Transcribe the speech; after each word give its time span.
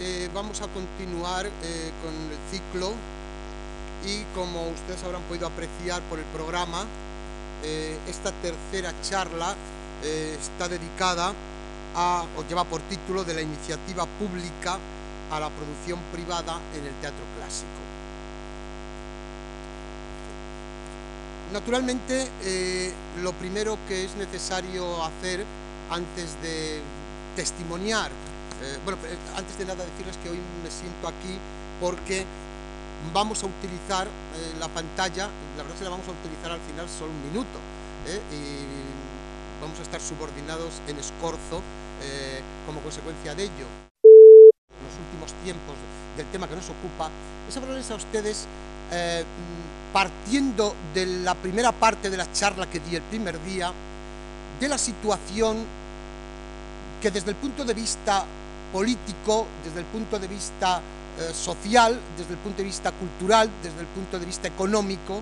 Eh, 0.00 0.30
vamos 0.32 0.62
a 0.62 0.68
continuar 0.68 1.44
eh, 1.44 1.90
con 2.02 2.14
el 2.14 2.38
ciclo 2.50 2.94
y 4.02 4.22
como 4.34 4.66
ustedes 4.70 5.04
habrán 5.04 5.20
podido 5.24 5.46
apreciar 5.46 6.00
por 6.08 6.18
el 6.18 6.24
programa, 6.26 6.86
eh, 7.62 7.98
esta 8.08 8.32
tercera 8.32 8.94
charla 9.02 9.54
está 10.02 10.68
dedicada 10.68 11.34
a, 11.94 12.24
o 12.38 12.48
lleva 12.48 12.64
por 12.64 12.80
título 12.82 13.24
de 13.24 13.34
la 13.34 13.42
iniciativa 13.42 14.06
pública 14.06 14.78
a 15.30 15.38
la 15.38 15.50
producción 15.50 15.98
privada 16.12 16.60
en 16.74 16.86
el 16.86 16.94
teatro 17.02 17.24
clásico. 17.36 17.68
Naturalmente, 21.52 22.30
lo 23.22 23.34
primero 23.34 23.76
que 23.86 24.06
es 24.06 24.14
necesario 24.14 25.04
hacer 25.04 25.44
antes 25.90 26.40
de 26.40 26.80
testimoniar 27.36 28.10
eh, 28.60 28.78
bueno, 28.84 28.98
eh, 29.06 29.16
antes 29.36 29.56
de 29.56 29.64
nada 29.64 29.84
decirles 29.84 30.16
que 30.22 30.30
hoy 30.30 30.38
me 30.62 30.70
siento 30.70 31.06
aquí 31.06 31.38
porque 31.80 32.26
vamos 33.14 33.42
a 33.44 33.46
utilizar 33.46 34.08
eh, 34.08 34.54
la 34.58 34.66
pantalla, 34.68 35.30
la 35.56 35.62
verdad 35.62 35.74
es 35.74 35.78
que 35.78 35.84
la 35.84 35.90
vamos 35.90 36.08
a 36.08 36.10
utilizar 36.10 36.50
al 36.50 36.60
final 36.60 36.88
solo 36.88 37.12
un 37.12 37.22
minuto, 37.22 37.58
y 38.32 39.60
vamos 39.60 39.78
a 39.78 39.82
estar 39.82 40.00
subordinados 40.00 40.80
en 40.86 40.98
escorzo 40.98 41.60
como 42.64 42.80
consecuencia 42.80 43.34
de 43.34 43.42
ello. 43.44 43.66
En 44.02 44.82
los 44.86 44.96
últimos 45.06 45.32
tiempos 45.44 45.74
del 46.16 46.26
tema 46.26 46.48
que 46.48 46.56
nos 46.56 46.64
ocupa, 46.70 47.10
es 47.48 47.56
hablarles 47.56 47.90
a 47.90 47.96
ustedes 47.96 48.46
partiendo 49.92 50.74
de 50.94 51.06
la 51.06 51.34
primera 51.34 51.70
parte 51.72 52.08
de 52.08 52.16
la 52.16 52.32
charla 52.32 52.68
que 52.70 52.80
di 52.80 52.96
el 52.96 53.02
primer 53.02 53.42
día, 53.44 53.72
de 54.58 54.68
la 54.68 54.78
situación 54.78 55.64
que 57.02 57.10
desde 57.10 57.30
el 57.30 57.36
punto 57.36 57.64
de 57.64 57.74
vista 57.74 58.24
político, 58.72 59.46
desde 59.64 59.80
el 59.80 59.86
punto 59.86 60.18
de 60.18 60.28
vista 60.28 60.80
eh, 61.18 61.32
social, 61.34 61.98
desde 62.16 62.34
el 62.34 62.38
punto 62.38 62.58
de 62.58 62.64
vista 62.64 62.92
cultural, 62.92 63.50
desde 63.62 63.80
el 63.80 63.86
punto 63.86 64.18
de 64.18 64.26
vista 64.26 64.48
económico, 64.48 65.20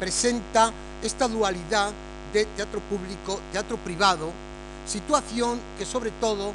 presenta 0.00 0.72
esta 1.02 1.28
dualidad 1.28 1.92
de 2.32 2.44
teatro 2.56 2.80
público, 2.80 3.40
teatro 3.52 3.76
privado, 3.76 4.32
situación 4.86 5.60
que 5.78 5.86
sobre 5.86 6.10
todo 6.12 6.52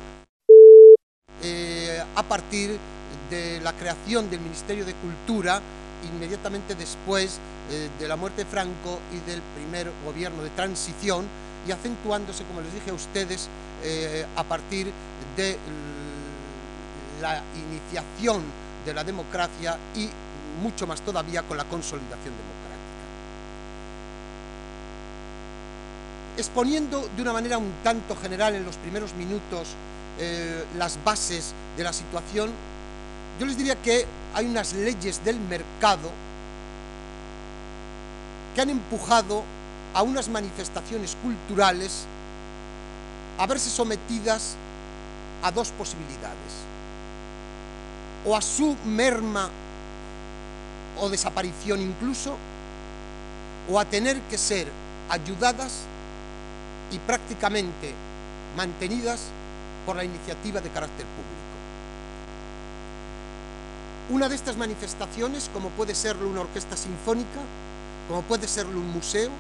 eh, 1.42 2.04
a 2.16 2.24
partir 2.24 2.78
de 3.30 3.62
la 3.62 3.74
creación 3.74 4.30
del 4.30 4.42
Ministerio 4.42 4.84
de 4.84 4.94
Cultura, 4.96 5.62
inmediatamente 6.14 6.76
después 6.76 7.40
eh, 7.70 7.90
de 7.98 8.08
la 8.08 8.18
muerte 8.18 8.44
de 8.44 8.50
Franco 8.50 9.00
y 9.14 9.30
del 9.30 9.42
primer 9.56 9.90
gobierno 10.06 10.44
de 10.44 10.50
transición, 10.50 11.26
y 11.66 11.72
acentuándose, 11.72 12.44
como 12.46 12.60
les 12.62 12.74
dije 12.74 12.90
a 12.90 12.94
ustedes, 12.94 13.48
a 14.36 14.44
partir 14.44 14.92
de 15.38 15.58
la 17.22 17.42
iniciación 17.56 18.44
de 18.86 18.94
la 18.94 19.04
democracia 19.04 19.78
y 19.96 20.10
mucho 20.62 20.88
más 20.88 21.02
todavía 21.02 21.44
con 21.44 21.58
la 21.58 21.66
consolidación 21.66 22.34
democrática. 22.34 22.52
Exponiendo 26.38 27.08
de 27.16 27.22
una 27.22 27.34
manera 27.34 27.58
un 27.58 27.72
tanto 27.84 28.16
general 28.16 28.56
en 28.56 28.66
los 28.66 28.76
primeros 28.78 29.14
minutos 29.14 29.70
eh, 30.20 30.66
las 30.78 30.98
bases 31.04 31.54
de 31.78 31.84
la 31.84 31.94
situación, 31.94 32.52
yo 33.40 33.46
les 33.46 33.58
diría 33.58 33.76
que 33.76 34.06
hay 34.34 34.46
unas 34.46 34.74
leyes 34.74 35.24
del 35.24 35.40
mercado 35.40 36.10
que 38.56 38.62
han 38.62 38.70
empujado 38.70 39.44
a 39.94 40.02
unas 40.04 40.30
manifestaciones 40.30 41.16
culturales 41.22 42.06
a 43.38 43.48
verse 43.48 43.70
sometidas 43.70 44.56
a 45.44 45.52
dos 45.52 45.70
posibilidades 45.72 46.72
o 48.26 48.36
a 48.36 48.42
su 48.42 48.78
merma 48.86 49.50
o 51.00 51.10
desaparición 51.10 51.82
incluso, 51.82 52.38
o 53.70 53.80
a 53.80 53.86
tener 53.86 54.20
que 54.22 54.38
ser 54.38 54.68
ayudadas 55.10 55.84
y 56.92 56.98
prácticamente 57.00 57.94
mantenidas 58.56 59.28
por 59.86 59.96
la 59.96 60.04
iniciativa 60.04 60.62
de 60.62 60.70
carácter 60.70 61.06
público. 61.06 61.42
Una 64.10 64.28
de 64.28 64.36
estas 64.36 64.58
manifestaciones, 64.58 65.50
como 65.54 65.70
puede 65.70 65.96
serlo 65.96 66.28
una 66.28 66.42
orquesta 66.42 66.76
sinfónica, 66.76 67.40
como 68.08 68.22
puede 68.24 68.48
serlo 68.48 68.80
un 68.80 68.92
museo, 68.92 69.32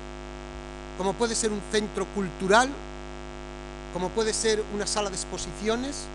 como 0.97 1.14
puede 1.14 1.36
ser 1.36 1.52
un 1.52 1.62
centro 1.72 2.06
cultural, 2.16 2.70
como 3.94 4.09
puede 4.09 4.34
ser 4.34 4.64
una 4.74 4.88
sala 4.88 5.09
de 5.09 5.16
exposiciones, 5.16 6.06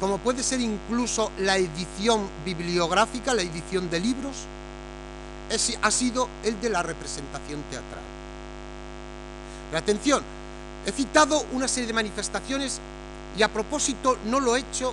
como 0.00 0.18
puede 0.18 0.42
ser 0.42 0.60
incluso 0.60 1.32
la 1.38 1.56
edición 1.56 2.28
bibliográfica, 2.44 3.34
la 3.34 3.42
edición 3.42 3.88
de 3.88 4.00
libros, 4.00 4.36
ha 5.80 5.90
sido 5.90 6.28
el 6.42 6.60
de 6.60 6.70
la 6.70 6.82
representación 6.82 7.62
teatral. 7.70 8.02
Pero 9.70 9.78
atención, 9.78 10.22
he 10.84 10.92
citado 10.92 11.44
una 11.52 11.68
serie 11.68 11.86
de 11.86 11.92
manifestaciones 11.92 12.80
y 13.36 13.42
a 13.42 13.52
propósito 13.52 14.18
no 14.26 14.40
lo 14.40 14.56
he 14.56 14.60
hecho 14.60 14.92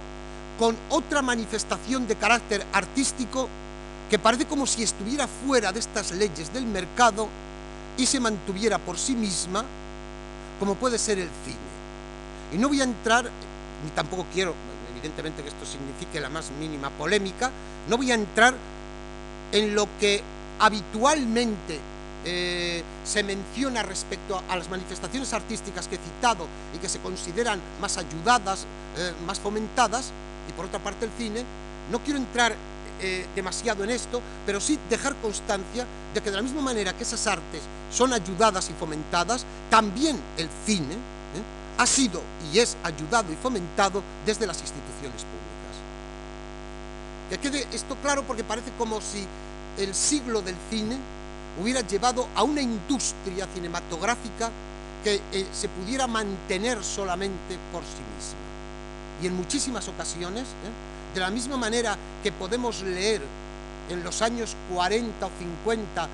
con 0.58 0.76
otra 0.90 1.22
manifestación 1.22 2.08
de 2.08 2.16
carácter 2.16 2.66
artístico 2.74 3.50
que 4.10 4.20
parece 4.20 4.46
como 4.46 4.68
si 4.68 4.84
estuviera 4.84 5.28
fuera 5.28 5.72
de 5.72 5.80
estas 5.80 6.12
leyes 6.12 6.54
del 6.54 6.66
mercado 6.66 7.28
y 7.98 8.06
se 8.06 8.20
mantuviera 8.20 8.78
por 8.78 8.98
sí 8.98 9.16
misma, 9.16 9.64
como 10.60 10.76
puede 10.76 10.98
ser 10.98 11.20
el 11.20 11.30
cine. 11.44 11.58
Y 12.54 12.58
no 12.58 12.68
voy 12.70 12.82
a 12.82 12.84
entrar, 12.84 13.26
ni 13.84 13.90
tampoco 13.92 14.26
quiero 14.32 14.54
evidentemente 14.94 15.42
que 15.42 15.50
esto 15.50 15.66
signifique 15.66 16.20
la 16.20 16.30
más 16.30 16.52
mínima 16.60 16.90
polémica, 16.92 17.52
no 17.90 17.98
voy 17.98 18.12
a 18.12 18.16
entrar 18.16 18.56
en 19.52 19.76
lo 19.76 19.88
que 20.00 20.22
habitualmente 20.60 21.80
eh, 22.26 22.84
se 23.04 23.22
menciona 23.22 23.84
respecto 23.84 24.42
a, 24.50 24.56
las 24.56 24.70
manifestaciones 24.70 25.34
artísticas 25.34 25.88
que 25.88 25.96
he 25.96 26.00
citado 26.00 26.48
y 26.74 26.78
que 26.78 26.88
se 26.88 27.00
consideran 27.00 27.60
más 27.82 27.98
ayudadas, 27.98 28.66
eh, 28.98 29.12
más 29.28 29.40
fomentadas, 29.40 30.12
y 30.48 30.54
por 30.54 30.66
otra 30.66 30.80
parte 30.80 31.06
el 31.06 31.12
cine, 31.18 31.44
no 31.92 32.00
quiero 32.00 32.20
entrar 32.20 32.56
eh, 33.02 33.28
demasiado 33.36 33.84
en 33.84 33.90
esto, 33.90 34.22
pero 34.46 34.62
sí 34.62 34.80
dejar 34.90 35.16
constancia 35.18 35.86
de 36.14 36.22
que 36.22 36.30
de 36.30 36.38
la 36.38 36.42
misma 36.42 36.62
manera 36.62 36.94
que 36.94 37.04
esas 37.04 37.28
artes 37.28 37.62
son 37.92 38.14
ayudadas 38.14 38.70
y 38.70 38.74
fomentadas, 38.74 39.46
también 39.70 40.18
el 40.38 40.48
cine, 40.66 40.96
ha 41.84 41.88
sido 41.88 42.22
y 42.52 42.60
es 42.60 42.78
ayudado 42.84 43.32
y 43.32 43.36
fomentado 43.36 44.02
desde 44.26 44.48
las 44.48 44.60
instituciones 44.60 45.22
públicas. 45.22 45.76
Que 47.30 47.38
quede 47.38 47.68
esto 47.76 47.96
claro 48.02 48.24
porque 48.24 48.44
parece 48.44 48.72
como 48.78 49.02
si 49.02 49.26
el 49.78 49.94
siglo 49.94 50.42
del 50.42 50.56
cine 50.70 50.98
hubiera 51.62 51.82
llevado 51.82 52.28
a 52.36 52.44
una 52.44 52.62
industria 52.62 53.48
cinematográfica 53.54 54.50
que 55.04 55.22
eh, 55.34 55.48
se 55.52 55.68
pudiera 55.68 56.08
mantener 56.08 56.82
solamente 56.84 57.58
por 57.72 57.82
sí 57.84 58.02
misma. 58.16 58.40
Y 59.22 59.28
en 59.28 59.36
muchísimas 59.36 59.88
ocasiones, 59.90 60.44
¿eh? 60.44 61.14
de 61.14 61.20
la 61.20 61.30
misma 61.30 61.58
manera 61.58 61.98
que 62.24 62.32
podemos 62.32 62.82
leer 62.82 63.22
en 63.90 64.04
los 64.04 64.22
años 64.22 64.56
40 64.74 65.26
o 65.26 65.30
50 65.38 66.10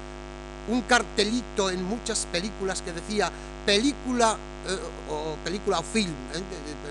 un 0.69 0.81
cartelito 0.81 1.69
en 1.69 1.83
muchas 1.83 2.25
películas 2.31 2.81
que 2.81 2.91
decía 2.91 3.31
película 3.65 4.35
eh, 4.67 4.77
o 5.09 5.35
película 5.43 5.79
o 5.79 5.83
film, 5.83 6.13
¿eh? 6.33 6.41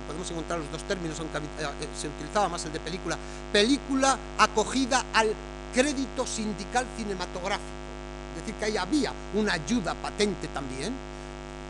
podemos 0.06 0.30
encontrar 0.30 0.58
los 0.58 0.72
dos 0.72 0.82
términos, 0.84 1.18
aunque 1.20 1.38
eh, 1.38 1.88
se 1.96 2.08
utilizaba 2.08 2.48
más 2.48 2.64
el 2.64 2.72
de 2.72 2.80
película, 2.80 3.18
película 3.52 4.16
acogida 4.38 5.04
al 5.12 5.34
crédito 5.74 6.26
sindical 6.26 6.86
cinematográfico, 6.96 7.76
es 8.32 8.40
decir, 8.40 8.54
que 8.54 8.64
ahí 8.64 8.76
había 8.76 9.12
una 9.34 9.52
ayuda 9.52 9.94
patente 9.94 10.48
también, 10.48 10.94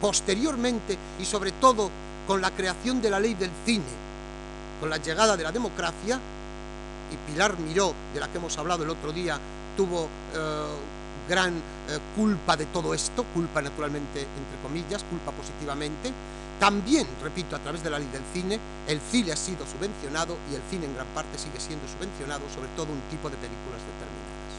posteriormente 0.00 0.96
y 1.18 1.24
sobre 1.24 1.52
todo 1.52 1.90
con 2.28 2.40
la 2.40 2.52
creación 2.52 3.02
de 3.02 3.10
la 3.10 3.18
ley 3.18 3.34
del 3.34 3.50
cine, 3.66 3.84
con 4.78 4.88
la 4.88 4.98
llegada 4.98 5.36
de 5.36 5.42
la 5.42 5.50
democracia, 5.50 6.20
y 7.10 7.30
Pilar 7.30 7.58
Miró, 7.58 7.92
de 8.14 8.20
la 8.20 8.28
que 8.28 8.38
hemos 8.38 8.56
hablado 8.56 8.84
el 8.84 8.90
otro 8.90 9.12
día, 9.12 9.38
tuvo 9.76 10.08
gran 11.28 11.54
eh, 11.54 11.98
culpa 12.16 12.56
de 12.56 12.66
todo 12.66 12.94
esto, 12.94 13.24
culpa 13.34 13.60
naturalmente 13.60 14.20
entre 14.20 14.58
comillas, 14.62 15.04
culpa 15.04 15.30
positivamente. 15.32 16.12
También, 16.58 17.06
repito, 17.22 17.54
a 17.54 17.60
través 17.60 17.84
de 17.84 17.90
la 17.90 18.00
ley 18.00 18.08
del 18.10 18.22
cine, 18.32 18.58
el 18.88 19.00
cine 19.00 19.30
ha 19.32 19.36
sido 19.36 19.64
subvencionado 19.64 20.36
y 20.50 20.56
el 20.56 20.62
cine 20.68 20.86
en 20.86 20.94
gran 20.94 21.06
parte 21.08 21.38
sigue 21.38 21.60
siendo 21.60 21.86
subvencionado, 21.86 22.42
sobre 22.52 22.68
todo 22.74 22.92
un 22.92 23.00
tipo 23.10 23.30
de 23.30 23.36
películas 23.36 23.78
determinadas. 23.78 24.52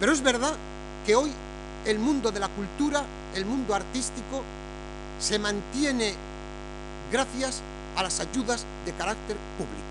Pero 0.00 0.12
es 0.12 0.22
verdad 0.22 0.54
que 1.04 1.14
hoy 1.14 1.30
el 1.84 1.98
mundo 1.98 2.30
de 2.30 2.40
la 2.40 2.48
cultura, 2.48 3.04
el 3.34 3.44
mundo 3.44 3.74
artístico, 3.74 4.44
se 5.20 5.38
mantiene 5.38 6.14
gracias 7.12 7.60
a 7.96 8.02
las 8.02 8.20
ayudas 8.20 8.64
de 8.86 8.92
carácter 8.92 9.36
público. 9.58 9.84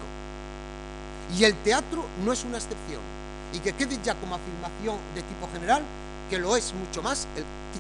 Y 1.38 1.44
el 1.44 1.54
teatro 1.58 2.06
no 2.24 2.32
es 2.32 2.44
una 2.44 2.58
excepción 2.58 3.17
y 3.54 3.60
que 3.60 3.74
quede 3.74 3.98
ya 4.04 4.16
como 4.16 4.36
afirmación 4.36 4.98
de 5.16 5.22
tipo 5.22 5.48
general 5.52 5.84
que 6.30 6.38
lo 6.38 6.56
es 6.56 6.74
mucho 6.74 7.02
más 7.02 7.28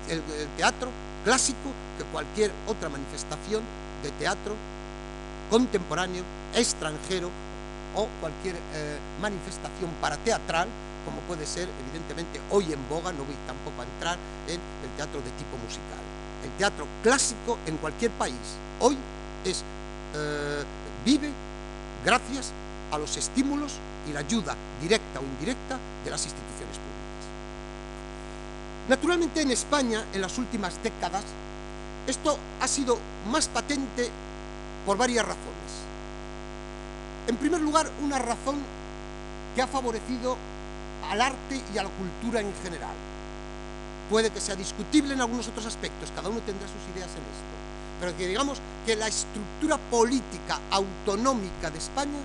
el, 0.07 0.21
teatro 0.55 0.89
clásico 1.23 1.73
que 1.97 2.03
cualquier 2.05 2.51
otra 2.67 2.89
manifestación 2.89 3.63
de 4.03 4.11
teatro 4.11 4.55
contemporáneo, 5.49 6.23
extranjero 6.53 7.29
o 7.95 8.07
cualquier 8.21 8.55
eh, 8.55 8.97
manifestación 9.21 9.91
parateatral, 10.01 10.67
como 11.05 11.19
puede 11.21 11.45
ser, 11.45 11.67
evidentemente, 11.85 12.39
hoy 12.51 12.71
en 12.71 12.89
boga, 12.89 13.11
no 13.11 13.23
voy 13.23 13.35
tampoco 13.47 13.81
a 13.81 13.85
entrar 13.85 14.17
en 14.47 14.59
el 14.59 14.89
teatro 14.95 15.21
de 15.21 15.31
tipo 15.31 15.57
musical. 15.57 15.99
El 16.43 16.51
teatro 16.51 16.85
clásico 17.01 17.57
en 17.65 17.77
cualquier 17.77 18.11
país 18.11 18.35
hoy 18.79 18.97
es, 19.43 19.63
eh, 20.13 20.63
vive 21.03 21.31
gracias 22.05 22.53
a 22.91 22.97
los 22.97 23.17
estímulos 23.17 23.73
y 24.07 24.13
la 24.13 24.19
ayuda 24.19 24.55
directa 24.81 25.19
o 25.19 25.23
indirecta 25.23 25.77
de 26.03 26.09
las 26.09 26.23
instituciones 26.23 26.77
públicas. 26.77 26.97
Naturalmente 28.89 29.41
en 29.41 29.51
España, 29.51 30.05
en 30.13 30.21
las 30.21 30.37
últimas 30.37 30.81
décadas, 30.81 31.23
esto 32.07 32.37
ha 32.61 32.67
sido 32.67 32.97
más 33.29 33.47
patente 33.47 34.09
por 34.85 34.97
varias 34.97 35.25
razones. 35.25 35.47
En 37.27 37.35
primer 37.35 37.59
lugar, 37.59 37.91
una 38.01 38.17
razón 38.17 38.55
que 39.53 39.61
ha 39.61 39.67
favorecido 39.67 40.37
al 41.09 41.21
arte 41.21 41.61
y 41.73 41.77
a 41.77 41.83
la 41.83 41.89
cultura 41.89 42.39
en 42.39 42.53
general. 42.63 42.95
Puede 44.09 44.29
que 44.29 44.39
sea 44.39 44.55
discutible 44.55 45.13
en 45.13 45.19
algunos 45.19 45.47
otros 45.49 45.65
aspectos, 45.65 46.11
cada 46.15 46.29
uno 46.29 46.39
tendrá 46.39 46.65
sus 46.67 46.95
ideas 46.95 47.09
en 47.11 47.23
esto, 47.27 47.55
pero 47.99 48.15
que 48.15 48.27
digamos 48.27 48.59
que 48.85 48.95
la 48.95 49.07
estructura 49.07 49.77
política 49.77 50.61
autonómica 50.71 51.69
de 51.69 51.77
España 51.77 52.19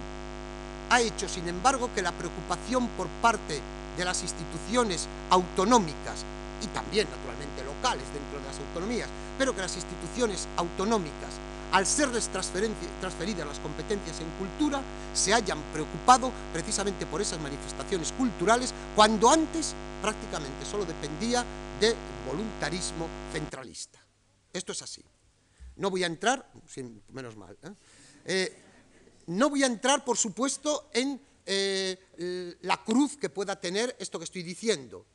ha 0.92 1.00
hecho, 1.00 1.26
sin 1.26 1.48
embargo, 1.48 1.90
que 1.94 2.02
la 2.02 2.12
preocupación 2.12 2.86
por 2.88 3.08
parte 3.22 3.60
de 3.96 4.04
las 4.04 4.22
instituciones 4.22 5.08
autonómicas 5.30 6.22
y 6.62 6.66
también, 6.66 7.08
naturalmente, 7.10 7.64
locales 7.64 8.04
dentro 8.12 8.38
de 8.38 8.44
las 8.44 8.58
autonomías, 8.58 9.08
pero 9.38 9.54
que 9.54 9.62
las 9.62 9.74
instituciones 9.74 10.46
autonómicas, 10.54 11.32
al 11.72 11.86
serles 11.86 12.28
transferidas 12.28 13.46
las 13.46 13.58
competencias 13.60 14.20
en 14.20 14.28
cultura, 14.38 14.82
se 15.14 15.32
hayan 15.32 15.62
preocupado 15.72 16.30
precisamente 16.52 17.06
por 17.06 17.22
esas 17.22 17.40
manifestaciones 17.40 18.12
culturales, 18.12 18.74
cuando 18.94 19.30
antes 19.30 19.74
prácticamente 20.02 20.66
solo 20.70 20.84
dependía 20.84 21.42
de 21.80 21.96
voluntarismo 22.28 23.08
centralista. 23.32 23.98
Esto 24.52 24.72
es 24.72 24.82
así. 24.82 25.02
No 25.76 25.88
voy 25.88 26.04
a 26.04 26.06
entrar, 26.06 26.46
sin, 26.66 27.02
menos 27.08 27.34
mal, 27.34 27.56
¿eh? 27.62 27.70
Eh, 28.24 28.61
no 29.26 29.50
voy 29.50 29.62
a 29.62 29.66
entrar, 29.66 30.04
por 30.04 30.16
supuesto, 30.16 30.90
en 30.92 31.20
eh, 31.46 32.56
la 32.62 32.82
cruz 32.84 33.16
que 33.16 33.28
pueda 33.28 33.60
tener 33.60 33.96
esto 33.98 34.18
que 34.18 34.24
estoy 34.24 34.42
diciendo 34.42 35.06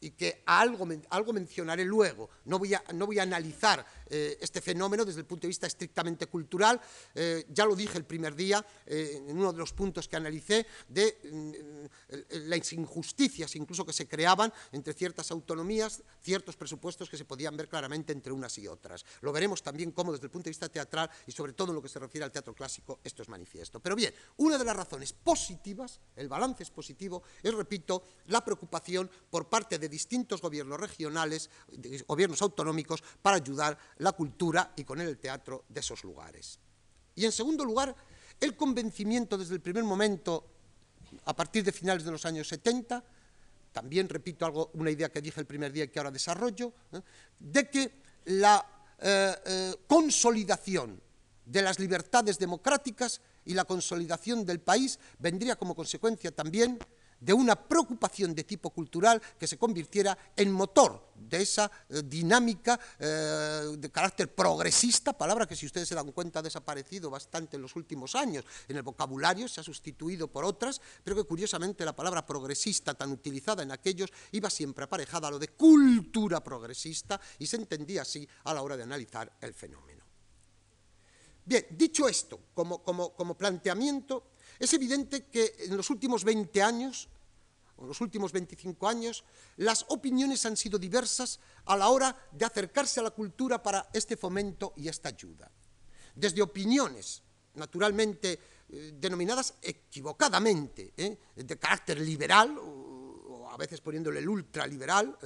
y 0.00 0.10
que 0.10 0.42
algo, 0.46 0.86
algo 1.10 1.32
mencionaré 1.32 1.84
luego. 1.84 2.30
No 2.44 2.58
voy 2.58 2.74
a, 2.74 2.84
no 2.94 3.06
voy 3.06 3.18
a 3.18 3.22
analizar 3.22 3.84
eh, 4.08 4.38
este 4.40 4.60
fenómeno 4.60 5.04
desde 5.04 5.20
el 5.20 5.26
punto 5.26 5.42
de 5.42 5.48
vista 5.48 5.66
estrictamente 5.66 6.26
cultural. 6.26 6.80
Eh, 7.14 7.46
ya 7.50 7.64
lo 7.64 7.74
dije 7.74 7.98
el 7.98 8.04
primer 8.04 8.34
día, 8.34 8.64
eh, 8.86 9.24
en 9.28 9.36
uno 9.36 9.52
de 9.52 9.58
los 9.58 9.72
puntos 9.72 10.08
que 10.08 10.16
analicé, 10.16 10.66
de 10.88 11.18
mm, 11.32 12.48
las 12.48 12.72
injusticias 12.72 13.54
incluso 13.56 13.84
que 13.84 13.92
se 13.92 14.06
creaban 14.06 14.52
entre 14.72 14.94
ciertas 14.94 15.30
autonomías, 15.30 16.02
ciertos 16.22 16.56
presupuestos 16.56 17.10
que 17.10 17.16
se 17.16 17.24
podían 17.24 17.56
ver 17.56 17.68
claramente 17.68 18.12
entre 18.12 18.32
unas 18.32 18.56
y 18.58 18.66
otras. 18.66 19.04
Lo 19.20 19.32
veremos 19.32 19.62
también 19.62 19.90
cómo 19.92 20.12
desde 20.12 20.26
el 20.26 20.30
punto 20.30 20.44
de 20.44 20.50
vista 20.50 20.68
teatral 20.68 21.10
y 21.26 21.32
sobre 21.32 21.52
todo 21.52 21.68
en 21.70 21.76
lo 21.76 21.82
que 21.82 21.88
se 21.88 21.98
refiere 21.98 22.24
al 22.24 22.32
teatro 22.32 22.54
clásico 22.54 23.00
esto 23.02 23.22
es 23.22 23.28
manifiesto. 23.28 23.80
Pero 23.80 23.96
bien, 23.96 24.14
una 24.36 24.58
de 24.58 24.64
las 24.64 24.76
razones 24.76 25.12
positivas, 25.12 26.00
el 26.16 26.28
balance 26.28 26.62
es 26.62 26.70
positivo, 26.70 27.22
es, 27.42 27.54
repito, 27.54 28.02
la 28.26 28.44
preocupación 28.44 29.10
por 29.30 29.48
parte 29.48 29.78
de 29.78 29.88
distintos 29.88 30.40
gobiernos 30.40 30.78
regionales, 30.78 31.50
gobiernos 32.06 32.42
autonómicos, 32.42 33.02
para 33.22 33.36
ayudar 33.36 33.78
la 33.98 34.12
cultura 34.12 34.72
y 34.76 34.84
con 34.84 35.00
él 35.00 35.08
el 35.08 35.18
teatro 35.18 35.64
de 35.68 35.80
esos 35.80 36.04
lugares. 36.04 36.58
Y 37.14 37.24
en 37.24 37.32
segundo 37.32 37.64
lugar, 37.64 37.94
el 38.40 38.56
convencimiento 38.56 39.38
desde 39.38 39.54
el 39.54 39.60
primer 39.60 39.84
momento, 39.84 40.44
a 41.24 41.34
partir 41.34 41.64
de 41.64 41.72
finales 41.72 42.04
de 42.04 42.10
los 42.10 42.24
años 42.26 42.48
70, 42.48 43.02
también 43.72 44.08
repito 44.08 44.46
algo, 44.46 44.70
una 44.74 44.90
idea 44.90 45.10
que 45.10 45.20
dije 45.20 45.40
el 45.40 45.46
primer 45.46 45.72
día 45.72 45.84
y 45.84 45.88
que 45.88 45.98
ahora 45.98 46.10
desarrollo, 46.10 46.72
¿eh? 46.92 47.00
de 47.38 47.70
que 47.70 47.92
la 48.26 48.64
eh, 48.98 49.34
eh, 49.44 49.74
consolidación 49.86 51.00
de 51.44 51.62
las 51.62 51.78
libertades 51.78 52.38
democráticas 52.38 53.20
y 53.44 53.54
la 53.54 53.64
consolidación 53.64 54.44
del 54.44 54.60
país 54.60 54.98
vendría 55.18 55.56
como 55.56 55.74
consecuencia 55.74 56.32
también 56.32 56.78
de 57.20 57.32
una 57.32 57.56
preocupación 57.56 58.34
de 58.34 58.44
tipo 58.44 58.70
cultural 58.70 59.20
que 59.38 59.46
se 59.46 59.58
convirtiera 59.58 60.16
en 60.36 60.52
motor 60.52 61.12
de 61.16 61.42
esa 61.42 61.70
eh, 61.88 62.02
dinámica 62.04 62.78
eh, 62.98 63.76
de 63.78 63.90
carácter 63.90 64.34
progresista, 64.34 65.12
palabra 65.12 65.46
que 65.46 65.56
si 65.56 65.66
ustedes 65.66 65.88
se 65.88 65.94
dan 65.94 66.12
cuenta 66.12 66.38
ha 66.38 66.42
desaparecido 66.42 67.10
bastante 67.10 67.56
en 67.56 67.62
los 67.62 67.74
últimos 67.76 68.14
años. 68.14 68.44
En 68.68 68.76
el 68.76 68.82
vocabulario 68.82 69.48
se 69.48 69.60
ha 69.60 69.64
sustituido 69.64 70.28
por 70.28 70.44
otras, 70.44 70.80
pero 71.02 71.16
que 71.16 71.24
curiosamente 71.24 71.84
la 71.84 71.96
palabra 71.96 72.24
progresista 72.24 72.94
tan 72.94 73.10
utilizada 73.12 73.62
en 73.62 73.72
aquellos 73.72 74.12
iba 74.32 74.50
siempre 74.50 74.84
aparejada 74.84 75.28
a 75.28 75.30
lo 75.30 75.38
de 75.38 75.48
cultura 75.48 76.42
progresista 76.42 77.20
y 77.38 77.46
se 77.46 77.56
entendía 77.56 78.02
así 78.02 78.28
a 78.44 78.54
la 78.54 78.62
hora 78.62 78.76
de 78.76 78.82
analizar 78.82 79.32
el 79.40 79.54
fenómeno. 79.54 80.04
Bien, 81.44 81.64
dicho 81.70 82.08
esto, 82.08 82.40
como, 82.54 82.82
como, 82.82 83.14
como 83.14 83.36
planteamiento, 83.36 84.32
es 84.58 84.72
evidente 84.72 85.24
que 85.24 85.54
en 85.60 85.76
los 85.76 85.90
últimos 85.90 86.24
20 86.24 86.62
años, 86.62 87.08
o 87.76 87.82
en 87.82 87.88
los 87.88 88.00
últimos 88.00 88.32
25 88.32 88.88
años, 88.88 89.24
las 89.56 89.84
opiniones 89.88 90.44
han 90.46 90.56
sido 90.56 90.78
diversas 90.78 91.40
a 91.66 91.76
la 91.76 91.88
hora 91.88 92.16
de 92.32 92.44
acercarse 92.44 93.00
a 93.00 93.02
la 93.02 93.10
cultura 93.10 93.62
para 93.62 93.88
este 93.92 94.16
fomento 94.16 94.72
y 94.76 94.88
esta 94.88 95.10
ayuda. 95.10 95.50
Desde 96.14 96.42
opiniones, 96.42 97.22
naturalmente, 97.54 98.38
eh, 98.68 98.94
denominadas 98.98 99.54
equivocadamente, 99.62 100.92
¿eh? 100.96 101.18
de 101.36 101.58
carácter 101.58 102.00
liberal, 102.00 102.56
o, 102.58 103.48
a 103.50 103.56
veces 103.56 103.80
poniéndole 103.80 104.18
el 104.18 104.28
ultraliberal, 104.28 105.16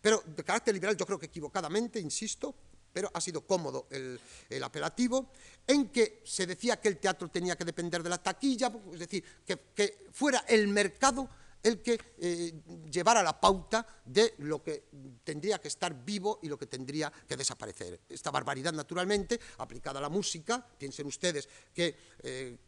pero 0.00 0.22
de 0.24 0.44
carácter 0.44 0.72
liberal 0.72 0.96
yo 0.96 1.04
creo 1.04 1.18
que 1.18 1.26
equivocadamente, 1.26 2.00
insisto, 2.00 2.54
pero 2.94 3.10
ha 3.12 3.20
sido 3.20 3.42
cómodo 3.42 3.88
el, 3.90 4.18
apelativo, 4.62 5.26
en 5.66 5.88
que 5.88 6.22
se 6.24 6.46
decía 6.46 6.80
que 6.80 6.88
el 6.88 6.98
teatro 6.98 7.28
tenía 7.28 7.56
que 7.56 7.64
depender 7.64 8.02
de 8.02 8.08
la 8.08 8.22
taquilla, 8.22 8.72
es 8.92 9.00
decir, 9.00 9.24
que 9.44 10.06
fuera 10.12 10.44
el 10.48 10.68
mercado 10.68 11.28
el 11.64 11.80
que 11.80 11.98
eh, 12.18 12.52
llevara 12.90 13.22
la 13.22 13.40
pauta 13.40 13.84
de 14.04 14.34
lo 14.38 14.62
que 14.62 14.84
tendría 15.24 15.58
que 15.58 15.68
estar 15.68 16.04
vivo 16.04 16.38
y 16.42 16.48
lo 16.48 16.58
que 16.58 16.66
tendría 16.66 17.10
que 17.26 17.36
desaparecer. 17.36 18.02
Esta 18.08 18.30
barbaridad, 18.30 18.72
naturalmente, 18.72 19.40
aplicada 19.58 19.98
a 19.98 20.02
la 20.02 20.10
música, 20.10 20.64
piensen 20.78 21.06
ustedes 21.06 21.48
que 21.72 21.96
eh, 22.22 22.58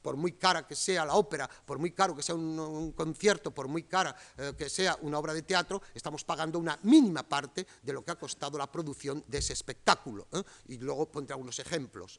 por 0.00 0.16
muy 0.16 0.32
cara 0.32 0.66
que 0.66 0.74
sea 0.74 1.04
la 1.04 1.14
ópera, 1.14 1.48
por 1.48 1.78
muy 1.78 1.92
caro 1.92 2.16
que 2.16 2.22
sea 2.22 2.34
un, 2.34 2.92
concierto, 2.92 3.52
por 3.52 3.68
muy 3.68 3.82
cara 3.82 4.16
eh, 4.38 4.54
que 4.56 4.70
sea 4.70 4.98
una 5.02 5.18
obra 5.18 5.34
de 5.34 5.42
teatro, 5.42 5.82
estamos 5.94 6.24
pagando 6.24 6.58
una 6.58 6.78
mínima 6.84 7.28
parte 7.28 7.66
de 7.82 7.92
lo 7.92 8.02
que 8.02 8.12
ha 8.12 8.18
costado 8.18 8.56
la 8.56 8.72
producción 8.72 9.22
de 9.28 9.38
ese 9.38 9.52
espectáculo. 9.52 10.26
Y 10.68 10.78
luego 10.78 11.10
pondré 11.10 11.34
algunos 11.34 11.58
ejemplos 11.58 12.18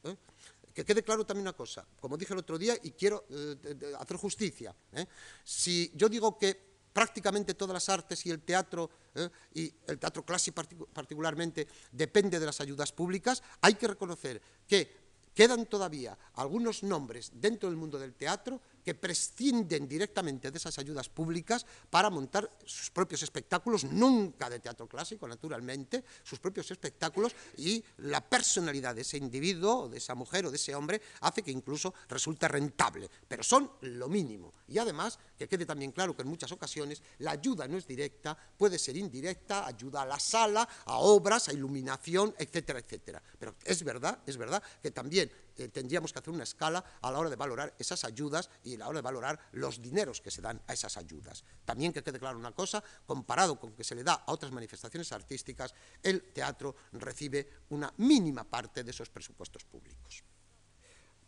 que 0.74 0.84
quede 0.84 1.02
claro 1.02 1.24
también 1.24 1.42
una 1.42 1.52
cosa, 1.52 1.86
como 2.00 2.16
dije 2.16 2.32
el 2.32 2.40
otro 2.40 2.58
día 2.58 2.76
y 2.82 2.92
quiero 2.92 3.24
eh, 3.30 3.56
hacer 3.98 4.16
justicia, 4.16 4.74
¿eh? 4.92 5.06
si 5.44 5.90
yo 5.94 6.08
digo 6.08 6.38
que 6.38 6.70
prácticamente 6.92 7.54
todas 7.54 7.74
las 7.74 7.88
artes 7.88 8.24
y 8.26 8.30
el 8.30 8.42
teatro, 8.42 8.90
¿eh? 9.14 9.28
y 9.54 9.72
el 9.86 9.98
teatro 9.98 10.24
clásico 10.24 10.62
particularmente, 10.92 11.66
depende 11.92 12.38
de 12.38 12.46
las 12.46 12.60
ayudas 12.60 12.92
públicas, 12.92 13.42
hay 13.60 13.74
que 13.74 13.88
reconocer 13.88 14.40
que 14.66 15.00
quedan 15.34 15.66
todavía 15.66 16.18
algunos 16.34 16.82
nombres 16.82 17.30
dentro 17.34 17.68
del 17.68 17.78
mundo 17.78 17.98
del 17.98 18.14
teatro 18.14 18.60
que 18.84 18.94
prescinden 18.94 19.88
directamente 19.88 20.50
de 20.50 20.58
esas 20.58 20.78
ayudas 20.78 21.08
públicas 21.08 21.66
para 21.88 22.10
montar 22.10 22.50
sus 22.64 22.90
propios 22.90 23.22
espectáculos, 23.22 23.84
nunca 23.84 24.48
de 24.48 24.60
teatro 24.60 24.86
clásico, 24.86 25.28
naturalmente, 25.28 26.04
sus 26.22 26.38
propios 26.38 26.70
espectáculos 26.70 27.34
y 27.56 27.82
la 27.98 28.20
personalidad 28.20 28.94
de 28.94 29.02
ese 29.02 29.18
individuo, 29.18 29.88
de 29.88 29.98
esa 29.98 30.14
mujer 30.14 30.46
o 30.46 30.50
de 30.50 30.56
ese 30.56 30.74
hombre 30.74 31.00
hace 31.20 31.42
que 31.42 31.50
incluso 31.50 31.94
resulte 32.08 32.48
rentable, 32.48 33.08
pero 33.28 33.42
son 33.42 33.70
lo 33.82 34.08
mínimo. 34.08 34.52
Y 34.68 34.78
además, 34.78 35.18
que 35.36 35.48
quede 35.48 35.66
también 35.66 35.92
claro 35.92 36.14
que 36.14 36.22
en 36.22 36.28
muchas 36.28 36.52
ocasiones 36.52 37.02
la 37.18 37.32
ayuda 37.32 37.66
no 37.66 37.76
es 37.76 37.86
directa, 37.86 38.36
puede 38.56 38.78
ser 38.78 38.96
indirecta, 38.96 39.66
ayuda 39.66 40.02
a 40.02 40.06
la 40.06 40.18
sala, 40.18 40.68
a 40.84 40.98
obras, 40.98 41.48
a 41.48 41.52
iluminación, 41.52 42.34
etcétera, 42.38 42.78
etcétera. 42.78 43.22
Pero 43.38 43.54
es 43.64 43.82
verdad, 43.82 44.20
es 44.26 44.36
verdad 44.36 44.62
que 44.82 44.90
también 44.90 45.30
eh, 45.60 45.68
tendríamos 45.68 46.12
que 46.12 46.18
hacer 46.18 46.32
una 46.32 46.44
escala 46.44 46.82
a 47.02 47.10
la 47.10 47.18
hora 47.18 47.28
de 47.28 47.36
valorar 47.36 47.74
esas 47.78 48.04
ayudas 48.04 48.48
y 48.64 48.76
a 48.76 48.78
la 48.78 48.88
hora 48.88 48.98
de 48.98 49.02
valorar 49.02 49.38
los 49.52 49.82
dineros 49.82 50.22
que 50.22 50.30
se 50.30 50.40
dan 50.40 50.60
a 50.66 50.72
esas 50.72 50.96
ayudas. 50.96 51.44
También 51.66 51.92
que 51.92 52.02
quede 52.02 52.18
claro 52.18 52.38
una 52.38 52.52
cosa, 52.52 52.82
comparado 53.04 53.60
con 53.60 53.72
que 53.72 53.84
se 53.84 53.94
le 53.94 54.02
da 54.02 54.24
a 54.26 54.32
otras 54.32 54.52
manifestaciones 54.52 55.12
artísticas, 55.12 55.74
el 56.02 56.32
teatro 56.32 56.74
recibe 56.92 57.46
una 57.70 57.92
mínima 57.98 58.44
parte 58.44 58.82
de 58.82 58.90
esos 58.90 59.10
presupuestos 59.10 59.64
públicos. 59.64 60.24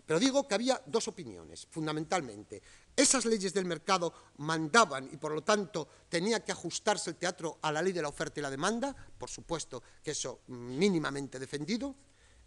Pero 0.07 0.19
digo 0.19 0.49
que 0.49 0.55
había 0.55 0.83
dos 0.87 1.09
opiniones, 1.09 1.69
fundamentalmente. 1.71 2.63
Esas 2.97 3.25
leyes 3.25 3.55
del 3.55 3.67
mercado 3.67 4.13
mandaban 4.39 5.09
y 5.13 5.17
por 5.17 5.33
lo 5.33 5.43
tanto 5.43 5.89
tenía 6.09 6.43
que 6.45 6.53
ajustarse 6.53 7.11
el 7.11 7.17
teatro 7.17 7.59
a 7.63 7.71
la 7.71 7.83
ley 7.83 7.93
de 7.93 8.03
la 8.03 8.09
oferta 8.09 8.41
y 8.41 8.43
la 8.43 8.51
demanda, 8.51 8.95
por 9.19 9.31
supuesto 9.31 9.83
que 10.03 10.11
eso 10.11 10.41
mínimamente 10.49 11.39
defendido, 11.39 11.95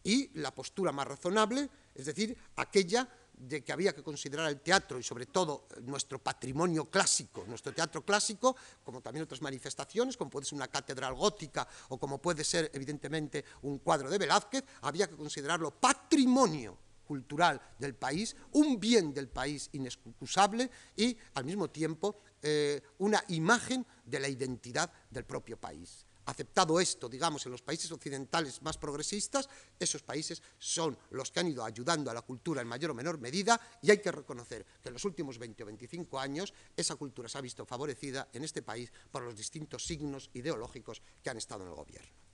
y 0.06 0.30
la 0.40 0.54
postura 0.54 0.92
más 0.92 1.08
razonable, 1.08 1.68
es 1.94 2.06
decir, 2.06 2.38
aquella 2.56 3.10
de 3.34 3.64
que 3.64 3.74
había 3.74 3.94
que 3.94 4.04
considerar 4.04 4.48
el 4.50 4.62
teatro 4.62 5.00
y 5.00 5.04
sobre 5.04 5.26
todo 5.26 5.68
nuestro 5.82 6.20
patrimonio 6.20 6.90
clásico, 6.90 7.44
nuestro 7.48 7.74
teatro 7.74 8.06
clásico, 8.06 8.56
como 8.84 9.02
también 9.02 9.24
otras 9.24 9.42
manifestaciones, 9.42 10.16
como 10.16 10.30
puede 10.30 10.46
ser 10.46 10.56
una 10.56 10.68
catedral 10.68 11.16
gótica 11.16 11.68
o 11.90 11.98
como 11.98 12.22
puede 12.22 12.44
ser 12.44 12.70
evidentemente 12.74 13.44
un 13.64 13.80
cuadro 13.80 14.10
de 14.10 14.20
Velázquez, 14.20 14.64
había 14.82 15.10
que 15.10 15.18
considerarlo 15.18 15.72
patrimonio 15.72 16.78
cultural 17.06 17.60
del 17.80 17.96
país, 17.96 18.36
un 18.54 18.80
bien 18.80 19.14
del 19.14 19.28
país 19.28 19.70
inexcusable 19.74 20.70
y 20.96 21.18
al 21.34 21.46
mismo 21.46 21.70
tiempo 21.70 22.22
eh, 22.42 22.82
una 23.00 23.24
imagen 23.30 23.86
de 24.06 24.20
la 24.20 24.30
identidad 24.30 24.92
del 25.10 25.26
propio 25.26 25.58
país 25.58 26.05
aceptado 26.26 26.80
esto, 26.80 27.08
digamos, 27.08 27.46
en 27.46 27.52
los 27.52 27.62
países 27.62 27.92
occidentales 27.92 28.62
más 28.62 28.78
progresistas, 28.78 29.50
esos 29.80 30.04
países 30.04 30.42
son 30.58 30.98
los 31.12 31.32
que 31.32 31.40
han 31.40 31.48
ido 31.48 31.64
ayudando 31.64 32.12
a 32.12 32.14
la 32.14 32.22
cultura 32.22 32.62
en 32.62 32.68
mayor 32.68 32.92
o 32.92 32.94
menor 32.94 33.20
medida 33.20 33.60
y 33.82 33.92
hay 33.92 34.00
que 34.00 34.12
reconocer 34.12 34.66
que 34.82 34.90
en 34.90 34.94
los 34.94 35.06
últimos 35.06 35.38
20 35.38 35.64
o 35.64 35.66
25 35.66 36.20
años 36.20 36.54
esa 36.76 36.96
cultura 36.96 37.30
se 37.30 37.38
ha 37.38 37.42
visto 37.42 37.66
favorecida 37.66 38.30
en 38.34 38.44
este 38.44 38.62
país 38.62 38.92
por 39.12 39.24
los 39.24 39.36
distintos 39.36 39.86
signos 39.86 40.30
ideológicos 40.34 41.02
que 41.24 41.30
han 41.30 41.38
estado 41.38 41.64
en 41.64 41.70
el 41.70 41.76
gobierno. 41.76 42.26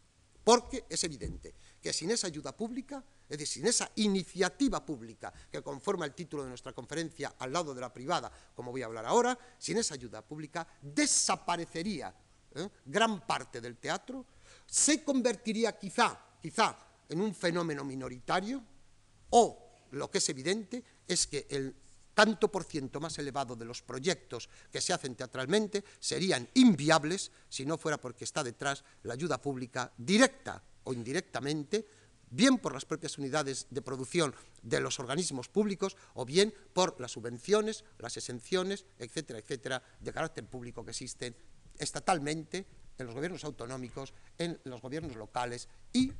Porque 0.44 0.86
es 0.90 1.04
evidente 1.04 1.54
que 1.80 1.94
sin 1.94 2.10
esa 2.10 2.28
ayuda 2.28 2.56
pública, 2.58 3.04
es 3.30 3.38
decir, 3.38 3.48
sin 3.48 3.68
esa 3.68 3.92
iniciativa 3.96 4.84
pública 4.84 5.32
que 5.52 5.62
conforma 5.62 6.06
el 6.06 6.16
título 6.16 6.44
de 6.44 6.50
nuestra 6.50 6.74
conferencia 6.74 7.36
al 7.38 7.54
lado 7.54 7.76
de 7.76 7.82
la 7.82 7.94
privada, 7.94 8.32
como 8.56 8.72
voy 8.72 8.82
a 8.82 8.88
hablar 8.88 9.06
ahora, 9.06 9.38
sin 9.60 9.78
esa 9.78 9.94
ayuda 9.94 10.26
pública 10.26 10.68
desaparecería 10.82 12.14
¿eh? 12.56 12.70
gran 12.86 13.26
parte 13.26 13.62
del 13.62 13.78
teatro, 13.78 14.26
se 14.66 15.04
convertiría 15.04 15.78
quizá, 15.78 16.18
quizá 16.42 16.78
en 17.10 17.22
un 17.22 17.36
fenómeno 17.36 17.84
minoritario 17.84 18.64
o, 19.32 19.58
lo 19.92 20.10
que 20.10 20.20
es 20.20 20.30
evidente, 20.30 20.84
es 21.08 21.28
que 21.28 21.48
el 21.50 21.76
tanto 22.14 22.52
por 22.52 22.64
ciento 22.64 23.00
más 23.00 23.18
elevado 23.20 23.56
de 23.56 23.66
los 23.66 23.82
proyectos 23.82 24.50
que 24.72 24.82
se 24.82 24.94
hacen 24.94 25.16
teatralmente 25.16 25.84
serían 26.00 26.48
inviables 26.54 27.32
si 27.50 27.66
no 27.66 27.78
fuera 27.78 28.00
porque 28.00 28.26
está 28.26 28.44
detrás 28.44 28.84
la 29.04 29.14
ayuda 29.14 29.42
pública 29.42 29.92
directa 29.98 30.62
o 30.84 30.94
indirectamente, 30.94 31.88
bien 32.30 32.58
por 32.58 32.74
las 32.74 32.86
propias 32.86 33.18
unidades 33.18 33.68
de 33.70 33.82
producción 33.82 34.34
de 34.62 34.80
los 34.80 35.00
organismos 35.00 35.50
públicos 35.50 35.98
o 36.14 36.26
bien 36.26 36.54
por 36.74 37.00
las 37.00 37.12
subvenciones, 37.12 37.84
las 38.00 38.18
exenciones, 38.18 38.86
etcétera, 39.00 39.40
etcétera, 39.40 39.84
de 40.00 40.14
carácter 40.14 40.46
público 40.46 40.84
que 40.84 40.92
existen 40.92 41.36
estatalmente, 41.82 42.66
en 42.98 43.06
los 43.06 43.16
gobiernos 43.16 43.44
autonómicos, 43.44 44.14
en 44.38 44.60
los 44.66 44.82
gobiernos 44.82 45.16
locales 45.16 45.68
y 45.92 46.12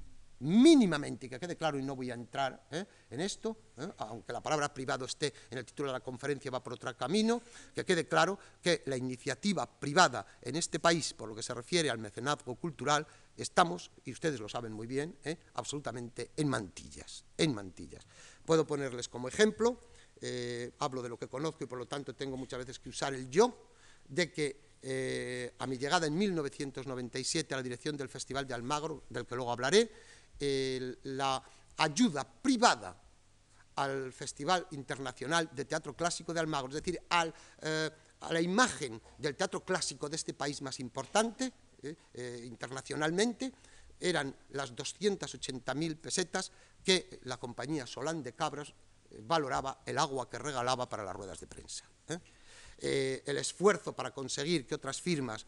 mínimamente, 0.42 1.30
que 1.30 1.40
quede 1.40 1.56
claro 1.56 1.78
y 1.78 1.84
no 1.84 1.96
voy 1.96 2.10
a 2.10 2.16
entrar 2.16 2.68
¿eh? 2.72 2.84
en 3.12 3.22
esto, 3.22 3.56
¿eh? 3.78 3.88
aunque 3.98 4.34
la 4.34 4.42
palabra 4.42 4.74
privado 4.74 5.06
esté 5.06 5.32
en 5.52 5.60
el 5.60 5.66
título 5.66 5.90
de 5.90 5.94
la 5.94 6.00
conferencia, 6.00 6.50
va 6.50 6.64
por 6.64 6.74
otro 6.74 6.96
camino, 6.98 7.42
que 7.76 7.86
quede 7.86 8.08
claro 8.08 8.40
que 8.62 8.82
la 8.88 8.98
iniciativa 8.98 9.68
privada 9.68 10.26
en 10.42 10.56
este 10.56 10.80
país, 10.80 11.14
por 11.14 11.30
lo 11.30 11.36
que 11.36 11.44
se 11.44 11.54
refiere 11.54 11.92
al 11.92 12.00
mecenazgo 12.00 12.56
cultural, 12.56 13.06
estamos, 13.38 13.92
y 14.04 14.12
ustedes 14.12 14.40
lo 14.40 14.50
saben 14.50 14.74
muy 14.74 14.88
bien, 14.88 15.16
¿eh? 15.24 15.38
absolutamente 15.54 16.32
en 16.36 16.50
mantillas, 16.50 17.24
en 17.38 17.54
mantillas. 17.54 18.06
Puedo 18.44 18.66
ponerles 18.66 19.08
como 19.10 19.28
ejemplo, 19.28 19.80
hablo 20.80 21.02
de 21.02 21.10
lo 21.10 21.18
que 21.18 21.28
conozco 21.28 21.64
y 21.64 21.68
por 21.68 21.80
lo 21.80 21.88
tanto 21.88 22.16
tengo 22.16 22.38
muchas 22.38 22.60
veces 22.60 22.80
que 22.80 22.90
usar 22.90 23.14
el 23.14 23.30
yo, 23.30 23.72
de 24.08 24.32
que 24.32 24.71
eh, 24.84 25.54
a 25.60 25.68
mi 25.68 25.78
llegada 25.78 26.08
en 26.08 26.18
1997 26.18 27.54
a 27.54 27.58
la 27.58 27.64
dirección 27.64 27.96
del 27.96 28.10
Festival 28.10 28.48
de 28.48 28.54
Almagro, 28.54 29.04
del 29.10 29.26
que 29.26 29.36
luego 29.36 29.52
hablaré, 29.52 29.92
la 31.04 31.44
ayuda 31.78 32.28
privada 32.28 33.00
al 33.76 34.12
Festival 34.12 34.68
Internacional 34.72 35.50
de 35.54 35.66
Teatro 35.66 35.96
Clásico 35.96 36.34
de 36.34 36.40
Almagro, 36.40 36.70
es 36.70 36.84
decir, 36.84 37.00
eh, 37.62 37.90
a 38.22 38.34
la 38.34 38.42
imagen 38.42 39.02
del 39.18 39.36
teatro 39.36 39.64
clásico 39.64 40.10
de 40.10 40.16
este 40.16 40.34
país 40.34 40.62
más 40.62 40.80
importante 40.80 41.52
eh, 41.84 42.42
internacionalmente, 42.46 43.52
eran 44.00 44.36
las 44.50 44.76
280.000 44.76 45.98
pesetas 45.98 46.52
que 46.84 47.20
la 47.24 47.38
compañía 47.38 47.86
Solán 47.86 48.24
de 48.24 48.34
Cabras 48.34 48.74
valoraba 49.20 49.82
el 49.86 49.98
agua 49.98 50.30
que 50.30 50.40
regalaba 50.40 50.90
para 50.90 51.04
las 51.04 51.16
ruedas 51.16 51.40
de 51.40 51.48
prensa. 51.48 51.86
Eh, 52.84 53.22
el 53.28 53.38
esfuerzo 53.38 53.94
para 53.94 54.12
conseguir 54.12 54.66
que 54.66 54.74
otras 54.74 55.00
firmas 55.00 55.46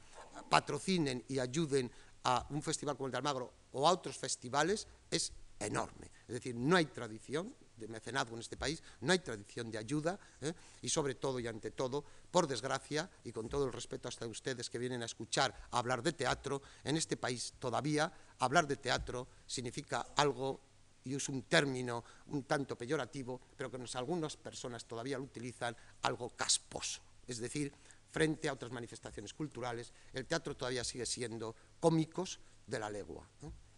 patrocinen 0.49 1.25
y 1.27 1.39
ayuden 1.39 1.91
a 2.25 2.45
un 2.51 2.61
festival 2.61 2.95
como 2.95 3.07
el 3.07 3.11
de 3.11 3.17
Almagro 3.17 3.51
o 3.71 3.87
a 3.87 3.91
otros 3.91 4.17
festivales 4.17 4.87
es 5.09 5.33
enorme. 5.59 6.11
Es 6.27 6.35
decir, 6.35 6.55
no 6.55 6.75
hay 6.75 6.85
tradición 6.85 7.55
de 7.75 7.87
mecenazgo 7.87 8.35
en 8.35 8.41
este 8.41 8.55
país, 8.55 8.83
no 9.01 9.13
hay 9.13 9.19
tradición 9.19 9.71
de 9.71 9.79
ayuda 9.79 10.19
¿eh? 10.41 10.53
y 10.83 10.89
sobre 10.89 11.15
todo 11.15 11.39
y 11.39 11.47
ante 11.47 11.71
todo, 11.71 12.03
por 12.29 12.47
desgracia 12.47 13.09
y 13.23 13.31
con 13.31 13.49
todo 13.49 13.65
el 13.65 13.73
respeto 13.73 14.07
hasta 14.07 14.27
ustedes 14.27 14.69
que 14.69 14.77
vienen 14.77 15.01
a 15.01 15.05
escuchar 15.05 15.67
hablar 15.71 16.03
de 16.03 16.13
teatro, 16.13 16.61
en 16.83 16.97
este 16.97 17.17
país 17.17 17.55
todavía 17.57 18.13
hablar 18.39 18.67
de 18.67 18.77
teatro 18.77 19.27
significa 19.47 20.07
algo 20.15 20.61
y 21.03 21.15
es 21.15 21.27
un 21.29 21.43
término 21.43 22.03
un 22.27 22.43
tanto 22.43 22.77
peyorativo, 22.77 23.41
pero 23.57 23.69
que 23.69 23.77
algunas 23.95 24.37
personas 24.37 24.85
todavía 24.85 25.17
lo 25.17 25.25
utilizan, 25.25 25.75
algo 26.03 26.29
casposo. 26.29 27.01
Es 27.27 27.37
decir, 27.37 27.73
frente 28.09 28.47
a 28.47 28.53
otras 28.53 28.71
manifestaciones 28.71 29.33
culturales, 29.33 29.93
el 30.13 30.25
teatro 30.25 30.55
todavía 30.55 30.83
sigue 30.83 31.05
siendo 31.05 31.55
cómicos 31.79 32.39
de 32.67 32.79
la 32.79 32.89
legua. 32.89 33.27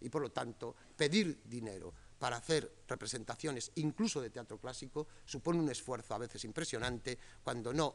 Y 0.00 0.08
por 0.08 0.22
lo 0.22 0.30
tanto, 0.30 0.74
pedir 0.96 1.42
dinero 1.44 1.92
para 2.18 2.36
hacer 2.36 2.84
representaciones, 2.86 3.72
incluso 3.76 4.20
de 4.20 4.30
teatro 4.30 4.58
clásico, 4.58 5.06
supone 5.24 5.60
un 5.60 5.70
esfuerzo 5.70 6.14
a 6.14 6.18
veces 6.18 6.44
impresionante, 6.44 7.18
cuando 7.42 7.72
no 7.72 7.94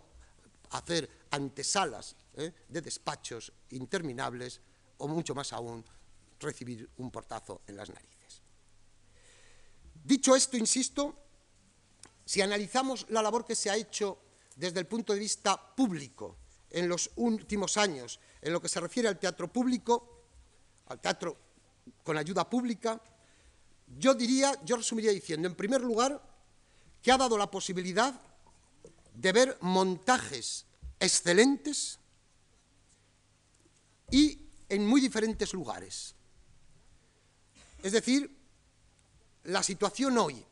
hacer 0.71 1.09
antesalas 1.31 2.15
¿eh? 2.35 2.51
de 2.67 2.81
despachos 2.81 3.51
interminables 3.71 4.61
o 4.97 5.07
mucho 5.07 5.35
más 5.35 5.53
aún 5.53 5.83
recibir 6.39 6.89
un 6.97 7.11
portazo 7.11 7.61
en 7.67 7.75
las 7.75 7.89
narices. 7.89 8.41
Dicho 10.03 10.35
esto, 10.35 10.57
insisto, 10.57 11.15
si 12.25 12.41
analizamos 12.41 13.05
la 13.09 13.21
labor 13.21 13.45
que 13.45 13.55
se 13.55 13.69
ha 13.69 13.75
hecho 13.75 14.17
desde 14.61 14.79
el 14.79 14.85
punto 14.85 15.11
de 15.11 15.19
vista 15.19 15.57
público 15.75 16.37
en 16.69 16.87
los 16.87 17.09
últimos 17.15 17.77
años 17.77 18.19
en 18.41 18.53
lo 18.53 18.61
que 18.61 18.69
se 18.69 18.79
refiere 18.79 19.09
al 19.09 19.19
teatro 19.19 19.51
público, 19.51 20.21
al 20.85 21.01
teatro 21.01 21.35
con 22.03 22.15
ayuda 22.15 22.47
pública, 22.47 23.01
yo 23.97 24.13
diría, 24.13 24.53
yo 24.63 24.77
resumiría 24.77 25.11
diciendo, 25.11 25.47
en 25.47 25.55
primer 25.55 25.81
lugar, 25.81 26.21
que 27.01 27.11
ha 27.11 27.17
dado 27.17 27.39
la 27.39 27.49
posibilidad 27.49 28.21
de 29.15 29.31
ver 29.31 29.57
montajes 29.61 30.67
excelentes 30.99 31.97
y 34.11 34.47
en 34.69 34.85
muy 34.85 35.01
diferentes 35.01 35.53
lugares. 35.53 36.13
Es 37.81 37.93
decir, 37.93 38.29
la 39.45 39.63
situación 39.63 40.19
hoy 40.19 40.45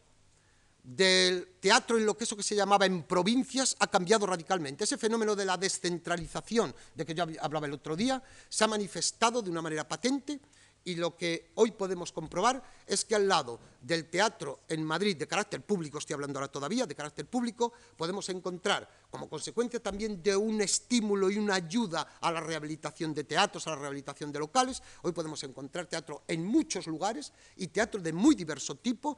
del 0.83 1.57
teatro 1.59 1.97
en 1.97 2.05
lo 2.05 2.17
que 2.17 2.23
eso 2.23 2.37
que 2.37 2.43
se 2.43 2.55
llamaba 2.55 2.85
en 2.85 3.03
provincias 3.03 3.75
ha 3.79 3.87
cambiado 3.87 4.25
radicalmente. 4.25 4.83
Ese 4.83 4.97
fenómeno 4.97 5.35
de 5.35 5.45
la 5.45 5.57
descentralización 5.57 6.73
de 6.95 7.05
que 7.05 7.13
yo 7.13 7.25
hablaba 7.41 7.67
el 7.67 7.73
otro 7.73 7.95
día 7.95 8.21
se 8.47 8.63
ha 8.63 8.67
manifestado 8.67 9.41
de 9.41 9.49
una 9.49 9.61
manera 9.61 9.87
patente 9.87 10.39
y 10.83 10.95
lo 10.95 11.15
que 11.15 11.51
hoy 11.55 11.71
podemos 11.71 12.11
comprobar 12.11 12.63
es 12.87 13.05
que 13.05 13.15
al 13.15 13.27
lado 13.27 13.59
del 13.81 14.09
teatro 14.09 14.61
en 14.67 14.83
Madrid 14.83 15.15
de 15.17 15.27
carácter 15.27 15.61
público, 15.61 15.97
estoy 15.97 16.13
hablando 16.13 16.39
ahora 16.39 16.51
todavía, 16.51 16.85
de 16.85 16.95
carácter 16.95 17.25
público, 17.27 17.73
podemos 17.95 18.27
encontrar, 18.29 18.89
como 19.11 19.29
consecuencia 19.29 19.81
también 19.81 20.23
de 20.23 20.35
un 20.35 20.61
estímulo 20.61 21.29
y 21.29 21.37
una 21.37 21.55
ayuda 21.55 22.07
a 22.21 22.31
la 22.31 22.39
rehabilitación 22.39 23.13
de 23.13 23.23
teatros, 23.23 23.67
a 23.67 23.71
la 23.71 23.75
rehabilitación 23.77 24.31
de 24.31 24.39
locales, 24.39 24.81
hoy 25.03 25.11
podemos 25.11 25.43
encontrar 25.43 25.85
teatro 25.85 26.23
en 26.27 26.45
muchos 26.45 26.87
lugares 26.87 27.33
y 27.55 27.67
teatro 27.67 28.01
de 28.01 28.13
muy 28.13 28.35
diverso 28.35 28.75
tipo 28.75 29.17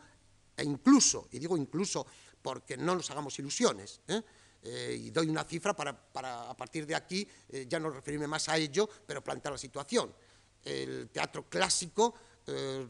e 0.55 0.63
incluso, 0.63 1.27
y 1.31 1.39
digo 1.39 1.57
incluso 1.57 2.05
porque 2.41 2.77
no 2.77 2.95
nos 2.95 3.09
hagamos 3.11 3.37
ilusiones, 3.39 4.01
¿eh? 4.07 4.21
Eh, 4.63 5.05
y 5.05 5.09
doy 5.09 5.27
una 5.27 5.43
cifra 5.43 5.75
para, 5.75 6.49
a 6.49 6.55
partir 6.55 6.85
de 6.85 6.93
aquí 6.93 7.27
eh, 7.49 7.65
ya 7.67 7.79
no 7.79 7.89
referirme 7.89 8.27
más 8.27 8.47
a 8.47 8.57
ello, 8.57 8.87
pero 9.07 9.23
plantear 9.23 9.53
la 9.53 9.57
situación. 9.57 10.13
El 10.63 11.09
teatro 11.09 11.49
clásico 11.49 12.13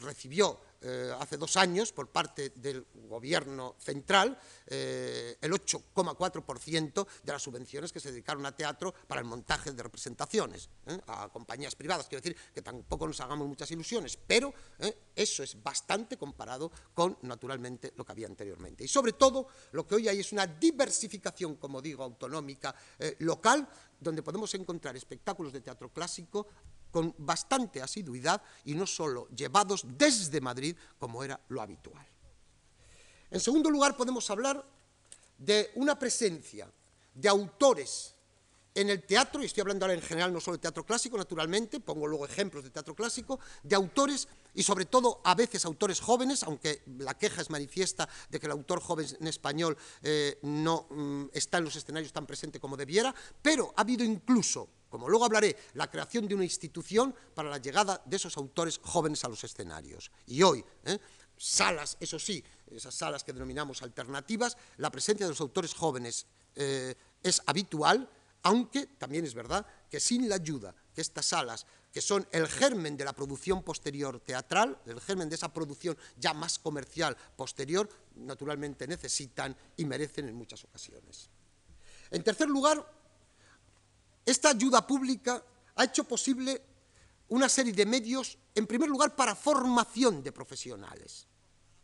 recibió 0.01 0.59
eh, 0.83 1.13
hace 1.19 1.37
dos 1.37 1.57
años 1.57 1.91
por 1.91 2.09
parte 2.09 2.53
del 2.55 2.87
gobierno 3.07 3.75
central 3.77 4.35
eh, 4.65 5.37
el 5.39 5.51
8,4% 5.51 7.07
de 7.23 7.31
las 7.31 7.43
subvenciones 7.43 7.91
que 7.91 7.99
se 7.99 8.11
dedicaron 8.11 8.43
a 8.47 8.55
teatro 8.55 8.91
para 9.07 9.21
el 9.21 9.27
montaje 9.27 9.73
de 9.73 9.83
representaciones 9.83 10.71
¿eh? 10.87 10.99
a 11.05 11.29
compañías 11.29 11.75
privadas. 11.75 12.07
Quiero 12.07 12.23
decir 12.23 12.35
que 12.51 12.63
tampoco 12.63 13.05
nos 13.05 13.21
hagamos 13.21 13.47
muchas 13.47 13.69
ilusiones, 13.69 14.17
pero 14.17 14.51
eso 15.15 15.43
es 15.43 15.61
bastante 15.61 16.17
comparado 16.17 16.71
con, 16.95 17.15
naturalmente, 17.21 17.93
lo 17.95 18.03
que 18.03 18.13
había 18.13 18.25
anteriormente. 18.25 18.83
Y 18.83 18.87
sobre 18.87 19.13
todo, 19.13 19.47
lo 19.73 19.85
que 19.85 19.95
hoy 19.95 20.07
hay 20.07 20.19
es 20.19 20.31
una 20.31 20.47
diversificación, 20.47 21.57
como 21.57 21.81
digo, 21.81 22.03
autonómica, 22.03 22.73
local, 23.19 23.67
donde 23.99 24.23
podemos 24.23 24.53
encontrar 24.55 24.95
espectáculos 24.95 25.53
de 25.53 25.61
teatro 25.61 25.89
clásico 25.89 26.47
con 26.91 27.15
bastante 27.17 27.81
asiduidad 27.81 28.41
y 28.65 28.75
no 28.75 28.85
solo 28.85 29.27
llevados 29.29 29.85
desde 29.97 30.41
Madrid 30.41 30.75
como 30.99 31.23
era 31.23 31.39
lo 31.49 31.61
habitual. 31.61 32.05
En 33.29 33.39
segundo 33.39 33.69
lugar, 33.69 33.95
podemos 33.95 34.29
hablar 34.29 34.63
de 35.37 35.71
una 35.75 35.97
presencia 35.97 36.69
de 37.13 37.29
autores 37.29 38.15
en 38.73 38.89
el 38.89 39.03
teatro, 39.03 39.41
y 39.41 39.45
estoy 39.45 39.61
hablando 39.61 39.85
ahora 39.85 39.95
en 39.95 40.01
general 40.01 40.31
no 40.31 40.39
solo 40.39 40.57
de 40.57 40.61
teatro 40.61 40.85
clásico, 40.85 41.17
naturalmente, 41.17 41.79
pongo 41.79 42.07
luego 42.07 42.25
ejemplos 42.25 42.63
de 42.63 42.69
teatro 42.69 42.95
clásico, 42.95 43.39
de 43.63 43.75
autores 43.75 44.27
y 44.53 44.63
sobre 44.63 44.85
todo 44.85 45.21
a 45.23 45.35
veces 45.35 45.65
autores 45.65 45.99
jóvenes, 45.99 46.43
aunque 46.43 46.83
la 46.99 47.17
queja 47.17 47.41
es 47.41 47.49
manifiesta 47.49 48.07
de 48.29 48.39
que 48.39 48.45
el 48.45 48.51
autor 48.51 48.81
joven 48.81 49.07
en 49.19 49.27
español 49.27 49.77
eh, 50.03 50.39
no 50.43 50.87
mm, 50.89 51.25
está 51.33 51.57
en 51.57 51.65
los 51.65 51.75
escenarios 51.75 52.13
tan 52.13 52.25
presente 52.25 52.59
como 52.59 52.77
debiera, 52.77 53.13
pero 53.41 53.73
ha 53.75 53.81
habido 53.81 54.05
incluso, 54.05 54.69
como 54.91 55.07
luego 55.09 55.25
hablaré, 55.25 55.55
la 55.73 55.89
creación 55.89 56.27
de 56.27 56.35
una 56.35 56.43
institución 56.43 57.15
para 57.33 57.49
la 57.49 57.57
llegada 57.57 58.03
de 58.05 58.17
esos 58.17 58.35
autores 58.37 58.79
jóvenes 58.83 59.23
a 59.23 59.29
los 59.29 59.43
escenarios. 59.43 60.11
Y 60.27 60.43
hoy, 60.43 60.63
eh, 60.83 60.99
salas, 61.37 61.97
eso 61.99 62.19
sí, 62.19 62.43
esas 62.69 62.93
salas 62.93 63.23
que 63.23 63.33
denominamos 63.33 63.81
alternativas, 63.81 64.57
la 64.77 64.91
presencia 64.91 65.25
de 65.25 65.31
los 65.31 65.41
autores 65.41 65.73
jóvenes 65.73 66.27
eh, 66.55 66.93
es 67.23 67.41
habitual, 67.45 68.07
aunque 68.43 68.87
también 68.97 69.25
es 69.25 69.33
verdad 69.33 69.65
que 69.89 69.99
sin 69.99 70.27
la 70.27 70.35
ayuda 70.35 70.75
que 70.93 71.01
estas 71.01 71.25
salas, 71.25 71.65
que 71.93 72.01
son 72.01 72.27
el 72.31 72.47
germen 72.47 72.97
de 72.97 73.05
la 73.05 73.13
producción 73.13 73.63
posterior 73.63 74.19
teatral, 74.19 74.77
el 74.85 74.99
germen 74.99 75.29
de 75.29 75.35
esa 75.35 75.53
producción 75.53 75.97
ya 76.17 76.33
más 76.33 76.59
comercial 76.59 77.15
posterior, 77.37 77.87
naturalmente 78.15 78.87
necesitan 78.87 79.55
y 79.77 79.85
merecen 79.85 80.27
en 80.27 80.35
muchas 80.35 80.63
ocasiones. 80.65 81.29
En 82.09 82.23
tercer 82.23 82.49
lugar, 82.49 82.85
esta 84.25 84.49
ayuda 84.49 84.85
pública 84.85 85.43
ha 85.75 85.83
hecho 85.83 86.03
posible 86.03 86.61
una 87.29 87.47
serie 87.47 87.73
de 87.73 87.85
medios, 87.85 88.37
en 88.55 88.67
primer 88.67 88.89
lugar, 88.89 89.15
para 89.15 89.35
formación 89.35 90.21
de 90.23 90.31
profesionales 90.31 91.27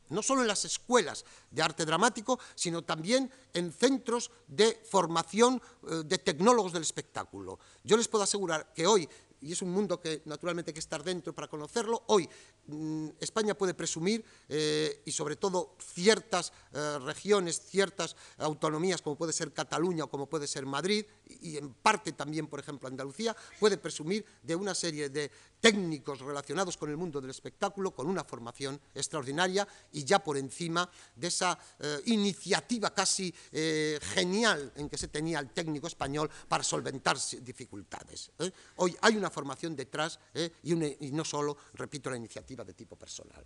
no 0.10 0.22
solo 0.24 0.42
en 0.42 0.48
las 0.48 0.66
escuelas 0.66 1.26
de 1.52 1.62
arte 1.62 1.86
dramático, 1.86 2.40
sino 2.56 2.84
también 2.84 3.32
en 3.54 3.72
centros 3.72 4.32
de 4.48 4.82
formación 4.90 5.62
eh, 5.90 6.04
de 6.06 6.18
tecnólogos 6.18 6.74
del 6.74 6.84
espectáculo. 6.84 7.60
Yo 7.84 7.98
les 7.98 8.08
puedo 8.08 8.24
asegurar 8.24 8.74
que 8.74 8.88
hoy 8.88 9.08
y 9.42 9.52
es 9.52 9.62
un 9.62 9.72
mundo 9.72 10.00
que 10.00 10.22
naturalmente 10.26 10.72
hay 10.72 10.74
que 10.74 10.80
estar 10.80 11.04
dentro 11.04 11.34
para 11.34 11.48
conocerlo. 11.48 12.04
Hoy 12.08 12.28
mm, 12.68 13.10
España 13.20 13.56
puede 13.56 13.74
presumir, 13.74 14.24
eh, 14.50 15.02
y 15.06 15.12
sobre 15.12 15.36
todo 15.36 15.76
ciertas 15.80 16.54
eh, 16.74 17.00
regiones, 17.00 17.62
ciertas 17.62 18.16
autonomías, 18.38 19.02
como 19.02 19.16
puede 19.16 19.34
ser 19.34 19.54
Cataluña 19.54 20.06
o 20.06 20.10
como 20.10 20.28
puede 20.28 20.48
ser 20.48 20.66
Madrid, 20.66 21.06
y, 21.42 21.58
en 21.58 21.74
parte 21.74 22.14
también, 22.14 22.48
por 22.48 22.60
ejemplo, 22.60 22.88
Andalucía, 22.88 23.36
puede 23.60 23.78
presumir 23.78 24.26
de 24.44 24.56
una 24.56 24.74
serie 24.74 25.10
de 25.10 25.32
técnicos 25.60 26.20
relacionados 26.20 26.78
con 26.78 26.90
el 26.90 26.98
mundo 26.98 27.20
del 27.22 27.32
espectáculo, 27.32 27.92
con 27.92 28.08
una 28.08 28.24
formación 28.24 28.80
extraordinaria 28.94 29.68
y 29.92 30.04
ya 30.04 30.20
por 30.20 30.38
encima 30.38 30.90
de 31.16 31.28
esa 31.28 31.58
eh, 31.80 32.02
iniciativa 32.06 32.94
casi 32.94 33.34
genial 34.14 34.72
en 34.76 34.90
que 34.90 34.98
se 34.98 35.08
tenía 35.08 35.40
el 35.40 35.50
técnico 35.50 35.88
español 35.88 36.30
para 36.48 36.64
solventar 36.64 37.18
dificultades. 37.42 38.32
Hoy 38.78 38.96
hay 39.02 39.18
una 39.18 39.30
formación 39.30 39.76
detrás 39.76 40.20
¿eh? 40.34 40.52
y 40.64 41.12
no 41.12 41.26
solo, 41.26 41.58
repito, 41.74 42.10
la 42.10 42.18
iniciativa 42.18 42.64
de 42.64 42.74
tipo 42.74 42.96
personal. 42.96 43.46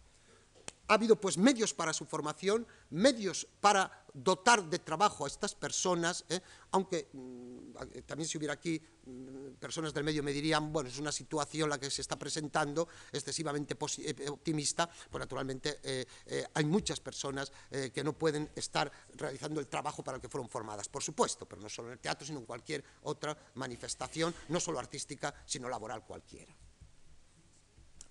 Ha 0.92 0.96
habido 0.96 1.16
pues 1.16 1.38
medios 1.38 1.74
para 1.74 1.94
su 1.94 2.06
formación, 2.06 2.68
medios 2.90 3.48
para 3.62 4.04
dotar 4.14 4.70
de 4.70 4.78
trabajo 4.78 5.24
a 5.24 5.28
estas 5.30 5.56
personas, 5.56 6.26
¿eh? 6.28 6.42
aunque 6.72 7.08
mm, 7.14 8.02
también 8.06 8.28
si 8.28 8.38
hubiera 8.38 8.56
aquí 8.56 8.78
mm, 9.06 9.54
personas 9.58 9.94
del 9.94 10.04
medio 10.04 10.22
me 10.22 10.34
dirían, 10.34 10.74
bueno, 10.74 10.90
es 10.90 11.00
una 11.00 11.14
situación 11.14 11.70
la 11.70 11.80
que 11.80 11.90
se 11.90 12.02
está 12.02 12.20
presentando 12.20 12.90
excesivamente 13.10 13.78
eh, 14.00 14.30
optimista, 14.30 14.90
pues 15.10 15.22
naturalmente 15.22 15.80
eh, 15.82 16.06
hay 16.54 16.66
muchas 16.66 17.00
personas 17.00 17.54
que 17.70 18.04
no 18.04 18.12
pueden 18.12 18.52
estar 18.54 18.92
realizando 19.14 19.62
el 19.62 19.68
trabajo 19.68 20.04
para 20.04 20.18
el 20.18 20.22
que 20.22 20.28
fueron 20.28 20.50
formadas, 20.50 20.90
por 20.90 21.02
supuesto, 21.02 21.48
pero 21.48 21.62
no 21.62 21.70
solo 21.70 21.88
en 21.88 21.94
el 21.94 22.00
teatro, 22.00 22.28
sino 22.28 22.40
en 22.40 22.46
cualquier 22.46 22.84
otra 23.04 23.38
manifestación, 23.56 24.36
no 24.50 24.60
solo 24.60 24.78
artística, 24.78 25.34
sino 25.46 25.70
laboral 25.70 26.04
cualquiera. 26.04 26.54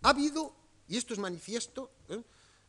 Ha 0.01 0.09
habido, 0.09 0.57
y 0.89 0.97
esto 0.97 1.13
es 1.13 1.19
manifiesto, 1.19 1.91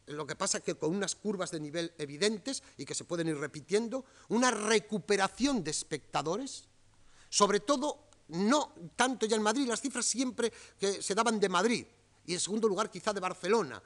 lo 0.07 0.25
que 0.25 0.35
pasa 0.35 0.59
es 0.59 0.63
que 0.63 0.75
con 0.75 0.95
unas 0.95 1.15
curvas 1.15 1.51
de 1.51 1.59
nivel 1.59 1.93
evidentes 1.97 2.63
y 2.77 2.85
que 2.85 2.95
se 2.95 3.05
pueden 3.05 3.27
ir 3.27 3.37
repitiendo, 3.37 4.05
una 4.29 4.51
recuperación 4.51 5.63
de 5.63 5.71
espectadores, 5.71 6.65
sobre 7.29 7.59
todo 7.59 8.09
no 8.29 8.73
tanto 8.95 9.25
ya 9.25 9.35
en 9.35 9.43
Madrid, 9.43 9.67
las 9.67 9.81
cifras 9.81 10.05
siempre 10.05 10.51
que 10.79 11.01
se 11.01 11.15
daban 11.15 11.39
de 11.39 11.49
Madrid, 11.49 11.85
y 12.25 12.33
en 12.33 12.39
segundo 12.39 12.67
lugar 12.67 12.89
quizá 12.89 13.13
de 13.13 13.19
Barcelona. 13.19 13.81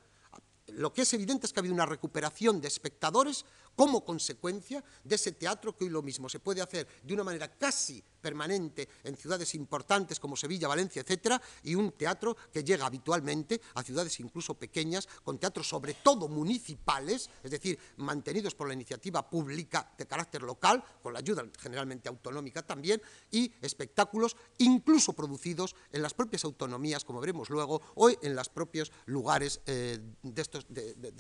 Lo 0.68 0.92
que 0.92 1.04
es 1.04 1.14
evidente 1.14 1.46
es 1.46 1.54
que 1.54 1.60
ha 1.60 1.62
habido 1.62 1.76
una 1.76 1.86
recuperación 1.86 2.60
de 2.60 2.68
espectadores 2.68 3.46
como 3.76 4.04
consecuencia 4.04 4.84
de 5.04 5.16
ese 5.16 5.34
teatro 5.34 5.76
que 5.76 5.86
hoy 5.86 5.90
lo 5.90 6.02
mismo 6.02 6.30
se 6.30 6.40
puede 6.40 6.62
hacer 6.62 6.88
de 7.04 7.14
una 7.14 7.24
manera 7.24 7.52
casi 7.58 8.04
permanente 8.26 8.90
en 9.04 9.16
ciudades 9.16 9.54
importantes 9.54 10.20
como 10.20 10.36
Sevilla, 10.36 10.68
Valencia, 10.68 11.04
etcétera, 11.04 11.40
y 11.62 11.76
un 11.76 11.92
teatro 11.92 12.36
que 12.52 12.64
llega 12.64 12.88
habitualmente 12.88 13.62
a 13.76 13.84
ciudades 13.84 14.20
incluso 14.20 14.56
pequeñas, 14.56 15.08
con 15.24 15.38
teatros 15.38 15.70
sobre 15.70 15.94
todo 15.94 16.28
municipales, 16.28 17.30
es 17.44 17.52
decir, 17.52 17.78
mantenidos 17.98 18.56
por 18.56 18.68
la 18.68 18.74
iniciativa 18.74 19.30
pública 19.30 19.94
de 19.96 20.08
carácter 20.08 20.42
local, 20.42 20.84
con 21.04 21.14
la 21.14 21.20
ayuda 21.20 21.46
generalmente 21.60 22.10
autonómica 22.10 22.64
también, 22.64 23.00
y 23.30 23.52
espectáculos 23.62 24.36
incluso 24.58 25.14
producidos 25.14 25.76
en 25.92 26.02
las 26.02 26.16
propias 26.16 26.46
autonomías, 26.46 27.06
como 27.06 27.20
veremos 27.22 27.52
luego, 27.52 27.80
o 27.94 28.10
en 28.10 28.36
los 28.36 28.50
propios 28.50 28.92
lugares 29.06 29.62
eh, 29.68 30.00
de 30.24 30.42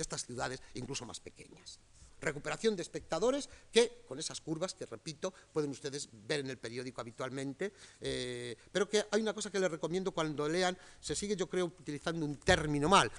estas 0.01 0.25
ciudades 0.25 0.59
incluso 0.73 1.05
más 1.05 1.19
pequeñas 1.19 1.79
recuperación 2.21 2.75
de 2.75 2.81
espectadores 2.81 3.49
que, 3.71 4.03
con 4.07 4.19
esas 4.19 4.41
curvas 4.41 4.73
que, 4.73 4.85
repito, 4.85 5.33
pueden 5.51 5.71
ustedes 5.71 6.09
ver 6.11 6.41
en 6.41 6.49
el 6.49 6.57
periódico 6.57 7.01
habitualmente, 7.01 7.73
eh, 8.01 8.55
pero 8.71 8.89
que 8.89 9.05
hay 9.11 9.21
una 9.21 9.33
cosa 9.33 9.51
que 9.51 9.59
les 9.59 9.69
recomiendo 9.69 10.11
cuando 10.11 10.47
lean, 10.47 10.77
se 10.99 11.15
sigue 11.15 11.35
yo 11.35 11.47
creo 11.47 11.65
utilizando 11.65 12.25
un 12.25 12.37
término 12.37 12.89
mal. 12.89 13.11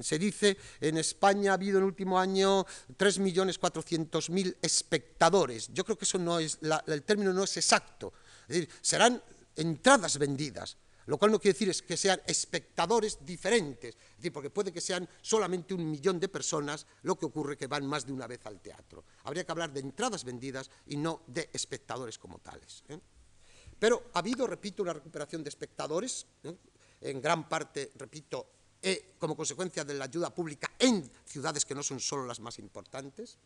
Se 0.00 0.18
dice, 0.18 0.56
en 0.80 0.98
España 0.98 1.52
ha 1.52 1.54
habido 1.54 1.78
en 1.78 1.84
el 1.84 1.88
último 1.88 2.18
año 2.18 2.64
3.400.000 2.96 4.56
espectadores. 4.62 5.68
Yo 5.72 5.84
creo 5.84 5.96
que 5.96 6.04
eso 6.04 6.18
no 6.18 6.38
es, 6.38 6.58
el 6.86 7.02
término 7.02 7.32
no 7.32 7.44
es 7.44 7.56
exacto. 7.56 8.12
Es 8.42 8.56
decir, 8.56 8.68
serán 8.80 9.22
entradas 9.56 10.18
vendidas, 10.18 10.76
lo 11.06 11.18
cual 11.18 11.32
no 11.32 11.40
quiere 11.40 11.54
decir 11.54 11.68
es 11.68 11.82
que 11.82 11.96
sean 11.96 12.20
espectadores 12.26 13.18
diferentes, 13.24 13.94
es 13.94 14.16
decir, 14.16 14.32
porque 14.32 14.50
puede 14.50 14.72
que 14.72 14.80
sean 14.80 15.08
solamente 15.20 15.74
un 15.74 15.90
millón 15.90 16.20
de 16.20 16.28
personas, 16.28 16.86
lo 17.02 17.18
que 17.18 17.26
ocurre 17.26 17.56
que 17.56 17.66
van 17.66 17.86
más 17.86 18.06
de 18.06 18.12
una 18.12 18.26
vez 18.26 18.44
al 18.46 18.60
teatro. 18.60 19.04
Habría 19.24 19.44
que 19.44 19.52
hablar 19.52 19.72
de 19.72 19.80
entradas 19.80 20.24
vendidas 20.24 20.70
y 20.86 20.96
no 20.96 21.22
de 21.26 21.50
espectadores 21.52 22.18
como 22.18 22.38
tales. 22.38 22.84
¿eh? 22.88 22.98
Pero 23.78 24.10
ha 24.14 24.20
habido, 24.20 24.46
repito, 24.46 24.82
una 24.82 24.92
recuperación 24.92 25.42
de 25.42 25.48
espectadores, 25.48 26.26
¿eh? 26.44 26.54
en 27.00 27.20
gran 27.20 27.48
parte, 27.48 27.92
repito, 27.96 28.46
eh, 28.80 29.14
como 29.18 29.36
consecuencia 29.36 29.84
de 29.84 29.94
la 29.94 30.04
ayuda 30.04 30.34
pública 30.34 30.72
en 30.78 31.08
ciudades 31.24 31.64
que 31.64 31.74
no 31.74 31.82
son 31.82 32.00
solo 32.00 32.26
las 32.26 32.40
más 32.40 32.58
importantes. 32.58 33.38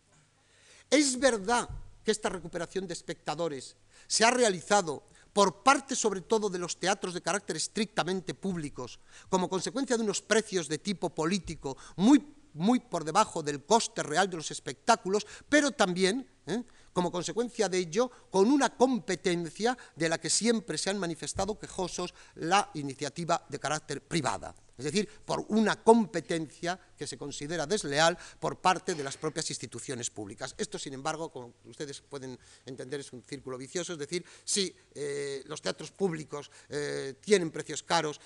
Es 0.91 1.19
verdad 1.19 1.69
que 2.05 2.11
esta 2.11 2.29
recuperación 2.29 2.87
de 2.87 2.95
espectadores 2.95 3.77
se 4.07 4.25
ha 4.25 4.31
realizado 4.31 5.03
por 5.37 5.63
parte 5.63 5.95
sobre 5.95 6.23
todo 6.23 6.49
de 6.49 6.59
los 6.59 6.81
teatros 6.81 7.13
de 7.13 7.21
carácter 7.21 7.57
estrictamente 7.57 8.33
públicos, 8.33 8.99
como 9.29 9.51
consecuencia 9.51 9.99
de 9.99 10.03
unos 10.03 10.23
precios 10.23 10.67
de 10.67 10.79
tipo 10.79 11.11
político 11.11 11.77
muy, 11.97 12.25
muy 12.55 12.81
por 12.81 13.05
debajo 13.05 13.43
del 13.43 13.63
coste 13.63 14.03
real 14.03 14.31
de 14.31 14.39
los 14.39 14.51
espectáculos, 14.51 15.27
pero 15.51 15.73
también 15.73 16.27
¿eh? 16.47 16.63
como 16.93 17.13
consecuencia 17.13 17.69
de 17.69 17.79
ello, 17.79 18.11
con 18.31 18.51
una 18.51 18.77
competencia 18.77 19.77
de 19.95 20.09
la 20.09 20.19
que 20.19 20.31
siempre 20.31 20.79
se 20.79 20.91
han 20.91 20.99
manifestado 20.99 21.59
quejosos 21.59 22.15
la 22.37 22.71
iniciativa 22.75 23.45
de 23.49 23.59
carácter 23.59 24.03
privada 24.03 24.55
es 24.79 24.85
decir, 24.85 25.09
por 25.25 25.45
una 25.49 25.83
competencia 25.83 26.79
que 26.97 27.07
se 27.07 27.17
considera 27.17 27.67
desleal 27.67 28.17
por 28.39 28.61
parte 28.61 28.95
de 28.95 29.03
las 29.03 29.17
propias 29.17 29.49
instituciones 29.51 30.11
públicas. 30.11 30.55
Esto, 30.59 30.79
sin 30.79 30.93
embargo, 30.93 31.31
como 31.31 31.55
ustedes 31.65 32.03
pueden 32.03 32.39
entender, 32.67 33.01
es 33.01 33.13
un 33.13 33.23
círculo 33.23 33.57
vicioso, 33.57 33.95
es 33.95 33.99
decir, 33.99 34.25
si 34.45 34.75
eh, 34.95 35.43
los 35.47 35.63
teatros 35.63 35.93
públicos 35.93 36.51
eh, 36.69 37.15
tienen 37.21 37.51
precios 37.51 37.83
caros, 37.83 38.21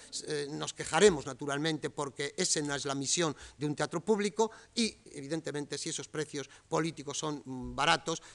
nos 0.50 0.74
quejaremos 0.74 1.26
naturalmente 1.26 1.90
porque 1.90 2.34
esa 2.36 2.60
es 2.60 2.84
la 2.84 2.94
misión 2.94 3.36
de 3.56 3.66
un 3.66 3.76
teatro 3.76 4.00
público 4.04 4.50
y, 4.74 4.96
evidentemente, 5.12 5.78
si 5.78 5.90
esos 5.90 6.08
precios 6.08 6.48
políticos 6.68 7.18
son 7.18 7.42
mm, 7.44 7.74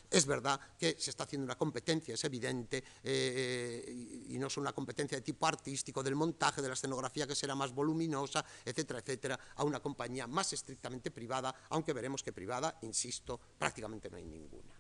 es 0.09 0.25
verdad 0.25 0.59
que 0.77 0.95
se 0.99 1.09
está 1.09 1.23
haciendo 1.23 1.45
una 1.45 1.57
competencia, 1.57 2.13
es 2.13 2.23
evidente, 2.23 2.83
y 3.03 4.37
no 4.37 4.47
es 4.47 4.57
una 4.57 4.73
competencia 4.73 5.17
de 5.17 5.21
tipo 5.21 5.47
artístico, 5.47 6.03
del 6.03 6.15
montaje, 6.15 6.61
de 6.61 6.67
la 6.67 6.73
escenografía 6.73 7.25
que 7.25 7.35
será 7.35 7.55
más 7.55 7.73
voluminosa, 7.73 8.43
etcétera, 8.63 8.99
etcétera, 8.99 9.39
a 9.55 9.63
una 9.63 9.79
compañía 9.79 10.27
más 10.27 10.53
estrictamente 10.53 11.11
privada, 11.11 11.53
aunque 11.69 11.93
veremos 11.93 12.23
que 12.23 12.33
privada, 12.33 12.77
insisto, 12.81 13.39
prácticamente 13.57 14.09
no 14.09 14.17
hay 14.17 14.25
ninguna. 14.25 14.73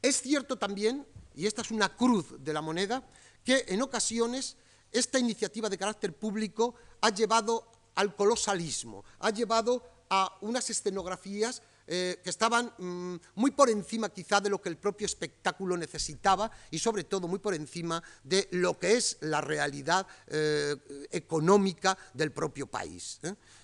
Es 0.00 0.22
cierto 0.22 0.56
también, 0.56 1.06
y 1.34 1.46
esta 1.46 1.62
es 1.62 1.70
una 1.70 1.96
cruz 1.96 2.34
de 2.38 2.52
la 2.52 2.62
moneda, 2.62 3.04
que 3.44 3.64
en 3.68 3.82
ocasiones 3.82 4.56
esta 4.92 5.18
iniciativa 5.18 5.68
de 5.68 5.78
carácter 5.78 6.16
público 6.16 6.74
ha 7.00 7.10
llevado 7.10 7.70
al 7.94 8.14
colosalismo, 8.14 9.04
ha 9.18 9.30
llevado 9.30 9.82
a 10.10 10.38
unas 10.40 10.70
escenografías 10.70 11.62
eh, 11.90 12.20
que 12.22 12.28
estaban 12.28 12.70
mm, 12.76 13.16
muy 13.36 13.50
por 13.50 13.70
encima 13.70 14.10
quizá 14.10 14.42
de 14.42 14.50
lo 14.50 14.60
que 14.60 14.68
el 14.68 14.76
propio 14.76 15.06
espectáculo 15.06 15.74
necesitaba 15.74 16.50
y 16.70 16.78
sobre 16.78 17.04
todo 17.04 17.28
muy 17.28 17.38
por 17.38 17.54
encima 17.54 18.02
de 18.22 18.46
lo 18.52 18.78
que 18.78 18.96
es 18.96 19.16
la 19.22 19.40
realidad 19.40 20.06
eh, 20.26 20.76
económica 21.10 21.96
del 22.12 22.30
propio 22.30 22.66
país. 22.66 23.18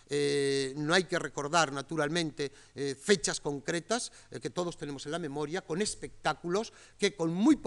Eh, 0.09 0.75
no 0.77 0.95
hay 0.95 1.05
que 1.05 1.19
recordar, 1.19 1.73
naturalmente, 1.73 2.53
eh, 2.75 2.95
fechas 2.95 3.41
concretas 3.41 4.13
eh, 4.31 4.41
que 4.41 4.51
todos 4.51 4.77
tenemos 4.77 5.07
en 5.07 5.13
la 5.13 5.19
memoria, 5.19 5.63
con 5.63 5.81
espectáculos 5.81 6.73
que 6.99 7.15
con 7.15 7.33
muy, 7.33 7.59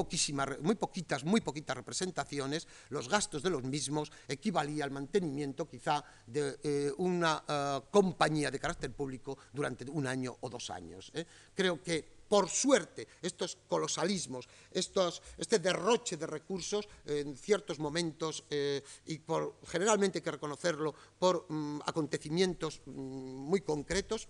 muy 0.61 0.75
poquitas, 0.75 1.23
muy 1.23 1.41
poquitas 1.41 1.77
representaciones, 1.77 2.67
los 2.89 3.09
gastos 3.09 3.43
de 3.43 3.49
los 3.49 3.63
mismos 3.63 4.11
equivalía 4.27 4.83
al 4.83 4.91
mantenimiento 4.91 5.67
quizá 5.67 6.03
de 6.25 6.93
una 6.97 7.43
compañía 7.91 8.51
de 8.51 8.59
carácter 8.59 8.91
público 8.91 9.37
durante 9.53 9.89
un 9.89 10.07
año 10.07 10.35
o 10.41 10.49
dos 10.49 10.69
años. 10.69 11.11
Creo 11.53 11.81
que 11.81 12.16
por 12.27 12.49
suerte, 12.49 13.07
estos 13.21 13.57
colosalismos, 13.67 14.47
este 14.71 15.59
derroche 15.59 16.17
de 16.17 16.27
recursos 16.27 16.87
en 17.05 17.37
ciertos 17.37 17.79
momentos 17.79 18.43
eh, 18.49 18.83
y 19.05 19.19
por, 19.19 19.55
generalmente 19.65 20.19
hay 20.19 20.23
que 20.23 20.31
reconocerlo 20.31 20.93
por 21.19 21.45
mm, 21.49 21.81
acontecimientos 21.85 22.81
mm, 22.85 22.91
muy 22.91 23.61
concretos, 23.61 24.27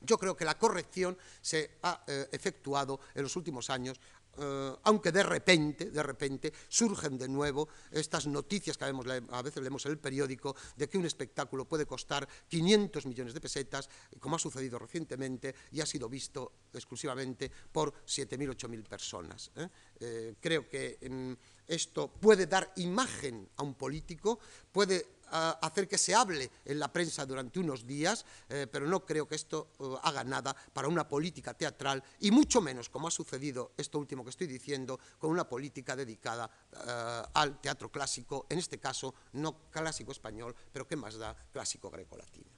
yo 0.00 0.18
creo 0.18 0.36
que 0.36 0.44
la 0.44 0.58
corrección 0.58 1.16
se 1.40 1.78
ha 1.82 2.04
eh, 2.06 2.28
efectuado 2.32 3.00
en 3.14 3.22
los 3.22 3.36
últimos 3.36 3.70
años 3.70 4.00
eh, 4.38 4.76
aunque 4.84 5.12
de 5.12 5.22
repente, 5.22 5.90
de 5.90 6.02
repente, 6.02 6.52
surgen 6.68 7.18
de 7.18 7.28
nuevo 7.28 7.68
estas 7.90 8.26
noticias 8.26 8.76
que 8.76 8.84
a 8.84 9.42
veces 9.42 9.62
leemos 9.62 9.86
en 9.86 9.92
el 9.92 9.98
periódico 9.98 10.56
de 10.76 10.88
que 10.88 10.98
un 10.98 11.06
espectáculo 11.06 11.66
puede 11.66 11.86
costar 11.86 12.26
500 12.48 13.06
millones 13.06 13.34
de 13.34 13.40
pesetas, 13.40 13.88
como 14.18 14.36
ha 14.36 14.38
sucedido 14.38 14.78
recientemente 14.78 15.54
y 15.72 15.80
ha 15.80 15.86
sido 15.86 16.08
visto 16.08 16.52
exclusivamente 16.72 17.50
por 17.72 17.92
7.000, 18.04 18.56
8.000 18.56 18.88
personas. 18.88 19.50
¿eh? 19.56 19.68
Eh, 20.00 20.34
creo 20.40 20.68
que 20.68 20.98
mm, 21.08 21.32
esto 21.66 22.08
puede 22.08 22.46
dar 22.46 22.72
imagen 22.76 23.48
a 23.56 23.62
un 23.62 23.74
político, 23.74 24.38
puede 24.72 25.14
hacer 25.34 25.88
que 25.88 25.98
se 25.98 26.14
hable 26.14 26.50
en 26.64 26.78
la 26.78 26.92
prensa 26.92 27.26
durante 27.26 27.58
unos 27.58 27.86
días, 27.86 28.24
eh, 28.48 28.66
pero 28.70 28.86
no 28.86 29.04
creo 29.04 29.26
que 29.26 29.34
esto 29.34 29.70
eh, 29.80 29.84
haga 30.02 30.22
nada 30.22 30.54
para 30.54 30.86
una 30.86 31.08
política 31.08 31.54
teatral 31.54 32.02
y 32.20 32.30
mucho 32.30 32.60
menos, 32.60 32.88
como 32.88 33.08
ha 33.08 33.10
sucedido 33.10 33.72
esto 33.76 33.98
último 33.98 34.22
que 34.22 34.30
estoy 34.30 34.46
diciendo, 34.46 34.98
con 35.18 35.30
una 35.30 35.48
política 35.48 35.96
dedicada 35.96 36.48
eh, 36.72 37.22
al 37.34 37.60
teatro 37.60 37.90
clásico, 37.90 38.46
en 38.48 38.58
este 38.58 38.78
caso 38.78 39.14
no 39.32 39.70
clásico 39.70 40.12
español, 40.12 40.54
pero 40.72 40.86
que 40.86 40.96
más 40.96 41.16
da 41.16 41.34
clásico 41.52 41.90
greco-latino. 41.90 42.50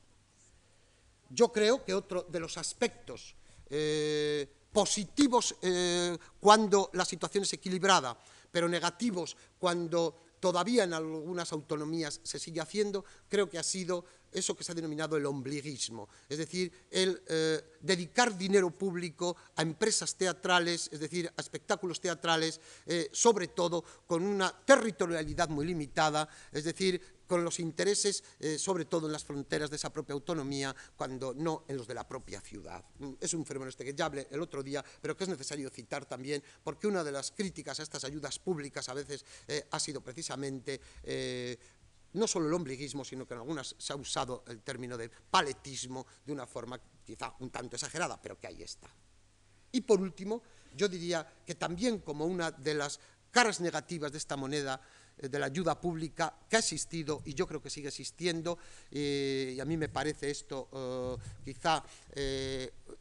Yo 1.31 1.51
creo 1.51 1.85
que 1.85 1.95
otro 1.95 2.23
de 2.23 2.41
los 2.41 2.57
aspectos 2.57 3.35
positivos 4.71 5.57
cuando 6.39 6.89
la 6.93 7.05
situación 7.05 7.43
es 7.43 7.53
equilibrada, 7.55 8.17
pero 8.57 8.71
negativos 8.71 9.37
cuando 9.59 10.17
todavía 10.41 10.85
en 10.85 10.95
algunas 10.95 11.53
autonomías 11.53 12.21
se 12.23 12.39
sigue 12.39 12.63
haciendo, 12.63 13.05
creo 13.29 13.51
que 13.51 13.59
ha 13.59 13.63
sido 13.63 14.07
eso 14.33 14.57
que 14.57 14.65
se 14.65 14.73
ha 14.73 14.75
denominado 14.75 15.19
el 15.19 15.27
ombliguismo, 15.27 16.09
es 16.27 16.39
decir, 16.39 16.73
el 16.91 17.23
eh, 17.29 17.61
dedicar 17.83 18.35
dinero 18.35 18.71
público 18.71 19.37
a 19.57 19.61
empresas 19.61 20.15
teatrales, 20.15 20.89
es 20.91 21.01
decir, 21.01 21.31
a 21.37 21.39
espectáculos 21.39 22.01
teatrales, 22.01 22.59
eh, 22.87 23.11
sobre 23.13 23.49
todo 23.49 23.85
con 24.07 24.23
una 24.23 24.51
territorialidad 24.65 25.51
muy 25.51 25.67
limitada, 25.67 26.27
es 26.51 26.65
decir, 26.65 27.16
con 27.27 27.45
los 27.45 27.61
intereses, 27.61 28.23
eh, 28.39 28.59
sobre 28.59 28.85
todo 28.85 29.07
en 29.07 29.13
las 29.13 29.25
fronteras 29.25 29.71
de 29.71 29.77
esa 29.77 29.93
propia 29.93 30.15
autonomía, 30.15 30.75
cuando 30.97 31.35
no 31.35 31.65
en 31.69 31.77
los 31.77 31.87
de 31.87 31.95
la 31.95 32.07
propia 32.07 32.41
ciudad. 32.41 32.85
Mm, 32.99 33.13
es 33.21 33.35
un 33.35 33.45
fenómeno 33.45 33.71
este 33.71 33.85
que 33.85 33.95
ya 33.95 34.07
hablé 34.07 34.29
el 34.31 34.41
otro 34.41 34.63
día, 34.63 34.85
pero 35.01 35.17
que 35.17 35.25
es 35.25 35.31
necesario 35.31 35.71
citar 35.71 36.07
también, 36.07 36.43
porque 36.63 36.87
una 36.87 37.03
de 37.05 37.13
las 37.13 37.31
críticas 37.33 37.81
a 37.81 37.83
estas 37.83 38.05
ayudas 38.05 38.39
públicas 38.39 38.89
a 38.89 38.95
veces 38.95 39.25
eh, 39.49 39.67
ha 39.71 39.81
sido 39.81 40.01
precisamente 40.01 40.81
eh, 41.03 41.59
no 42.13 42.27
solo 42.27 42.49
el 42.49 42.55
ombliguismo, 42.55 43.05
sino 43.05 43.27
que 43.27 43.35
en 43.35 43.41
algunas 43.41 43.75
se 43.79 43.93
ha 43.93 43.97
usado 43.97 44.45
el 44.49 44.63
término 44.63 44.97
de 44.97 45.11
paletismo 45.11 46.07
de 46.25 46.33
una 46.33 46.47
forma 46.47 46.81
quizá 47.05 47.35
un 47.41 47.51
tanto 47.51 47.77
exagerada, 47.77 48.21
pero 48.21 48.39
que 48.39 48.47
ahí 48.47 48.63
está. 48.63 48.89
Y 49.73 49.83
por 49.83 50.01
último, 50.01 50.43
yo 50.75 50.89
diría 50.89 51.27
que 51.45 51.55
también 51.55 51.99
como 51.99 52.25
una 52.25 52.51
de 52.51 52.75
las 52.75 52.99
caras 53.31 53.61
negativas 53.61 54.13
de 54.13 54.19
esta 54.19 54.37
moneda 54.37 54.81
de 55.17 55.39
la 55.39 55.47
ayuda 55.47 55.81
pública 55.81 56.35
que 56.49 56.57
ha 56.57 56.59
existido 56.59 57.23
y 57.25 57.35
yo 57.35 57.47
creo 57.47 57.63
que 57.63 57.71
sigue 57.71 57.89
existiendo 57.89 58.59
eh, 58.91 59.55
y 59.57 59.61
a 59.61 59.65
mí 59.65 59.77
me 59.77 59.89
parece 59.89 60.31
esto 60.31 60.69
eh, 60.73 61.17
quizá 61.45 61.83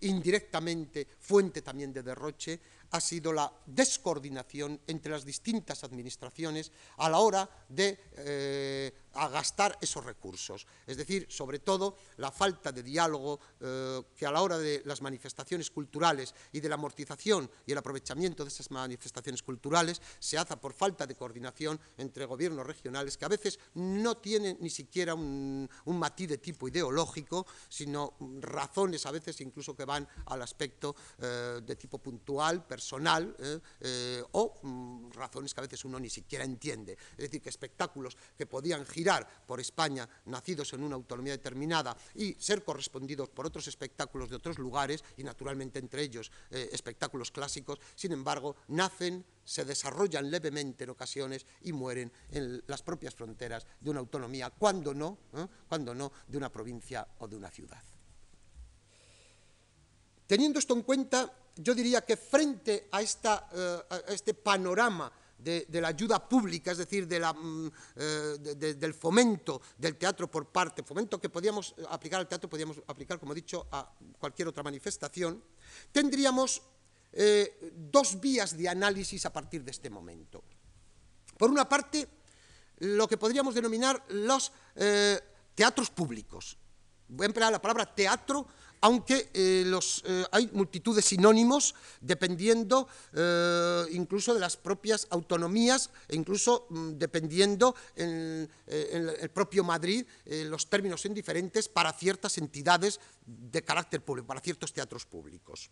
indirectamente 0.01 1.07
fuente 1.19 1.61
también 1.61 1.91
de 1.91 2.03
derroche 2.03 2.59
ha 2.95 3.01
sido 3.01 3.33
la 3.33 3.51
descoordinación 3.65 4.79
entre 4.87 5.11
las 5.11 5.25
distintas 5.25 5.83
administraciones 5.83 6.71
a 6.97 7.09
la 7.09 7.19
hora 7.19 7.49
de 7.69 8.93
a 9.15 9.29
gastar 9.29 9.77
esos 9.81 10.03
recursos. 10.03 10.67
Es 10.85 10.97
decir, 10.97 11.25
sobre 11.29 11.59
todo 11.59 11.97
la 12.17 12.31
falta 12.31 12.71
de 12.71 12.83
diálogo 12.83 13.39
eh, 13.59 14.01
que 14.15 14.25
a 14.25 14.31
la 14.31 14.41
hora 14.41 14.57
de 14.57 14.81
las 14.85 15.01
manifestaciones 15.01 15.71
culturales 15.71 16.33
y 16.51 16.59
de 16.59 16.69
la 16.69 16.75
amortización 16.75 17.49
y 17.65 17.71
el 17.71 17.77
aprovechamiento 17.77 18.43
de 18.43 18.49
esas 18.49 18.71
manifestaciones 18.71 19.41
culturales 19.41 20.01
se 20.19 20.37
hace 20.37 20.57
por 20.57 20.73
falta 20.73 21.07
de 21.07 21.15
coordinación 21.15 21.79
entre 21.97 22.25
gobiernos 22.25 22.65
regionales 22.65 23.17
que 23.17 23.25
a 23.25 23.29
veces 23.29 23.59
no 23.75 24.17
tienen 24.17 24.57
ni 24.59 24.69
siquiera 24.69 25.15
un, 25.15 25.69
matiz 25.85 26.27
de 26.27 26.37
tipo 26.37 26.67
ideológico, 26.67 27.47
sino 27.69 28.15
razones 28.41 29.05
a 29.05 29.11
veces 29.11 29.39
incluso 29.41 29.75
que 29.75 29.85
van 29.85 30.07
al 30.25 30.41
aspecto 30.41 30.95
eh, 31.19 31.61
de 31.65 31.75
tipo 31.77 31.99
puntual, 31.99 32.65
personal, 32.65 32.84
eh, 32.93 34.23
o 34.31 34.59
mm, 34.61 35.11
razones 35.11 35.53
que 35.53 35.61
a 35.61 35.63
veces 35.63 35.85
uno 35.85 35.99
ni 35.99 36.09
siquiera 36.09 36.45
entiende. 36.45 36.97
Es 37.11 37.25
decir, 37.25 37.41
que 37.41 37.49
espectáculos 37.49 38.17
que 38.37 38.45
podían 38.45 38.85
girar 38.85 39.27
por 39.45 39.59
España, 39.59 40.07
nacidos 40.25 40.73
en 40.73 40.83
una 40.83 40.95
autonomía 40.95 41.33
determinada, 41.33 41.95
y 42.15 42.33
ser 42.35 42.63
correspondidos 42.63 43.29
por 43.29 43.45
otros 43.45 43.67
espectáculos 43.67 44.29
de 44.29 44.35
otros 44.35 44.59
lugares, 44.59 45.03
y 45.17 45.23
naturalmente 45.23 45.79
entre 45.79 46.03
ellos 46.03 46.31
eh, 46.51 46.69
espectáculos 46.71 47.31
clásicos, 47.31 47.79
sin 47.95 48.11
embargo, 48.11 48.55
nacen, 48.67 49.25
se 49.43 49.63
desarrollan 49.63 50.29
levemente 50.29 50.83
en 50.83 50.89
ocasiones 50.89 51.45
y 51.61 51.71
mueren 51.71 52.11
en 52.31 52.63
las 52.67 52.81
propias 52.81 53.13
fronteras 53.13 53.65
de 53.79 53.89
una 53.89 53.99
autonomía, 53.99 54.49
cuando 54.49 54.93
no, 54.93 55.17
¿eh? 55.33 55.47
cuando 55.69 55.93
no 55.93 56.11
de 56.27 56.37
una 56.37 56.51
provincia 56.51 57.07
o 57.19 57.27
de 57.27 57.35
una 57.35 57.51
ciudad. 57.51 57.94
Teniendo 60.27 60.59
esto 60.59 60.73
en 60.73 60.81
cuenta, 60.81 61.31
yo 61.55 61.73
diría 61.73 62.01
que 62.01 62.17
frente 62.17 62.87
a, 62.91 63.01
eh, 63.01 63.81
este 64.09 64.33
panorama 64.33 65.11
de, 65.37 65.65
la 65.81 65.89
ayuda 65.89 66.27
pública, 66.27 66.71
es 66.71 66.79
decir, 66.79 67.05
mm, 67.05 67.67
eh, 67.95 68.37
del 68.77 68.93
fomento 68.93 69.61
del 69.77 69.95
teatro 69.95 70.29
por 70.29 70.47
parte, 70.47 70.83
fomento 70.83 71.19
que 71.19 71.29
podíamos 71.29 71.75
aplicar 71.89 72.19
al 72.19 72.27
teatro, 72.27 72.49
podíamos 72.49 72.81
aplicar, 72.87 73.19
como 73.19 73.33
he 73.33 73.35
dicho, 73.35 73.67
a 73.71 73.93
cualquier 74.19 74.47
otra 74.47 74.63
manifestación, 74.63 75.43
tendríamos 75.91 76.61
eh, 77.13 77.71
dos 77.73 78.19
vías 78.19 78.57
de 78.57 78.67
análisis 78.67 79.25
a 79.25 79.31
partir 79.31 79.63
de 79.63 79.71
este 79.71 79.89
momento. 79.89 80.43
Por 81.37 81.49
una 81.49 81.67
parte, 81.67 82.07
lo 82.79 83.07
que 83.07 83.17
podríamos 83.17 83.55
denominar 83.55 84.03
los 84.09 84.51
eh, 84.75 85.19
teatros 85.53 85.89
públicos. 85.89 86.57
Voy 87.07 87.25
a 87.25 87.27
emplear 87.27 87.51
la 87.51 87.61
palabra 87.61 87.93
teatro 87.93 88.47
aunque 88.81 89.29
eh, 89.33 89.65
eh, 90.05 90.25
hay 90.31 90.49
multitud 90.53 90.95
de 90.95 91.01
sinónimos 91.01 91.75
dependiendo 92.01 92.87
eh, 93.13 93.85
incluso 93.91 94.33
de 94.33 94.39
las 94.39 94.57
propias 94.57 95.07
autonomías 95.09 95.89
e 96.07 96.15
incluso 96.15 96.67
mm, 96.69 96.91
dependiendo 96.97 97.75
en, 97.95 98.49
el 98.67 99.29
propio 99.29 99.63
Madrid 99.63 100.05
los 100.25 100.69
términos 100.69 101.01
son 101.01 101.13
diferentes 101.13 101.69
para 101.69 101.93
ciertas 101.93 102.37
entidades 102.37 102.99
de 103.25 103.63
carácter 103.63 104.01
público, 104.01 104.27
para 104.27 104.41
ciertos 104.41 104.73
teatros 104.73 105.05
públicos. 105.05 105.69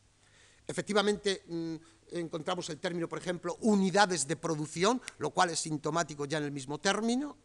Efectivamente, 0.68 1.44
mm, 1.48 1.76
encontramos 2.12 2.70
el 2.70 2.80
término, 2.80 3.10
por 3.10 3.20
ejemplo, 3.20 3.58
unidades 3.62 4.28
de 4.28 4.36
producción, 4.36 5.02
lo 5.18 5.32
cual 5.32 5.50
es 5.50 5.60
sintomático 5.60 6.26
ya 6.26 6.38
en 6.38 6.46
el 6.46 6.52
mismo 6.52 6.80
término 6.80 7.38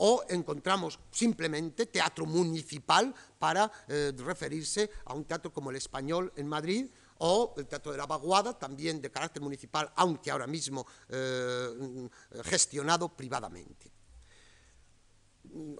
o 0.00 0.24
encontramos 0.28 0.98
simplemente 1.10 1.86
teatro 1.86 2.24
municipal 2.24 3.12
para 3.38 3.70
eh, 3.88 4.12
referirse 4.16 4.90
a 5.04 5.14
un 5.14 5.24
teatro 5.24 5.52
como 5.52 5.70
el 5.70 5.76
español 5.76 6.32
en 6.36 6.48
Madrid 6.48 6.86
o 7.20 7.52
el 7.58 7.66
Teatro 7.66 7.92
de 7.92 7.98
la 7.98 8.06
Vaguada, 8.06 8.58
también 8.58 9.00
de 9.00 9.10
carácter 9.10 9.42
municipal, 9.42 9.92
aunque 9.96 10.30
ahora 10.30 10.46
mismo 10.46 10.86
eh, 11.10 12.08
gestionado 12.44 13.10
privadamente. 13.14 13.92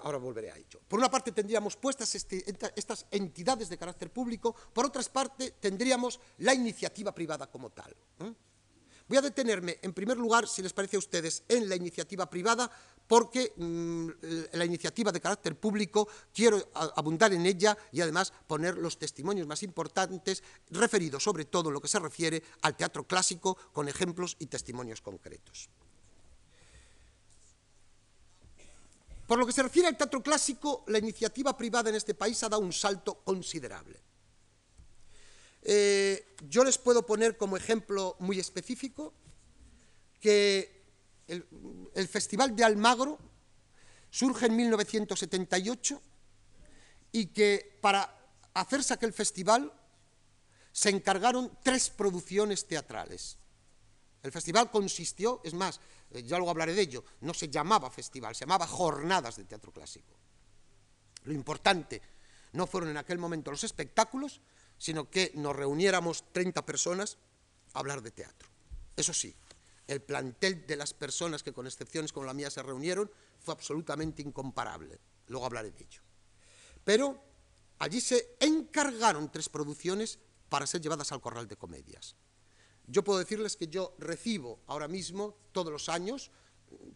Ahora 0.02 0.18
volveré 0.18 0.50
a 0.50 0.56
ello. 0.56 0.80
Por 0.86 0.98
una 0.98 1.10
parte 1.10 1.32
tendríamos 1.32 1.76
puestas 1.76 2.14
este, 2.14 2.44
estas 2.76 3.06
entidades 3.10 3.70
de 3.70 3.78
carácter 3.78 4.12
público, 4.12 4.54
por 4.72 4.84
otra 4.84 5.02
parte 5.04 5.52
tendríamos 5.52 6.20
la 6.38 6.52
iniciativa 6.52 7.14
privada 7.14 7.50
como 7.50 7.70
tal. 7.70 7.96
¿eh? 8.20 8.34
Voy 9.08 9.18
a 9.18 9.22
detenerme, 9.22 9.78
en 9.82 9.92
primer 9.92 10.16
lugar, 10.16 10.46
si 10.46 10.62
les 10.62 10.72
parece 10.72 10.94
a 10.96 11.00
ustedes, 11.00 11.42
en 11.48 11.68
la 11.68 11.74
iniciativa 11.74 12.28
privada 12.28 12.70
porque 13.10 13.54
mm, 13.56 14.08
la 14.52 14.64
iniciativa 14.64 15.10
de 15.10 15.20
carácter 15.20 15.58
público 15.58 16.06
quiero 16.32 16.70
abundar 16.94 17.32
en 17.32 17.44
ella 17.44 17.76
y 17.90 18.00
además 18.00 18.32
poner 18.46 18.78
los 18.78 18.98
testimonios 18.98 19.48
más 19.48 19.64
importantes 19.64 20.44
referidos 20.70 21.24
sobre 21.24 21.46
todo 21.46 21.70
en 21.70 21.74
lo 21.74 21.80
que 21.80 21.88
se 21.88 21.98
refiere 21.98 22.40
al 22.62 22.76
teatro 22.76 23.02
clásico 23.02 23.56
con 23.72 23.88
ejemplos 23.88 24.36
y 24.38 24.46
testimonios 24.46 25.00
concretos. 25.00 25.68
Por 29.26 29.40
lo 29.40 29.46
que 29.46 29.54
se 29.54 29.64
refiere 29.64 29.88
al 29.88 29.96
teatro 29.96 30.22
clásico, 30.22 30.84
la 30.86 30.98
iniciativa 30.98 31.56
privada 31.56 31.90
en 31.90 31.96
este 31.96 32.14
país 32.14 32.40
ha 32.44 32.48
dado 32.48 32.62
un 32.62 32.72
salto 32.72 33.24
considerable. 33.24 34.00
Eh, 35.62 36.36
yo 36.48 36.62
les 36.62 36.78
puedo 36.78 37.04
poner 37.04 37.36
como 37.36 37.56
ejemplo 37.56 38.14
muy 38.20 38.38
específico 38.38 39.12
que 40.20 40.79
el, 41.30 42.08
Festival 42.08 42.54
de 42.56 42.64
Almagro 42.64 43.18
surge 44.10 44.46
en 44.46 44.56
1978 44.56 46.02
y 47.12 47.26
que 47.26 47.78
para 47.80 48.12
hacerse 48.54 48.94
aquel 48.94 49.12
festival 49.12 49.72
se 50.72 50.90
encargaron 50.90 51.58
tres 51.62 51.90
producciones 51.90 52.66
teatrales. 52.66 53.36
El 54.22 54.32
festival 54.32 54.70
consistió, 54.70 55.40
es 55.44 55.54
más, 55.54 55.80
eh, 56.10 56.22
ya 56.22 56.36
luego 56.36 56.50
hablaré 56.50 56.74
de 56.74 56.82
ello, 56.82 57.04
no 57.20 57.32
se 57.32 57.48
llamaba 57.48 57.90
festival, 57.90 58.34
se 58.34 58.40
llamaba 58.40 58.66
jornadas 58.66 59.36
de 59.36 59.44
teatro 59.44 59.72
clásico. 59.72 60.14
Lo 61.24 61.32
importante 61.32 62.02
no 62.52 62.66
fueron 62.66 62.90
en 62.90 62.96
aquel 62.96 63.18
momento 63.18 63.50
los 63.50 63.64
espectáculos, 63.64 64.40
sino 64.78 65.10
que 65.10 65.32
nos 65.34 65.54
reuniéramos 65.54 66.24
30 66.32 66.64
personas 66.66 67.18
a 67.72 67.78
hablar 67.78 68.02
de 68.02 68.10
teatro. 68.10 68.48
Eso 68.96 69.14
sí, 69.14 69.34
el 69.90 70.00
plantel 70.00 70.66
de 70.68 70.76
las 70.76 70.94
personas 70.94 71.42
que 71.42 71.52
con 71.52 71.66
excepciones 71.66 72.12
como 72.12 72.24
la 72.24 72.32
mía 72.32 72.48
se 72.48 72.62
reunieron 72.62 73.10
fue 73.40 73.54
absolutamente 73.54 74.22
incomparable. 74.22 75.00
Luego 75.26 75.46
hablaré 75.46 75.72
de 75.72 75.82
ello. 75.82 76.00
Pero 76.84 77.20
allí 77.80 78.00
se 78.00 78.36
encargaron 78.38 79.32
tres 79.32 79.48
producciones 79.48 80.20
para 80.48 80.68
ser 80.68 80.80
llevadas 80.80 81.10
al 81.10 81.20
corral 81.20 81.48
de 81.48 81.56
comedias. 81.56 82.14
Yo 82.86 83.02
puedo 83.02 83.18
decirles 83.18 83.56
que 83.56 83.66
yo 83.66 83.96
recibo 83.98 84.60
ahora 84.68 84.86
mismo, 84.86 85.36
todos 85.50 85.72
los 85.72 85.88
años, 85.88 86.30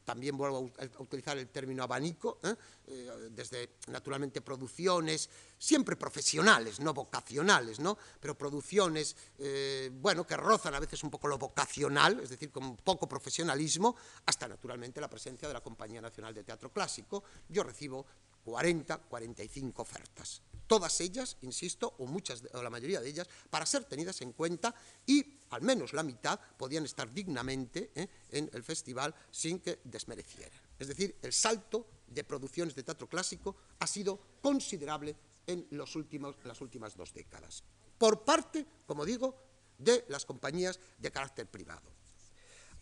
también 0.05 0.37
vuelvo 0.37 0.71
a 0.79 1.03
utilizar 1.03 1.37
el 1.39 1.49
término 1.49 1.83
abanico, 1.83 2.39
¿eh? 2.43 2.55
Eh, 2.87 3.31
desde 3.31 3.77
naturalmente 3.89 4.41
producciones, 4.43 5.31
siempre 5.59 5.97
profesionales, 5.97 6.81
no 6.81 6.93
vocacionales, 6.93 7.81
¿no? 7.81 7.97
pero 8.21 8.37
producciones, 8.37 9.17
eh, 9.39 9.91
bueno, 9.93 10.27
que 10.27 10.37
rozan 10.37 10.75
a 10.75 10.81
veces 10.81 11.03
un 11.03 11.11
poco 11.11 11.29
lo 11.29 11.39
vocacional, 11.39 12.21
es 12.21 12.29
decir, 12.31 12.51
con 12.51 12.77
poco 12.77 13.09
profesionalismo, 13.09 13.97
hasta 14.27 14.47
naturalmente 14.47 15.01
la 15.01 15.09
presencia 15.09 15.49
de 15.49 15.55
la 15.55 15.63
Compañía 15.63 16.03
Nacional 16.03 16.35
de 16.35 16.45
Teatro 16.45 16.71
Clásico. 16.71 17.25
Yo 17.49 17.63
recibo 17.63 18.05
40, 18.45 18.99
45 18.99 19.83
ofertas. 19.83 20.43
Todas 20.67 21.01
ellas, 21.01 21.37
insisto, 21.43 21.95
o 21.99 22.07
muchas 22.07 22.43
o 22.53 22.63
la 22.63 22.71
mayoría 22.71 23.01
de 23.01 23.09
ellas, 23.09 23.29
para 23.51 23.67
ser 23.67 23.85
tenidas 23.85 24.21
en 24.23 24.33
cuenta 24.33 24.75
y 25.07 25.39
al 25.51 25.63
menos 25.63 25.93
la 25.93 26.03
mitad 26.03 26.41
podían 26.57 26.85
estar 26.85 27.13
dignamente 27.13 27.93
¿eh? 27.95 28.09
en 28.31 28.51
el 28.53 28.63
festival 28.63 29.15
sin 29.31 29.61
que 29.61 29.81
desmerecieran. 29.85 30.59
Es 30.79 30.89
decir, 30.89 31.17
el 31.23 31.33
salto 31.33 31.87
de 32.07 32.25
producciones 32.25 32.75
de 32.75 32.83
teatro 32.83 33.09
clásico 33.09 33.57
ha 33.79 33.87
sido 33.87 34.19
considerable 34.41 35.15
en 35.47 35.67
los 35.71 35.95
últimos, 35.97 36.37
las 36.45 36.61
últimas 36.61 36.97
dos 36.97 37.13
décadas, 37.13 37.63
por 37.99 38.25
parte, 38.25 38.67
como 38.87 39.05
digo, 39.05 39.37
de 39.79 40.05
las 40.09 40.25
compañías 40.25 40.81
de 40.99 41.11
carácter 41.11 41.47
privado. 41.47 41.91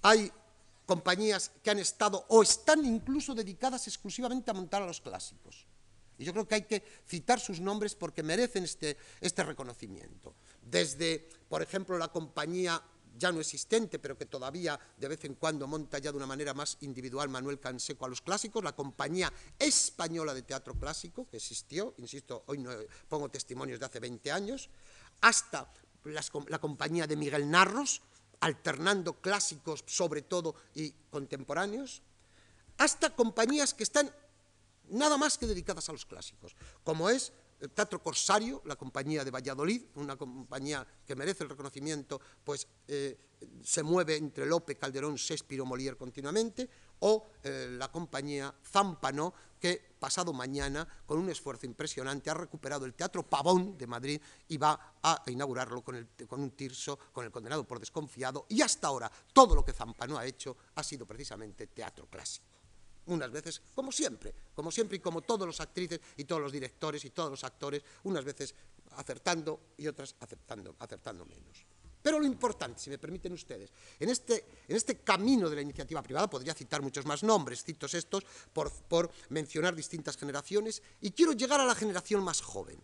Hay 0.03 0.31
compañías 0.87 1.51
que 1.63 1.71
han 1.71 1.79
estado 1.79 2.25
o 2.29 2.43
están 2.43 2.85
incluso 2.85 3.35
dedicadas 3.35 3.87
exclusivamente 3.89 4.51
a 4.51 4.55
montar 4.55 4.83
a 4.83 4.87
los 4.87 5.01
clásicos. 5.01 5.67
Y 6.19 6.25
yo 6.25 6.33
creo 6.33 6.47
que 6.47 6.55
hay 6.55 6.63
que 6.63 6.83
citar 7.07 7.41
sus 7.41 7.61
nombres 7.61 7.95
porque 7.95 8.23
merecen 8.23 8.65
este, 8.65 8.97
este 9.21 9.43
reconocimiento. 9.43 10.35
Desde, 10.63 11.29
por 11.49 11.63
ejemplo, 11.63 11.99
la 11.99 12.09
compañía 12.09 12.83
ya 13.19 13.33
no 13.33 13.41
existente, 13.41 13.99
pero 13.99 14.17
que 14.17 14.27
todavía 14.27 14.79
de 14.97 15.09
vez 15.09 15.25
en 15.25 15.35
cuando 15.35 15.67
monta 15.67 15.99
ya 15.99 16.11
de 16.11 16.17
una 16.17 16.27
manera 16.27 16.55
más 16.55 16.79
individual 16.81 17.29
Manuel 17.29 17.61
Canseco 17.61 18.07
a 18.07 18.09
los 18.09 18.23
clásicos, 18.23 18.65
la 18.65 18.75
compañía 18.75 19.33
española 19.59 20.35
de 20.35 20.43
teatro 20.43 20.75
clásico, 20.75 21.29
que 21.29 21.37
existió, 21.37 21.95
insisto, 21.99 22.45
hoy 22.47 22.59
no 22.59 22.71
pongo 23.09 23.29
testimonios 23.29 23.81
de 23.81 23.87
hace 23.87 24.01
20 24.01 24.33
años, 24.33 24.71
hasta 25.21 25.71
la 26.49 26.59
compañía 26.59 27.07
de 27.07 27.17
Miguel 27.17 27.51
Narros, 27.51 28.03
alternando 28.41 29.21
clásicos 29.21 29.85
sobre 29.87 30.23
todo 30.23 30.55
y 30.75 30.91
contemporáneos, 31.11 32.03
hasta 32.79 33.15
compañías 33.15 33.75
que 33.75 33.85
están 33.85 34.11
nada 34.91 35.17
más 35.17 35.39
que 35.39 35.47
dedicadas 35.47 35.89
a 35.89 35.93
los 35.93 36.07
clásicos, 36.07 36.55
como 36.85 37.09
es 37.09 37.33
el 37.63 37.71
Teatro 37.71 38.03
Corsario, 38.03 38.61
la 38.65 38.75
compañía 38.75 39.25
de 39.25 39.31
Valladolid, 39.31 39.85
una 39.95 40.17
compañía 40.17 40.85
que 41.07 41.15
merece 41.15 41.45
el 41.45 41.51
reconocimiento, 41.51 42.21
pues 42.43 42.67
eh, 42.89 43.17
se 43.63 43.85
mueve 43.85 44.17
entre 44.17 44.47
Lope, 44.47 44.77
Calderón, 44.77 45.15
Shakespeare 45.15 45.63
Molière 45.63 45.97
continuamente, 45.97 46.69
o 46.99 47.31
eh, 47.43 47.69
la 47.79 47.91
compañía 47.91 48.53
Zampano, 48.65 49.33
que 49.61 49.95
pasado 49.99 50.33
mañana, 50.33 50.87
con 51.07 51.19
un 51.19 51.31
esfuerzo 51.31 51.67
impresionante, 51.67 52.31
ha 52.31 52.35
recuperado 52.35 52.85
el 52.85 52.95
Teatro 52.95 53.23
Pavón 53.23 53.79
de 53.79 53.87
Madrid 53.87 54.21
y 54.49 54.57
va 54.57 54.97
a 55.01 55.23
inaugurarlo 55.29 55.83
con, 55.83 56.09
con 56.27 56.41
un 56.41 56.51
tirso, 56.51 56.99
con 57.13 57.25
el 57.25 57.31
condenado 57.31 57.65
por 57.65 57.79
desconfiado, 57.79 58.47
y 58.49 58.61
hasta 58.61 58.89
ahora 58.89 59.11
todo 59.33 59.55
lo 59.55 59.65
que 59.65 59.73
Zampano 59.73 60.19
ha 60.19 60.27
hecho 60.27 60.57
ha 60.75 60.83
sido 60.83 61.07
precisamente 61.07 61.69
teatro 61.69 62.09
clásico 62.11 62.52
unas 63.07 63.31
veces, 63.31 63.63
como 63.75 63.93
siempre, 63.93 64.35
como 64.55 64.71
siempre 64.71 64.97
y 64.97 65.01
como 65.01 65.23
todos 65.23 65.47
los 65.47 65.61
actrices 65.61 66.01
y 66.17 66.25
todos 66.25 66.43
los 66.43 66.53
directores 66.53 67.05
y 67.05 67.11
todos 67.11 67.31
los 67.31 67.45
actores, 67.45 67.83
unas 68.05 68.25
veces 68.25 68.55
acertando 68.97 69.61
y 69.77 69.87
otras 69.87 70.15
acertando, 70.21 70.77
acertando 70.79 71.25
menos. 71.25 71.65
Pero 72.03 72.19
lo 72.19 72.27
importante, 72.27 72.81
si 72.81 72.91
me 72.91 72.99
permiten 72.99 73.33
ustedes, 73.33 73.73
en 74.01 74.09
este, 74.09 74.45
en 74.67 74.77
este 74.77 74.99
camino 74.99 75.49
de 75.49 75.57
la 75.57 75.63
iniciativa 75.63 76.03
privada, 76.03 76.29
podría 76.29 76.53
citar 76.53 76.83
muchos 76.83 77.07
más 77.07 77.23
nombres, 77.23 77.63
cito 77.63 77.87
estos 77.87 78.25
por, 78.53 78.73
por 78.73 79.11
mencionar 79.29 79.75
distintas 79.77 80.17
generaciones, 80.17 80.83
y 81.01 81.13
quiero 81.13 81.33
llegar 81.33 81.61
a 81.61 81.65
la 81.65 81.77
generación 81.77 82.25
más 82.25 82.41
joven. 82.41 82.83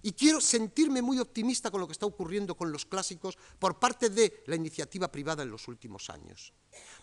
Y 0.00 0.12
quiero 0.12 0.40
sentirme 0.40 1.02
muy 1.02 1.18
optimista 1.18 1.70
con 1.70 1.80
lo 1.80 1.86
que 1.86 1.92
está 1.92 2.06
ocurriendo 2.06 2.56
con 2.56 2.70
los 2.70 2.86
clásicos 2.86 3.36
por 3.58 3.78
parte 3.78 4.08
de 4.08 4.44
la 4.46 4.54
iniciativa 4.54 5.10
privada 5.10 5.42
en 5.42 5.50
los 5.50 5.66
últimos 5.66 6.08
años. 6.08 6.52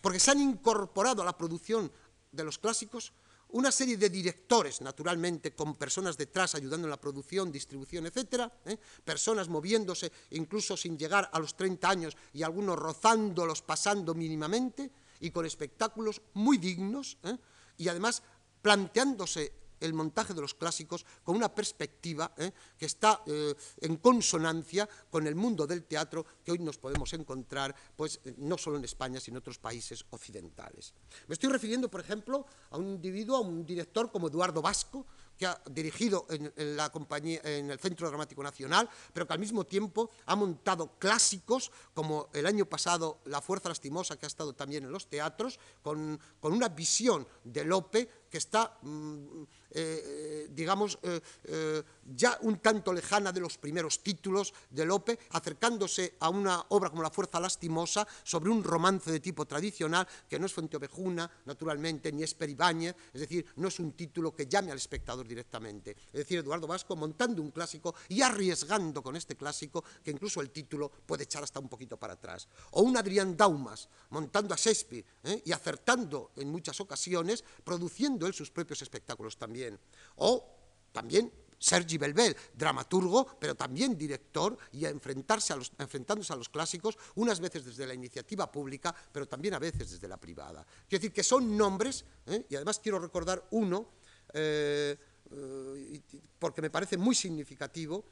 Porque 0.01 0.19
se 0.19 0.31
han 0.31 0.39
incorporado 0.39 1.21
a 1.21 1.25
la 1.25 1.37
producción 1.37 1.91
de 2.35 2.43
los 2.43 2.59
clásicos, 2.59 3.13
una 3.49 3.71
serie 3.71 3.97
de 3.97 4.09
directores, 4.09 4.81
naturalmente, 4.81 5.53
con 5.53 5.75
personas 5.75 6.17
detrás 6.17 6.55
ayudando 6.55 6.87
en 6.87 6.91
la 6.91 6.99
producción, 6.99 7.51
distribución, 7.51 8.05
etcétera, 8.05 8.51
¿eh? 8.65 8.77
personas 9.03 9.47
moviéndose 9.47 10.11
incluso 10.31 10.75
sin 10.75 10.97
llegar 10.97 11.29
a 11.31 11.39
los 11.39 11.55
30 11.55 11.89
años 11.89 12.17
y 12.33 12.43
algunos 12.43 12.77
rozándolos, 12.77 13.61
pasando 13.61 14.13
mínimamente, 14.13 14.91
y 15.19 15.31
con 15.31 15.45
espectáculos 15.45 16.21
muy 16.33 16.57
dignos, 16.57 17.17
¿eh? 17.23 17.37
y 17.77 17.87
además 17.87 18.23
planteándose 18.61 19.53
el 19.79 19.93
montaje 19.93 20.33
de 20.33 20.41
los 20.41 20.53
clásicos 20.53 21.05
con 21.23 21.35
una 21.35 21.53
perspectiva 21.53 22.33
¿eh? 22.37 22.51
que 22.77 22.85
está 22.85 23.21
eh, 23.25 23.53
en 23.81 23.97
consonancia 23.97 24.87
con 25.09 25.27
el 25.27 25.35
mundo 25.35 25.67
del 25.67 25.83
teatro 25.83 26.25
que 26.43 26.51
hoy 26.51 26.59
nos 26.59 26.77
podemos 26.77 27.11
encontrar, 27.13 27.75
pues 27.95 28.19
eh, 28.25 28.35
no 28.37 28.57
solo 28.57 28.77
en 28.77 28.85
España, 28.85 29.19
sino 29.19 29.35
en 29.35 29.39
otros 29.39 29.59
países 29.59 30.05
occidentales. 30.09 30.93
Me 31.27 31.33
estoy 31.33 31.51
refiriendo, 31.51 31.89
por 31.89 32.01
ejemplo, 32.01 32.45
a 32.69 32.77
un 32.77 32.87
individuo, 32.87 33.37
a 33.37 33.41
un 33.41 33.65
director 33.65 34.11
como 34.11 34.27
Eduardo 34.27 34.61
Vasco, 34.61 35.05
que 35.37 35.45
ha 35.45 35.61
dirigido 35.69 36.25
en, 36.29 36.77
la 36.77 36.89
compañía, 36.91 37.41
en 37.43 37.69
el 37.69 37.79
Centro 37.79 38.07
Dramático 38.07 38.41
Nacional, 38.41 38.89
pero 39.13 39.27
que 39.27 39.33
al 39.33 39.39
mismo 39.39 39.65
tiempo 39.65 40.09
ha 40.25 40.35
montado 40.35 40.97
clásicos, 40.97 41.71
como 41.93 42.29
el 42.33 42.45
año 42.45 42.65
pasado 42.65 43.19
La 43.25 43.41
Fuerza 43.41 43.69
Lastimosa, 43.69 44.17
que 44.17 44.25
ha 44.25 44.27
estado 44.27 44.53
también 44.53 44.85
en 44.85 44.91
los 44.91 45.07
teatros, 45.07 45.59
con, 45.81 46.19
con 46.39 46.53
una 46.53 46.69
visión 46.69 47.27
de 47.43 47.65
Lope 47.65 48.24
que 48.29 48.37
está, 48.37 48.77
mm, 48.81 49.43
eh, 49.71 50.47
digamos, 50.51 50.97
eh, 51.03 51.19
eh, 51.43 51.83
ya 52.15 52.37
un 52.41 52.59
tanto 52.59 52.93
lejana 52.93 53.31
de 53.31 53.41
los 53.41 53.57
primeros 53.57 54.01
títulos 54.01 54.53
de 54.69 54.85
Lope, 54.85 55.19
acercándose 55.31 56.15
a 56.19 56.29
una 56.29 56.63
obra 56.69 56.89
como 56.89 57.01
La 57.03 57.09
Fuerza 57.09 57.39
Lastimosa, 57.39 58.07
sobre 58.23 58.49
un 58.49 58.63
romance 58.63 59.11
de 59.11 59.19
tipo 59.19 59.45
tradicional, 59.45 60.07
que 60.29 60.39
no 60.39 60.45
es 60.45 60.53
Fuenteovejuna, 60.53 61.29
naturalmente, 61.45 62.11
ni 62.11 62.23
es 62.23 62.33
Peribáñez, 62.33 62.95
es 63.13 63.21
decir, 63.21 63.45
no 63.57 63.67
es 63.67 63.79
un 63.79 63.91
título 63.93 64.33
que 64.33 64.47
llame 64.47 64.71
al 64.71 64.77
espectador 64.77 65.27
directamente. 65.27 65.91
Es 65.91 66.19
decir, 66.19 66.39
Eduardo 66.39 66.67
Vasco 66.67 66.95
montando 66.95 67.41
un 67.41 67.51
clásico 67.51 67.95
y 68.09 68.21
arriesgando 68.21 69.03
con 69.03 69.15
este 69.15 69.35
clásico, 69.35 69.83
que 70.03 70.11
incluso 70.11 70.41
el 70.41 70.51
título 70.51 70.89
puede 71.05 71.23
echar 71.23 71.43
hasta 71.43 71.59
un 71.59 71.67
poquito 71.67 71.97
para 71.97 72.13
atrás. 72.13 72.47
O 72.71 72.81
un 72.81 72.95
Adrián 72.95 73.35
Daumas 73.35 73.89
montando 74.09 74.53
a 74.53 74.57
Shakespeare 74.57 75.05
y 75.43 75.51
acertando 75.51 76.31
en 76.37 76.49
muchas 76.49 76.79
ocasiones, 76.79 77.43
produciendo 77.63 78.24
sus 78.33 78.51
propios 78.51 78.81
espectáculos 78.81 79.37
también. 79.37 79.79
O 80.17 80.45
también 80.91 81.31
Sergi 81.57 81.97
Belbel, 81.97 82.35
dramaturgo, 82.53 83.37
pero 83.39 83.55
también 83.55 83.97
director, 83.97 84.57
y 84.73 84.85
enfrentarse 84.85 85.53
a 85.53 85.55
los, 85.55 85.71
enfrentándose 85.77 86.33
a 86.33 86.35
los 86.35 86.49
clásicos, 86.49 86.97
unas 87.15 87.39
veces 87.39 87.65
desde 87.65 87.87
la 87.87 87.93
iniciativa 87.93 88.51
pública, 88.51 88.93
pero 89.11 89.27
también 89.27 89.53
a 89.53 89.59
veces 89.59 89.91
desde 89.91 90.07
la 90.07 90.17
privada. 90.17 90.65
Quiero 90.87 91.01
decir 91.01 91.13
que 91.13 91.23
son 91.23 91.57
nombres, 91.57 92.05
¿eh? 92.27 92.45
y 92.49 92.55
además 92.55 92.79
quiero 92.79 92.99
recordar 92.99 93.47
uno, 93.51 93.89
eh, 94.33 94.97
eh, 95.31 96.01
porque 96.37 96.61
me 96.61 96.69
parece 96.69 96.97
muy 96.97 97.15
significativo, 97.15 98.05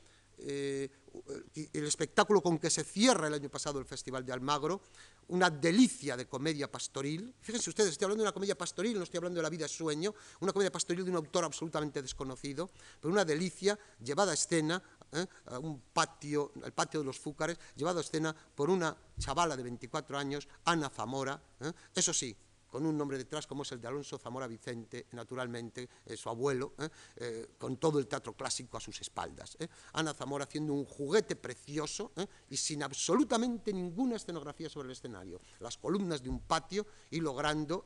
el 0.44 1.86
espectáculo 1.86 2.42
con 2.42 2.60
que 2.60 2.70
se 2.70 2.84
cierra 2.84 3.28
el 3.28 3.34
año 3.34 3.50
pasado 3.50 3.80
el 3.80 3.86
Festival 3.86 4.26
de 4.26 4.34
Almagro, 4.34 4.82
una 5.30 5.50
delicia 5.50 6.18
de 6.18 6.28
comedia 6.28 6.72
pastoril. 6.72 7.34
Fíjense 7.42 7.70
ustedes, 7.70 7.92
estoy 7.92 8.06
hablando 8.06 8.24
de 8.24 8.28
una 8.28 8.34
comedia 8.34 8.58
pastoril, 8.58 8.98
no 8.98 9.04
estoy 9.04 9.20
hablando 9.20 9.38
de 9.38 9.44
La 9.44 9.50
vida 9.50 9.66
es 9.66 9.72
sueño, 9.72 10.14
una 10.42 10.52
comedia 10.52 10.72
pastoril 10.72 11.06
de 11.06 11.12
un 11.12 11.18
autor 11.18 11.46
absolutamente 11.46 12.02
desconocido, 12.02 12.70
pero 13.00 13.12
una 13.12 13.26
delicia 13.26 13.78
llevada 14.04 14.32
a 14.32 14.34
escena 14.34 14.82
¿eh? 15.12 15.26
un 15.62 15.82
patio, 15.94 16.52
el 16.64 16.74
patio 16.74 17.00
de 17.00 17.06
los 17.06 17.20
Fúcares, 17.20 17.58
llevado 17.76 18.00
a 18.00 18.02
escena 18.02 18.36
por 18.56 18.70
una 18.70 18.96
chavala 19.20 19.56
de 19.56 19.64
24 19.64 20.18
años, 20.18 20.48
Ana 20.66 20.90
Zamora, 20.90 21.42
¿eh? 21.62 21.72
eso 21.96 22.14
sí, 22.14 22.36
con 22.74 22.88
un 22.88 22.98
nombre 22.98 23.20
detrás 23.20 23.46
como 23.46 23.62
es 23.62 23.72
el 23.72 23.80
de 23.80 23.88
Alonso 23.88 24.18
Zamora 24.18 24.48
Vicente, 24.48 25.06
naturalmente, 25.12 25.88
eh, 26.08 26.18
su 26.18 26.28
abuelo, 26.28 26.74
eh, 26.80 26.90
eh, 27.18 27.48
con 27.56 27.78
todo 27.78 28.00
el 28.00 28.08
teatro 28.08 28.34
clásico 28.34 28.78
a 28.78 28.80
sus 28.80 29.00
espaldas. 29.00 29.56
Ana 29.94 30.12
Zamora 30.16 30.46
haciendo 30.46 30.74
un 30.74 30.84
juguete 30.84 31.36
precioso 31.36 32.14
y 32.50 32.58
sin 32.58 32.82
absolutamente 32.82 33.72
ninguna 33.72 34.16
escenografía 34.16 34.70
sobre 34.70 34.88
el 34.88 34.94
escenario. 34.94 35.40
Las 35.60 35.78
columnas 35.78 36.24
de 36.24 36.30
un 36.30 36.40
patio 36.40 36.88
y 37.12 37.20
logrando 37.20 37.86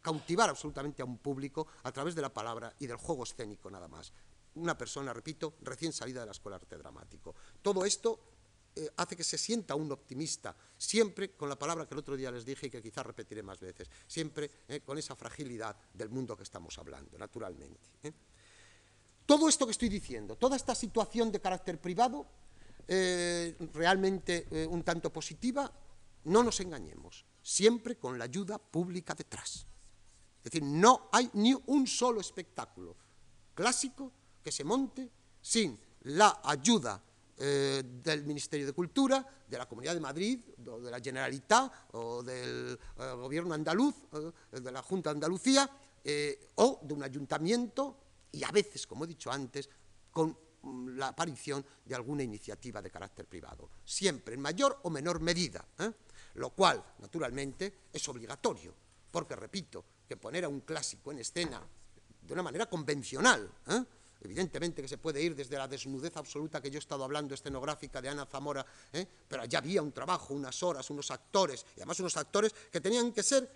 cautivar 0.00 0.48
absolutamente 0.48 1.02
a 1.02 1.04
un 1.04 1.18
público 1.18 1.66
a 1.82 1.90
través 1.90 2.14
de 2.14 2.22
la 2.22 2.32
palabra 2.32 2.72
y 2.78 2.86
del 2.86 2.96
juego 2.96 3.24
escénico 3.24 3.68
nada 3.68 3.88
más. 3.88 4.12
Una 4.54 4.78
persona, 4.78 5.12
repito, 5.12 5.54
recién 5.62 5.92
salida 5.92 6.20
de 6.20 6.26
la 6.26 6.32
escuela 6.32 6.58
de 6.58 6.62
arte 6.62 6.78
dramático. 6.78 7.34
Todo 7.60 7.84
esto 7.84 8.35
eh, 8.78 8.90
hace 8.98 9.16
que 9.16 9.24
se 9.24 9.38
sienta 9.38 9.74
un 9.74 9.90
optimista, 9.90 10.54
siempre 10.76 11.30
con 11.30 11.48
la 11.48 11.58
palabra 11.58 11.86
que 11.86 11.94
el 11.94 12.00
otro 12.00 12.14
día 12.14 12.30
les 12.30 12.44
dije 12.44 12.66
y 12.66 12.70
que 12.70 12.82
quizás 12.82 13.06
repetiré 13.06 13.42
más 13.42 13.58
veces, 13.58 13.88
siempre 14.06 14.50
eh, 14.68 14.82
con 14.84 14.98
esa 14.98 15.16
fragilidad 15.16 15.74
del 15.94 16.10
mundo 16.10 16.36
que 16.36 16.42
estamos 16.42 16.76
hablando, 16.76 17.16
naturalmente. 17.16 17.80
¿eh? 18.02 18.12
Todo 19.24 19.48
esto 19.48 19.64
que 19.64 19.72
estoy 19.72 19.88
diciendo, 19.88 20.36
toda 20.36 20.56
esta 20.56 20.74
situación 20.74 21.32
de 21.32 21.40
carácter 21.40 21.80
privado, 21.80 22.26
realmente 23.72 24.46
un 24.68 24.84
tanto 24.84 25.12
positiva, 25.12 25.72
no 26.24 26.44
nos 26.44 26.60
engañemos, 26.60 27.24
siempre 27.42 27.96
con 27.96 28.16
la 28.16 28.26
ayuda 28.26 28.58
pública 28.58 29.14
detrás. 29.14 29.66
Es 30.44 30.44
decir, 30.44 30.62
no 30.62 31.08
hay 31.10 31.28
ni 31.32 31.54
un 31.66 31.88
solo 31.88 32.20
espectáculo 32.20 32.94
clásico 33.54 34.12
que 34.44 34.52
se 34.52 34.62
monte 34.62 35.10
sin 35.40 35.80
la 36.02 36.40
ayuda 36.44 37.02
eh, 37.38 37.82
del 37.84 38.24
Ministerio 38.24 38.64
de 38.64 38.72
Cultura, 38.72 39.26
de 39.46 39.58
la 39.58 39.68
Comunidad 39.68 39.92
de 39.92 40.00
Madrid, 40.00 40.40
o 40.66 40.80
de 40.80 40.90
la 40.90 41.00
Generalitat, 41.00 41.70
o 41.92 42.22
del 42.22 42.78
eh, 42.96 43.12
Gobierno 43.14 43.52
andaluz, 43.52 43.94
eh, 44.12 44.60
de 44.60 44.72
la 44.72 44.80
Junta 44.80 45.10
de 45.10 45.16
Andalucía, 45.16 45.70
o 46.54 46.80
de 46.82 46.94
un 46.94 47.02
ayuntamiento, 47.02 47.98
y 48.32 48.42
a 48.42 48.50
veces, 48.50 48.86
como 48.86 49.04
he 49.04 49.08
dicho 49.08 49.30
antes, 49.30 49.68
con 50.10 50.38
mm, 50.62 50.96
la 50.96 51.08
aparición 51.08 51.62
de 51.84 51.94
alguna 51.94 52.22
iniciativa 52.22 52.80
de 52.80 52.90
carácter 52.90 53.26
privado, 53.26 53.68
siempre 53.84 54.34
en 54.34 54.40
mayor 54.40 54.80
o 54.84 54.90
menor 54.90 55.20
medida, 55.20 55.62
lo 56.34 56.50
cual, 56.50 56.82
naturalmente, 57.00 57.88
es 57.92 58.08
obligatorio, 58.08 58.72
porque, 59.10 59.36
repito, 59.36 59.84
que 60.08 60.16
poner 60.16 60.44
a 60.44 60.48
un 60.48 60.60
clásico 60.60 61.12
en 61.12 61.18
escena 61.18 61.60
de 62.22 62.32
una 62.32 62.42
manera 62.42 62.66
convencional, 62.66 63.52
Evidentemente 64.20 64.82
que 64.82 64.88
se 64.88 64.98
puede 64.98 65.22
ir 65.22 65.34
desde 65.34 65.56
la 65.56 65.68
desnudez 65.68 66.16
absoluta 66.16 66.60
que 66.60 66.70
yo 66.70 66.78
he 66.78 66.80
estado 66.80 67.04
hablando, 67.04 67.34
escenográfica 67.34 68.00
de 68.00 68.08
Ana 68.08 68.26
Zamora, 68.26 68.64
¿eh? 68.92 69.06
pero 69.28 69.42
allá 69.42 69.58
había 69.58 69.82
un 69.82 69.92
trabajo, 69.92 70.34
unas 70.34 70.62
horas, 70.62 70.88
unos 70.90 71.10
actores, 71.10 71.64
y 71.76 71.80
además 71.80 72.00
unos 72.00 72.16
actores 72.16 72.54
que 72.70 72.80
tenían 72.80 73.12
que 73.12 73.22
ser 73.22 73.50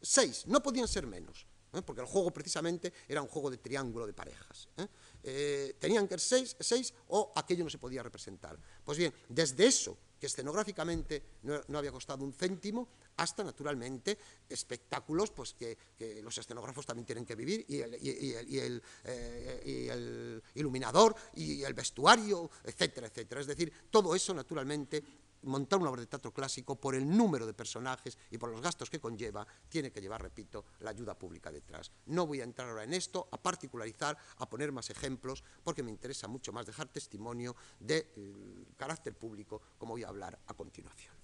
seis, 0.00 0.46
no 0.46 0.62
podían 0.62 0.88
ser 0.88 1.06
menos, 1.06 1.46
¿eh? 1.72 1.82
porque 1.82 2.00
el 2.00 2.06
juego 2.06 2.30
precisamente 2.30 2.92
era 3.06 3.20
un 3.20 3.28
juego 3.28 3.50
de 3.50 3.58
triángulo 3.58 4.06
de 4.06 4.14
parejas. 4.14 4.68
¿eh? 4.76 5.76
tenían 5.78 6.08
que 6.08 6.18
ser 6.18 6.20
seis, 6.20 6.56
seis 6.58 6.94
o 7.08 7.32
aquello 7.36 7.64
no 7.64 7.70
se 7.70 7.78
podía 7.78 8.02
representar. 8.02 8.58
Pues 8.84 8.96
bien, 8.96 9.12
desde 9.28 9.66
eso 9.66 9.98
que 10.18 10.26
escenográficamente 10.26 11.22
no, 11.42 11.78
había 11.78 11.92
costado 11.92 12.24
un 12.24 12.32
céntimo, 12.32 12.88
hasta 13.16 13.44
naturalmente 13.44 14.18
espectáculos 14.48 15.30
pues, 15.30 15.54
que, 15.54 15.76
los 16.22 16.36
escenógrafos 16.38 16.86
también 16.86 17.06
tienen 17.06 17.24
que 17.24 17.34
vivir, 17.34 17.64
y 17.68 17.80
el, 17.80 18.82
eh, 19.04 20.40
iluminador, 20.54 21.14
y 21.34 21.62
el 21.62 21.74
vestuario, 21.74 22.50
etcétera, 22.64 23.08
etcétera. 23.08 23.40
Es 23.40 23.46
decir, 23.46 23.72
todo 23.90 24.14
eso 24.14 24.34
naturalmente 24.34 25.02
montar 25.42 25.78
una 25.78 25.90
obra 25.90 26.00
de 26.00 26.06
teatro 26.06 26.32
clásico, 26.32 26.76
por 26.76 26.94
el 26.94 27.08
número 27.08 27.46
de 27.46 27.54
personajes 27.54 28.18
y 28.30 28.38
por 28.38 28.50
los 28.50 28.60
gastos 28.60 28.90
que 28.90 29.00
conlleva, 29.00 29.46
tiene 29.68 29.90
que 29.90 30.00
llevar, 30.00 30.22
repito, 30.22 30.64
la 30.80 30.90
ayuda 30.90 31.18
pública 31.18 31.50
detrás. 31.50 31.90
No 32.06 32.26
voy 32.26 32.40
a 32.40 32.44
entrar 32.44 32.68
ahora 32.68 32.84
en 32.84 32.94
esto, 32.94 33.28
a 33.30 33.40
particularizar, 33.40 34.16
a 34.36 34.48
poner 34.48 34.72
más 34.72 34.90
ejemplos, 34.90 35.44
porque 35.62 35.82
me 35.82 35.90
interesa 35.90 36.28
mucho 36.28 36.52
más 36.52 36.66
dejar 36.66 36.88
testimonio 36.88 37.54
del 37.78 38.66
carácter 38.76 39.14
público, 39.14 39.60
como 39.78 39.94
voy 39.94 40.04
a 40.04 40.08
hablar 40.08 40.38
a 40.46 40.54
continuación. 40.54 41.14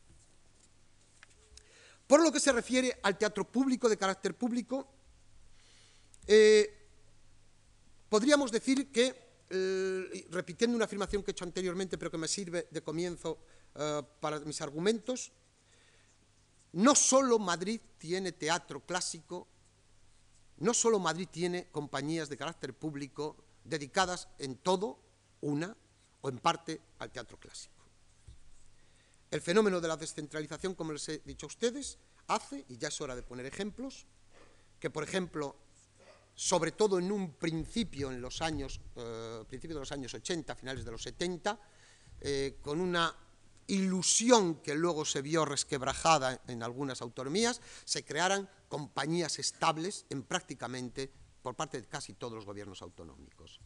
Por 2.07 2.23
lo 2.23 2.31
que 2.31 2.41
se 2.41 2.53
refiere 2.53 2.99
al 3.03 3.17
teatro 3.17 3.51
público 3.51 3.89
de 3.89 3.97
carácter 3.97 4.37
público, 4.37 4.87
eh, 6.27 6.89
podríamos 8.09 8.53
decir 8.53 8.93
que, 8.93 9.15
eh, 9.51 10.27
repitiendo 10.31 10.77
una 10.77 10.85
afirmación 10.85 11.23
que 11.23 11.31
he 11.31 11.33
hecho 11.33 11.45
anteriormente, 11.45 11.97
pero 11.97 12.11
que 12.11 12.19
me 12.19 12.29
sirve 12.29 12.69
de 12.71 12.83
comienzo 12.83 13.39
eh, 13.75 14.03
para 14.21 14.41
mis 14.41 14.61
argumentos, 14.61 15.33
no 16.73 16.95
solo 16.95 17.39
Madrid 17.39 17.81
tiene 17.99 18.33
teatro 18.33 18.81
clásico, 18.85 19.49
no 20.59 20.75
solo 20.75 20.99
Madrid 20.99 21.29
tiene 21.31 21.69
compañías 21.71 22.29
de 22.29 22.37
carácter 22.37 22.75
público 22.75 23.37
dedicadas 23.65 24.29
en 24.39 24.57
todo, 24.57 24.99
una 25.41 25.77
o 26.21 26.29
en 26.29 26.39
parte, 26.39 26.81
al 26.99 27.11
teatro 27.11 27.39
clásico. 27.39 27.75
El 29.31 29.41
fenómeno 29.41 29.81
de 29.81 29.89
la 29.89 29.97
descentralización, 29.97 30.75
como 30.75 30.93
les 30.93 31.09
he 31.09 31.19
dicho 31.25 31.47
a 31.47 31.49
ustedes, 31.49 31.99
hace, 32.29 32.65
y 32.69 32.79
ya 32.79 32.89
es 32.89 33.01
hora 33.01 33.17
de 33.17 33.23
poner 33.23 33.47
ejemplos, 33.47 34.07
que 34.79 34.91
por 34.91 35.03
ejemplo, 35.03 35.57
sobre 36.35 36.73
todo 36.73 36.99
en 36.99 37.11
un 37.11 37.35
principio, 37.35 38.11
en 38.11 38.21
los 38.21 38.43
años, 38.43 38.81
eh, 38.97 39.45
principios 39.49 39.77
de 39.77 39.81
los 39.81 39.93
años 39.93 40.15
80, 40.15 40.55
finales 40.55 40.85
de 40.85 40.91
los 40.91 41.03
70, 41.03 41.59
eh, 42.21 42.59
con 42.63 42.81
una 42.81 43.15
ilusión 43.67 44.57
que 44.57 44.75
luego 44.75 45.05
se 45.05 45.23
vio 45.23 45.45
resquebrajada 45.45 46.41
en 46.49 46.63
algunas 46.63 47.03
autonomías, 47.03 47.61
se 47.85 48.05
crearan 48.05 48.49
compañías 48.69 49.39
estables 49.39 50.07
en 50.11 50.23
prácticamente 50.23 51.11
por 51.43 51.55
parte 51.55 51.81
de 51.81 51.87
casi 51.87 52.15
todos 52.15 52.33
los 52.33 52.47
gobiernos 52.47 52.83
autonómicos. 52.83 53.61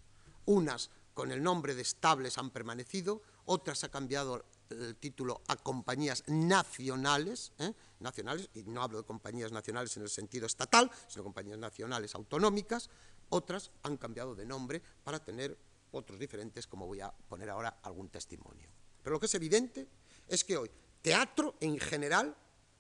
Unas 0.47 0.91
con 1.15 1.33
el 1.33 1.43
nombre 1.43 1.75
de 1.75 1.83
estables 1.83 2.39
han 2.39 2.51
permanecido, 2.51 3.23
otras 3.45 3.83
ha 3.83 3.89
cambiado 3.89 4.45
el 4.71 4.97
título 4.97 5.43
a 5.49 5.57
compañías 5.57 6.23
nacionales, 6.29 7.53
¿eh? 7.59 7.73
nacionales, 8.01 8.51
y 8.55 8.63
no 8.63 8.83
hablo 8.83 8.99
de 8.99 9.05
compañías 9.05 9.51
nacionales 9.51 9.97
en 9.97 10.05
el 10.05 10.11
sentido 10.11 10.47
estatal, 10.47 10.91
sino 11.09 11.25
compañías 11.25 11.59
nacionales 11.59 12.15
autonómicas, 12.15 12.89
otras 13.31 13.73
han 13.83 13.97
cambiado 13.97 14.35
de 14.35 14.47
nombre 14.47 14.81
para 15.03 15.19
tener 15.19 15.59
otros 15.91 16.19
diferentes, 16.19 16.67
como 16.67 16.87
voy 16.87 17.01
a 17.01 17.11
poner 17.11 17.51
ahora 17.51 17.81
algún 17.83 18.09
testimonio. 18.09 18.78
Pero 19.09 19.17
lo 19.17 19.21
que 19.21 19.25
es 19.25 19.35
evidente 19.37 19.89
es 20.29 20.45
que 20.45 20.55
hoy 20.55 20.71
teatro 21.01 21.55
en 21.61 21.79
general, 21.79 22.37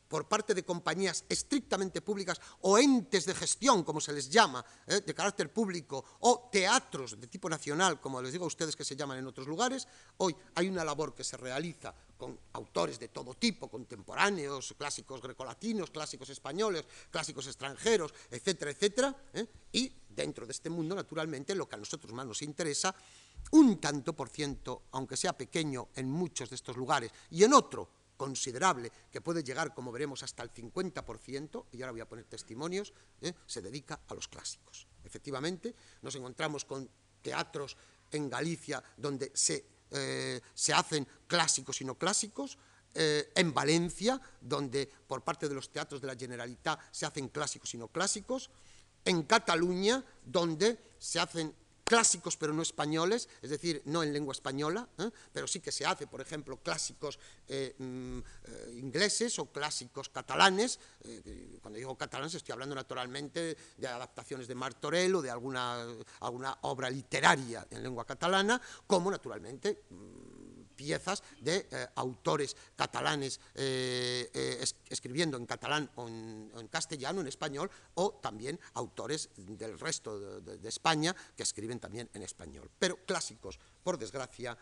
por 0.08 0.28
parte 0.28 0.52
de 0.52 0.62
compañías 0.62 1.24
estrictamente 1.26 2.02
públicas 2.02 2.38
o 2.60 2.76
entes 2.76 3.24
de 3.24 3.32
gestión, 3.32 3.82
como 3.82 3.98
se 3.98 4.12
les 4.12 4.28
llama, 4.28 4.62
¿eh? 4.88 5.00
de 5.00 5.14
carácter 5.14 5.50
público, 5.50 6.04
o 6.20 6.50
teatros 6.52 7.18
de 7.18 7.28
tipo 7.28 7.48
nacional, 7.48 7.98
como 7.98 8.20
les 8.20 8.32
digo 8.32 8.44
a 8.44 8.48
ustedes 8.48 8.76
que 8.76 8.84
se 8.84 8.94
llaman 8.94 9.16
en 9.16 9.26
otros 9.26 9.48
lugares, 9.48 9.88
hoy 10.18 10.36
hay 10.54 10.68
una 10.68 10.84
labor 10.84 11.14
que 11.14 11.24
se 11.24 11.38
realiza 11.38 11.94
con 12.18 12.38
autores 12.52 12.98
de 12.98 13.08
todo 13.08 13.32
tipo, 13.32 13.70
contemporáneos, 13.70 14.74
clásicos 14.76 15.22
grecolatinos, 15.22 15.90
clásicos 15.90 16.28
españoles, 16.28 16.84
clásicos 17.10 17.46
extranjeros, 17.46 18.12
etcétera, 18.30 18.70
etcétera, 18.70 19.16
¿eh? 19.32 19.46
y 19.72 19.90
dentro 20.10 20.44
de 20.44 20.52
este 20.52 20.68
mundo, 20.68 20.94
naturalmente, 20.94 21.54
lo 21.54 21.66
que 21.66 21.76
a 21.76 21.78
nosotros 21.78 22.12
más 22.12 22.26
nos 22.26 22.42
interesa 22.42 22.94
un 23.52 23.80
tanto 23.80 24.14
por 24.14 24.28
ciento, 24.28 24.82
aunque 24.92 25.16
sea 25.16 25.36
pequeño 25.36 25.88
en 25.94 26.10
muchos 26.10 26.50
de 26.50 26.56
estos 26.56 26.76
lugares, 26.76 27.10
y 27.30 27.44
en 27.44 27.54
otro 27.54 27.88
considerable, 28.16 28.90
que 29.10 29.20
puede 29.20 29.44
llegar, 29.44 29.72
como 29.72 29.92
veremos, 29.92 30.22
hasta 30.22 30.42
el 30.42 30.52
50%, 30.52 31.66
y 31.72 31.80
ahora 31.80 31.92
voy 31.92 32.00
a 32.00 32.08
poner 32.08 32.24
testimonios, 32.24 32.92
¿eh? 33.22 33.32
se 33.46 33.62
dedica 33.62 34.00
a 34.08 34.14
los 34.14 34.26
clásicos. 34.26 34.88
Efectivamente, 35.04 35.74
nos 36.02 36.14
encontramos 36.16 36.64
con 36.64 36.90
teatros 37.22 37.76
en 38.10 38.28
Galicia 38.28 38.82
donde 38.96 39.30
se, 39.34 39.64
eh, 39.92 40.40
se 40.52 40.74
hacen 40.74 41.06
clásicos 41.26 41.80
y 41.80 41.84
no 41.84 41.96
clásicos, 41.96 42.58
eh, 42.94 43.30
en 43.36 43.54
Valencia, 43.54 44.20
donde 44.40 44.90
por 45.06 45.22
parte 45.22 45.48
de 45.48 45.54
los 45.54 45.70
teatros 45.70 46.00
de 46.00 46.08
la 46.08 46.16
Generalitat 46.16 46.80
se 46.90 47.06
hacen 47.06 47.28
clásicos 47.28 47.72
y 47.74 47.78
no 47.78 47.88
clásicos, 47.88 48.50
en 49.04 49.22
Cataluña, 49.22 50.04
donde 50.24 50.94
se 50.98 51.20
hacen 51.20 51.54
clásicos 51.88 52.36
pero 52.36 52.52
no 52.52 52.62
españoles, 52.62 53.28
es 53.42 53.50
decir, 53.50 53.82
no 53.86 54.02
en 54.02 54.12
lengua 54.12 54.32
española, 54.32 54.86
¿eh? 54.98 55.10
pero 55.32 55.46
sí 55.46 55.60
que 55.60 55.72
se 55.72 55.86
hace, 55.86 56.06
por 56.06 56.20
ejemplo, 56.20 56.58
clásicos 56.58 57.18
eh, 57.48 57.74
mm, 57.78 58.18
eh, 58.18 58.74
ingleses 58.76 59.38
o 59.38 59.46
clásicos 59.46 60.08
catalanes. 60.10 60.78
cuando 61.62 61.78
digo 61.78 61.96
catalanes 61.96 62.34
estoy 62.34 62.52
hablando 62.52 62.74
naturalmente 62.74 63.56
de 63.76 63.88
adaptaciones 63.88 64.46
de 64.46 64.54
Martorell 64.54 65.14
o 65.14 65.22
de 65.22 65.30
alguna, 65.30 65.86
alguna 66.20 66.58
obra 66.62 66.90
literaria 66.90 67.66
en 67.70 67.82
lengua 67.82 68.04
catalana, 68.04 68.60
como 68.86 69.10
naturalmente 69.10 69.84
mm, 69.90 70.27
piezas 70.78 71.24
de 71.40 71.66
eh, 71.70 71.86
autores 71.96 72.54
catalanes 72.76 73.40
eh, 73.56 74.30
eh, 74.32 74.64
escribiendo 74.88 75.36
en 75.36 75.44
catalán 75.44 75.90
o 75.96 76.06
en, 76.06 76.68
castellano, 76.70 77.20
en 77.20 77.26
español, 77.26 77.68
o 77.94 78.14
también 78.22 78.58
autores 78.74 79.30
del 79.36 79.76
resto 79.78 80.40
de, 80.40 80.68
España 80.68 81.16
que 81.34 81.42
escriben 81.42 81.80
también 81.80 82.08
en 82.14 82.22
español. 82.22 82.70
Pero 82.78 83.04
clásicos, 83.04 83.58
por 83.82 83.98
desgracia, 83.98 84.56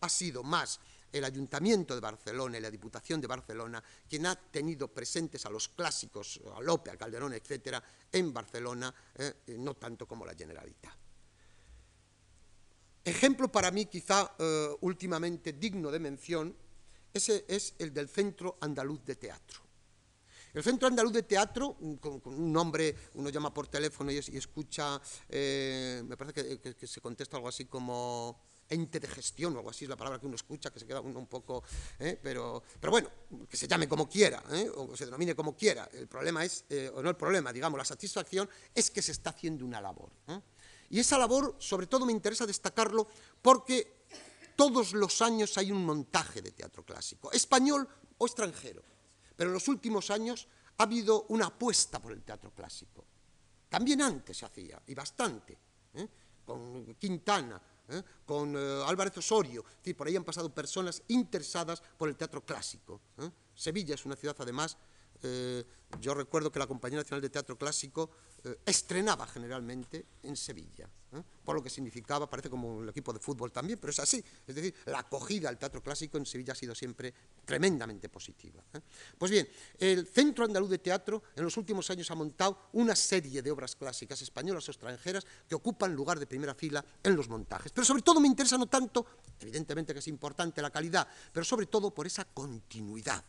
ha 0.00 0.08
sido 0.08 0.42
más 0.42 0.80
el 1.12 1.24
Ayuntamiento 1.24 1.94
de 1.94 2.00
Barcelona 2.00 2.58
y 2.58 2.60
la 2.60 2.70
Diputación 2.70 3.20
de 3.20 3.26
Barcelona 3.26 3.82
quien 4.08 4.26
ha 4.26 4.34
tenido 4.34 4.88
presentes 4.88 5.44
a 5.44 5.50
los 5.50 5.68
clásicos, 5.68 6.40
a 6.56 6.60
Lope, 6.60 6.90
a 6.90 6.96
Calderón, 6.96 7.34
etcétera, 7.34 7.82
en 8.10 8.32
Barcelona, 8.32 8.94
no 9.58 9.74
tanto 9.74 10.06
como 10.06 10.24
la 10.24 10.34
Generalitat. 10.34 11.01
Ejemplo 13.04 13.50
para 13.50 13.70
mí 13.70 13.86
quizá 13.86 14.34
eh, 14.38 14.68
últimamente 14.80 15.52
digno 15.52 15.90
de 15.90 15.98
mención 15.98 16.54
ese 17.12 17.44
es 17.48 17.74
el 17.78 17.92
del 17.92 18.08
Centro 18.08 18.56
Andaluz 18.60 19.04
de 19.04 19.16
Teatro. 19.16 19.60
El 20.54 20.62
Centro 20.62 20.88
Andaluz 20.88 21.12
de 21.12 21.22
Teatro, 21.24 21.76
con, 22.00 22.20
un 22.24 22.52
nombre, 22.52 22.94
uno 23.14 23.28
llama 23.28 23.52
por 23.52 23.68
teléfono 23.68 24.10
y, 24.10 24.18
escucha, 24.18 25.00
eh, 25.28 26.02
me 26.06 26.16
parece 26.16 26.58
que, 26.58 26.86
se 26.86 27.00
contesta 27.00 27.36
algo 27.36 27.48
así 27.48 27.66
como 27.66 28.52
ente 28.68 29.00
de 29.00 29.08
gestión 29.08 29.54
o 29.54 29.58
algo 29.58 29.70
así 29.70 29.84
es 29.84 29.90
la 29.90 29.96
palabra 29.96 30.18
que 30.18 30.26
uno 30.26 30.36
escucha, 30.36 30.70
que 30.70 30.78
se 30.78 30.86
queda 30.86 31.00
uno 31.00 31.18
un 31.18 31.26
poco, 31.26 31.62
eh, 31.98 32.18
pero, 32.22 32.62
pero 32.80 32.90
bueno, 32.90 33.10
que 33.48 33.56
se 33.56 33.66
llame 33.66 33.86
como 33.86 34.08
quiera, 34.08 34.42
o 34.76 34.96
se 34.96 35.04
denomine 35.04 35.34
como 35.34 35.54
quiera. 35.54 35.88
El 35.92 36.06
problema 36.06 36.44
es, 36.44 36.64
o 36.94 37.02
no 37.02 37.10
el 37.10 37.16
problema, 37.16 37.52
digamos, 37.52 37.76
la 37.76 37.84
satisfacción 37.84 38.48
es 38.74 38.90
que 38.90 39.02
se 39.02 39.12
está 39.12 39.30
haciendo 39.30 39.66
una 39.66 39.80
labor. 39.80 40.10
Y 40.92 41.00
esa 41.00 41.16
labor, 41.16 41.56
sobre 41.58 41.86
todo, 41.86 42.04
me 42.04 42.12
interesa 42.12 42.44
destacarlo 42.44 43.08
porque 43.40 44.04
todos 44.54 44.92
los 44.92 45.22
años 45.22 45.56
hay 45.56 45.72
un 45.72 45.86
montaje 45.86 46.42
de 46.42 46.52
teatro 46.52 46.84
clásico, 46.84 47.32
español 47.32 47.88
o 48.18 48.26
extranjero. 48.26 48.82
Pero 49.34 49.48
en 49.48 49.54
los 49.54 49.68
últimos 49.68 50.10
años 50.10 50.46
ha 50.76 50.82
habido 50.82 51.24
una 51.30 51.46
apuesta 51.46 51.98
por 51.98 52.12
el 52.12 52.22
teatro 52.22 52.52
clásico. 52.54 53.06
También 53.70 54.02
antes 54.02 54.36
se 54.36 54.44
hacía, 54.44 54.82
y 54.86 54.94
bastante, 54.94 55.58
¿eh? 55.94 56.06
con 56.44 56.94
Quintana, 56.96 57.58
¿eh? 57.88 58.02
con 58.26 58.54
eh, 58.54 58.84
Álvarez 58.86 59.16
Osorio, 59.16 59.64
es 59.82 59.94
por 59.94 60.06
ahí 60.06 60.16
han 60.16 60.24
pasado 60.24 60.54
personas 60.54 61.02
interesadas 61.08 61.82
por 61.96 62.10
el 62.10 62.16
teatro 62.16 62.44
clásico. 62.44 63.00
Sevilla 63.54 63.94
es 63.94 64.04
una 64.04 64.14
ciudad, 64.14 64.36
además, 64.38 64.76
yo 66.00 66.14
recuerdo 66.14 66.50
que 66.50 66.58
la 66.58 66.66
Compañía 66.66 66.98
Nacional 66.98 67.20
de 67.20 67.30
Teatro 67.30 67.56
Clásico 67.56 68.10
eh, 68.44 68.58
estrenaba 68.66 69.26
generalmente 69.26 70.06
en 70.22 70.36
Sevilla, 70.36 70.88
¿eh? 71.12 71.22
por 71.44 71.54
lo 71.54 71.62
que 71.62 71.70
significaba, 71.70 72.28
parece 72.28 72.50
como 72.50 72.82
el 72.82 72.88
equipo 72.88 73.12
de 73.12 73.20
fútbol 73.20 73.52
también, 73.52 73.78
pero 73.78 73.90
es 73.92 73.98
así. 74.00 74.24
Es 74.46 74.54
decir, 74.54 74.74
la 74.86 75.00
acogida 75.00 75.48
al 75.48 75.58
teatro 75.58 75.80
clásico 75.82 76.18
en 76.18 76.26
Sevilla 76.26 76.52
ha 76.52 76.56
sido 76.56 76.74
siempre 76.74 77.14
tremendamente 77.44 78.08
positiva. 78.08 78.64
¿eh? 78.74 78.80
Pues 79.16 79.30
bien, 79.30 79.48
el 79.78 80.06
Centro 80.06 80.44
Andaluz 80.44 80.70
de 80.70 80.78
Teatro 80.78 81.22
en 81.36 81.44
los 81.44 81.56
últimos 81.56 81.88
años 81.90 82.10
ha 82.10 82.14
montado 82.14 82.68
una 82.72 82.96
serie 82.96 83.42
de 83.42 83.50
obras 83.50 83.76
clásicas 83.76 84.20
españolas 84.22 84.66
o 84.68 84.72
extranjeras 84.72 85.24
que 85.48 85.54
ocupan 85.54 85.94
lugar 85.94 86.18
de 86.18 86.26
primera 86.26 86.54
fila 86.54 86.84
en 87.02 87.14
los 87.14 87.28
montajes. 87.28 87.70
Pero 87.70 87.84
sobre 87.84 88.02
todo 88.02 88.18
me 88.18 88.26
interesa 88.26 88.58
no 88.58 88.66
tanto, 88.66 89.06
evidentemente 89.38 89.92
que 89.92 90.00
es 90.00 90.08
importante 90.08 90.60
la 90.62 90.70
calidad, 90.70 91.06
pero 91.32 91.44
sobre 91.44 91.66
todo 91.66 91.94
por 91.94 92.06
esa 92.06 92.24
continuidad 92.24 93.24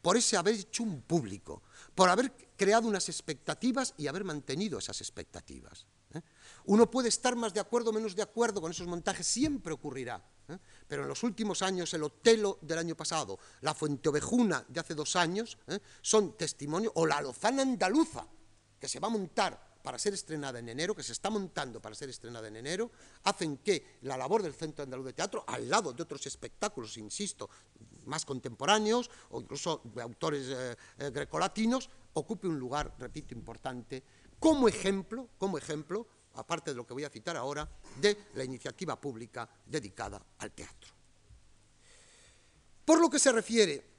por 0.00 0.16
ese 0.16 0.36
haber 0.36 0.54
hecho 0.54 0.82
un 0.82 1.02
público, 1.02 1.62
por 1.94 2.08
haber 2.08 2.32
creado 2.56 2.88
unas 2.88 3.08
expectativas 3.08 3.94
y 3.96 4.06
haber 4.06 4.24
mantenido 4.24 4.78
esas 4.78 5.00
expectativas. 5.00 5.86
¿eh? 6.14 6.20
Uno 6.66 6.90
puede 6.90 7.08
estar 7.08 7.36
más 7.36 7.54
de 7.54 7.60
acuerdo 7.60 7.90
o 7.90 7.92
menos 7.92 8.14
de 8.14 8.22
acuerdo 8.22 8.60
con 8.60 8.70
esos 8.70 8.86
montajes, 8.86 9.26
siempre 9.26 9.72
ocurrirá. 9.72 10.22
¿eh? 10.48 10.58
Pero 10.86 11.02
en 11.02 11.08
los 11.08 11.22
últimos 11.22 11.62
años, 11.62 11.92
el 11.94 12.02
Otelo 12.02 12.58
del 12.62 12.78
año 12.78 12.96
pasado, 12.96 13.38
la 13.60 13.74
Fuente 13.74 14.08
Ovejuna 14.08 14.64
de 14.68 14.80
hace 14.80 14.94
dos 14.94 15.16
años, 15.16 15.58
¿eh? 15.68 15.78
son 16.02 16.36
testimonio, 16.36 16.92
o 16.96 17.06
la 17.06 17.20
Lozana 17.20 17.62
Andaluza, 17.62 18.26
que 18.78 18.88
se 18.88 19.00
va 19.00 19.08
a 19.08 19.10
montar 19.10 19.69
para 19.82 19.98
ser 19.98 20.14
estrenada 20.14 20.58
en 20.58 20.68
enero, 20.68 20.94
que 20.94 21.02
se 21.02 21.12
está 21.12 21.30
montando 21.30 21.80
para 21.80 21.94
ser 21.94 22.08
estrenada 22.10 22.48
en 22.48 22.56
enero, 22.56 22.90
hacen 23.24 23.58
que 23.58 23.98
la 24.02 24.16
labor 24.16 24.42
del 24.42 24.54
Centro 24.54 24.84
Andaluz 24.84 25.06
de 25.06 25.12
Teatro, 25.12 25.44
al 25.46 25.68
lado 25.68 25.92
de 25.92 26.02
otros 26.02 26.26
espectáculos, 26.26 26.96
insisto, 26.96 27.48
más 28.06 28.24
contemporáneos 28.24 29.10
o 29.30 29.40
incluso 29.40 29.82
de 29.84 30.02
autores 30.02 30.46
eh, 30.48 30.76
eh, 30.98 31.10
grecolatinos, 31.10 31.90
ocupe 32.14 32.48
un 32.48 32.58
lugar, 32.58 32.94
repito, 32.98 33.34
importante, 33.34 34.02
como 34.38 34.68
ejemplo, 34.68 35.28
como 35.38 35.58
ejemplo, 35.58 36.06
aparte 36.34 36.70
de 36.70 36.76
lo 36.76 36.86
que 36.86 36.94
voy 36.94 37.04
a 37.04 37.10
citar 37.10 37.36
ahora, 37.36 37.68
de 38.00 38.16
la 38.34 38.44
iniciativa 38.44 39.00
pública 39.00 39.48
dedicada 39.66 40.20
al 40.38 40.52
teatro. 40.52 40.90
Por 42.84 43.00
lo 43.00 43.10
que 43.10 43.18
se 43.18 43.32
refiere 43.32 43.90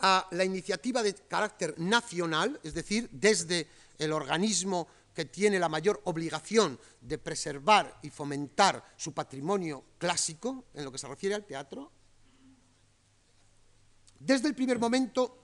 a 0.00 0.28
la 0.30 0.44
iniciativa 0.44 1.02
de 1.02 1.14
carácter 1.14 1.78
nacional, 1.78 2.60
es 2.62 2.74
decir, 2.74 3.08
desde 3.10 3.66
el 3.98 4.12
organismo 4.12 4.88
que 5.14 5.24
tiene 5.24 5.58
la 5.58 5.68
mayor 5.68 6.00
obligación 6.04 6.78
de 7.00 7.18
preservar 7.18 7.98
y 8.02 8.10
fomentar 8.10 8.94
su 8.96 9.12
patrimonio 9.12 9.84
clásico 9.98 10.66
en 10.74 10.84
lo 10.84 10.92
que 10.92 10.98
se 10.98 11.08
refiere 11.08 11.34
al 11.34 11.44
teatro. 11.44 11.90
Desde 14.20 14.48
el 14.48 14.54
primer 14.54 14.78
momento, 14.78 15.38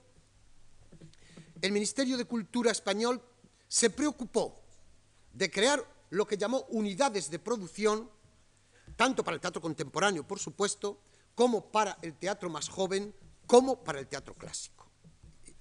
el 1.61 1.73
Ministerio 1.73 2.17
de 2.17 2.25
Cultura 2.25 2.71
español 2.71 3.21
se 3.67 3.91
preocupó 3.91 4.63
de 5.33 5.51
crear 5.51 5.85
lo 6.11 6.27
que 6.27 6.37
llamó 6.37 6.67
unidades 6.69 7.31
de 7.31 7.41
producción, 7.41 8.09
tanto 8.95 9.25
para 9.25 9.35
el 9.35 9.41
teatro 9.41 9.61
contemporáneo, 9.61 10.27
por 10.27 10.39
supuesto, 10.39 11.01
como 11.35 11.73
para 11.73 11.99
el 12.03 12.15
teatro 12.15 12.49
más 12.49 12.69
joven, 12.69 13.13
como 13.47 13.83
para 13.83 13.99
el 13.99 14.07
teatro 14.07 14.35
clásico. 14.35 14.89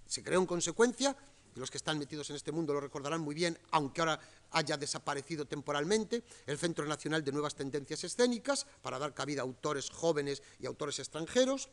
Se 0.05 0.21
creó 0.21 0.39
en 0.39 0.45
consecuencia 0.45 1.17
los 1.55 1.71
que 1.71 1.77
están 1.77 1.99
metidos 1.99 2.29
en 2.29 2.35
este 2.35 2.51
mundo 2.51 2.73
lo 2.73 2.81
recordarán 2.81 3.21
muy 3.21 3.35
bien, 3.35 3.57
aunque 3.71 4.01
ahora 4.01 4.19
haya 4.51 4.77
desaparecido 4.77 5.45
temporalmente, 5.45 6.23
el 6.45 6.57
Centro 6.57 6.85
Nacional 6.85 7.23
de 7.23 7.31
Nuevas 7.31 7.55
Tendencias 7.55 8.03
Escénicas, 8.03 8.65
para 8.81 8.99
dar 8.99 9.13
cabida 9.13 9.41
a 9.41 9.43
autores 9.43 9.89
jóvenes 9.89 10.41
y 10.59 10.65
autores 10.65 10.99
extranjeros, 10.99 11.69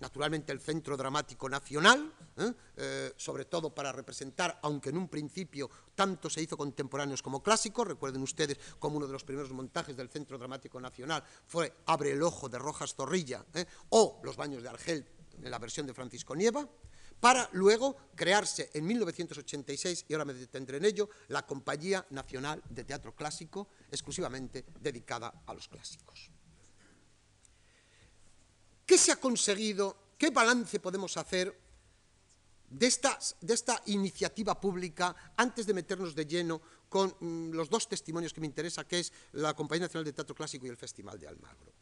naturalmente 0.00 0.52
el 0.52 0.60
Centro 0.60 0.96
Dramático 0.96 1.48
Nacional, 1.48 2.12
¿eh? 2.36 2.52
Eh, 2.76 3.12
sobre 3.16 3.44
todo 3.44 3.74
para 3.74 3.92
representar, 3.92 4.58
aunque 4.62 4.88
en 4.88 4.96
un 4.96 5.08
principio 5.08 5.70
tanto 5.94 6.28
se 6.30 6.42
hizo 6.42 6.56
contemporáneos 6.56 7.22
como 7.22 7.42
clásicos, 7.42 7.86
recuerden 7.86 8.22
ustedes 8.22 8.58
como 8.78 8.96
uno 8.96 9.06
de 9.06 9.12
los 9.12 9.24
primeros 9.24 9.52
montajes 9.52 9.96
del 9.96 10.08
Centro 10.08 10.38
Dramático 10.38 10.80
Nacional 10.80 11.22
fue 11.46 11.72
Abre 11.86 12.12
el 12.12 12.22
Ojo 12.22 12.48
de 12.48 12.58
Rojas 12.58 12.94
Zorrilla, 12.94 13.44
¿eh? 13.54 13.66
o 13.90 14.20
Los 14.24 14.36
Baños 14.36 14.62
de 14.62 14.70
Argel 14.70 15.06
en 15.42 15.50
la 15.50 15.58
versión 15.58 15.86
de 15.86 15.94
Francisco 15.94 16.34
Nieva, 16.34 16.66
para 17.20 17.48
luego 17.52 17.96
crearse 18.14 18.70
en 18.72 18.86
1986, 18.86 20.06
y 20.08 20.14
ahora 20.14 20.24
me 20.24 20.34
detendré 20.34 20.78
en 20.78 20.86
ello, 20.86 21.10
la 21.28 21.46
Compañía 21.46 22.04
Nacional 22.10 22.62
de 22.68 22.84
Teatro 22.84 23.14
Clásico, 23.14 23.68
exclusivamente 23.90 24.64
dedicada 24.80 25.42
a 25.46 25.54
los 25.54 25.68
clásicos. 25.68 26.30
¿Qué 28.86 28.98
se 28.98 29.12
ha 29.12 29.16
conseguido? 29.16 29.96
¿Qué 30.18 30.30
balance 30.30 30.80
podemos 30.80 31.16
hacer 31.16 31.56
de 32.70 32.86
esta, 32.86 33.18
de 33.40 33.54
esta 33.54 33.82
iniciativa 33.86 34.58
pública 34.58 35.14
antes 35.36 35.66
de 35.66 35.74
meternos 35.74 36.14
de 36.14 36.26
lleno 36.26 36.60
con 36.88 37.14
mm, 37.20 37.52
los 37.52 37.68
dos 37.68 37.88
testimonios 37.88 38.32
que 38.32 38.40
me 38.40 38.46
interesa, 38.46 38.86
que 38.86 39.00
es 39.00 39.12
la 39.32 39.54
Compañía 39.54 39.86
Nacional 39.86 40.04
de 40.04 40.12
Teatro 40.12 40.34
Clásico 40.34 40.66
y 40.66 40.70
el 40.70 40.76
Festival 40.76 41.18
de 41.18 41.28
Almagro? 41.28 41.72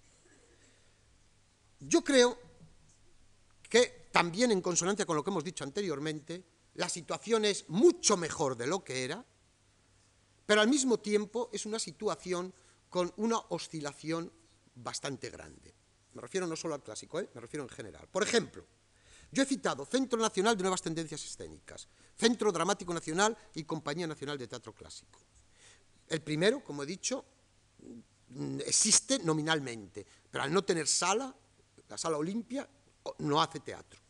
Yo 1.81 2.03
creo 2.03 2.48
que 3.69 4.09
también 4.11 4.51
en 4.51 4.61
consonancia 4.61 5.07
con 5.07 5.17
lo 5.17 5.23
que 5.23 5.31
hemos 5.31 5.45
dicho 5.45 5.65
anteriormente, 5.65 6.45
la 6.75 6.89
situación 6.89 7.45
es 7.45 7.69
mucho 7.69 8.17
mejor 8.17 8.57
de 8.57 8.67
lo 8.67 8.83
que 8.85 9.05
era, 9.05 9.25
pero 10.47 10.61
al 10.61 10.69
mismo 10.69 10.99
tiempo 10.99 11.51
es 11.53 11.67
una 11.67 11.79
situación 11.79 12.55
con 12.89 13.13
una 13.17 13.39
oscilación 13.51 14.33
bastante 14.75 15.29
grande. 15.29 15.75
Me 16.15 16.23
refiero 16.23 16.47
no 16.47 16.57
solo 16.57 16.75
al 16.75 16.83
clásico, 16.83 17.21
¿eh? 17.21 17.29
me 17.35 17.41
refiero 17.41 17.65
en 17.65 17.69
general. 17.69 18.09
Por 18.11 18.23
ejemplo, 18.23 18.65
yo 19.31 19.43
he 19.43 19.47
citado 19.47 19.85
Centro 19.85 20.19
Nacional 20.19 20.57
de 20.57 20.63
Nuevas 20.63 20.81
Tendencias 20.81 21.23
Escénicas, 21.23 21.89
Centro 22.17 22.51
Dramático 22.51 22.95
Nacional 22.95 23.37
y 23.55 23.65
Compañía 23.65 24.07
Nacional 24.07 24.39
de 24.39 24.49
Teatro 24.49 24.73
Clásico. 24.73 25.21
El 26.09 26.23
primero, 26.23 26.65
como 26.65 26.83
he 26.83 26.87
dicho, 26.87 27.25
existe 28.65 29.19
nominalmente, 29.19 30.07
pero 30.31 30.45
al 30.45 30.53
no 30.53 30.65
tener 30.65 30.87
sala, 30.87 31.35
la 31.89 31.99
sala 31.99 32.17
Olimpia 32.17 32.69
no 33.19 33.41
hace 33.41 33.61
teatro. 33.61 34.01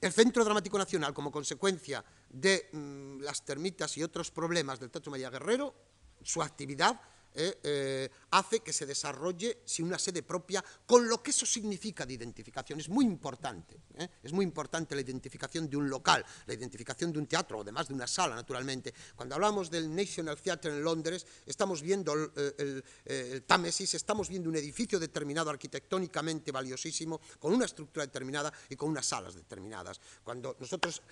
El 0.00 0.12
Centro 0.12 0.44
Dramático 0.44 0.78
Nacional, 0.78 1.14
como 1.14 1.32
consecuencia 1.32 2.04
de 2.28 2.68
mm, 2.72 3.20
las 3.20 3.44
termitas 3.44 3.96
y 3.96 4.02
otros 4.02 4.30
problemas 4.30 4.78
del 4.78 4.90
Teatro 4.90 5.10
María 5.10 5.30
Guerrero, 5.30 5.74
su 6.22 6.42
actividad 6.42 7.00
eh, 7.38 7.58
eh, 7.62 8.10
hace 8.30 8.60
que 8.60 8.72
se 8.72 8.86
desarrolle 8.86 9.58
sin 9.66 9.84
una 9.86 9.98
sede 9.98 10.22
propia, 10.22 10.64
con 10.86 11.06
lo 11.06 11.22
que 11.22 11.32
eso 11.32 11.44
significa 11.44 12.06
de 12.06 12.14
identificación. 12.14 12.80
Es 12.80 12.88
muy 12.88 13.04
importante, 13.04 13.76
¿eh? 13.94 14.08
es 14.22 14.32
muy 14.32 14.42
importante 14.42 14.94
la 14.94 15.02
identificación 15.02 15.68
de 15.68 15.76
un 15.76 15.90
local, 15.90 16.24
la 16.46 16.54
identificación 16.54 17.12
de 17.12 17.18
un 17.18 17.26
teatro, 17.26 17.60
además 17.60 17.88
de 17.88 17.94
una 17.94 18.06
sala, 18.06 18.34
naturalmente. 18.34 18.94
Cuando 19.14 19.34
hablamos 19.34 19.70
del 19.70 19.94
National 19.94 20.40
Theatre 20.40 20.70
en 20.70 20.82
Londres, 20.82 21.26
estamos 21.44 21.82
viendo 21.82 22.14
el, 22.14 22.82
el, 23.04 23.42
Támesis, 23.42 23.92
estamos 23.92 24.30
viendo 24.30 24.48
un 24.48 24.56
edificio 24.56 24.98
determinado 24.98 25.50
arquitectónicamente 25.50 26.50
valiosísimo, 26.52 27.20
con 27.38 27.52
una 27.52 27.66
estructura 27.66 28.06
determinada 28.06 28.50
y 28.70 28.76
con 28.76 28.88
unas 28.88 29.04
salas 29.04 29.34
determinadas. 29.34 30.00
Cuando 30.24 30.56
nosotros 30.58 31.02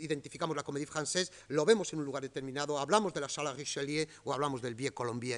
identificamos 0.00 0.56
la 0.56 0.62
Comédie 0.62 0.88
Française, 0.88 1.30
lo 1.48 1.66
vemos 1.66 1.92
en 1.92 1.98
un 1.98 2.06
lugar 2.06 2.22
determinado, 2.22 2.78
hablamos 2.78 3.12
de 3.12 3.20
la 3.20 3.28
sala 3.28 3.52
Richelieu 3.52 4.06
o 4.24 4.32
hablamos 4.32 4.62
del 4.62 4.74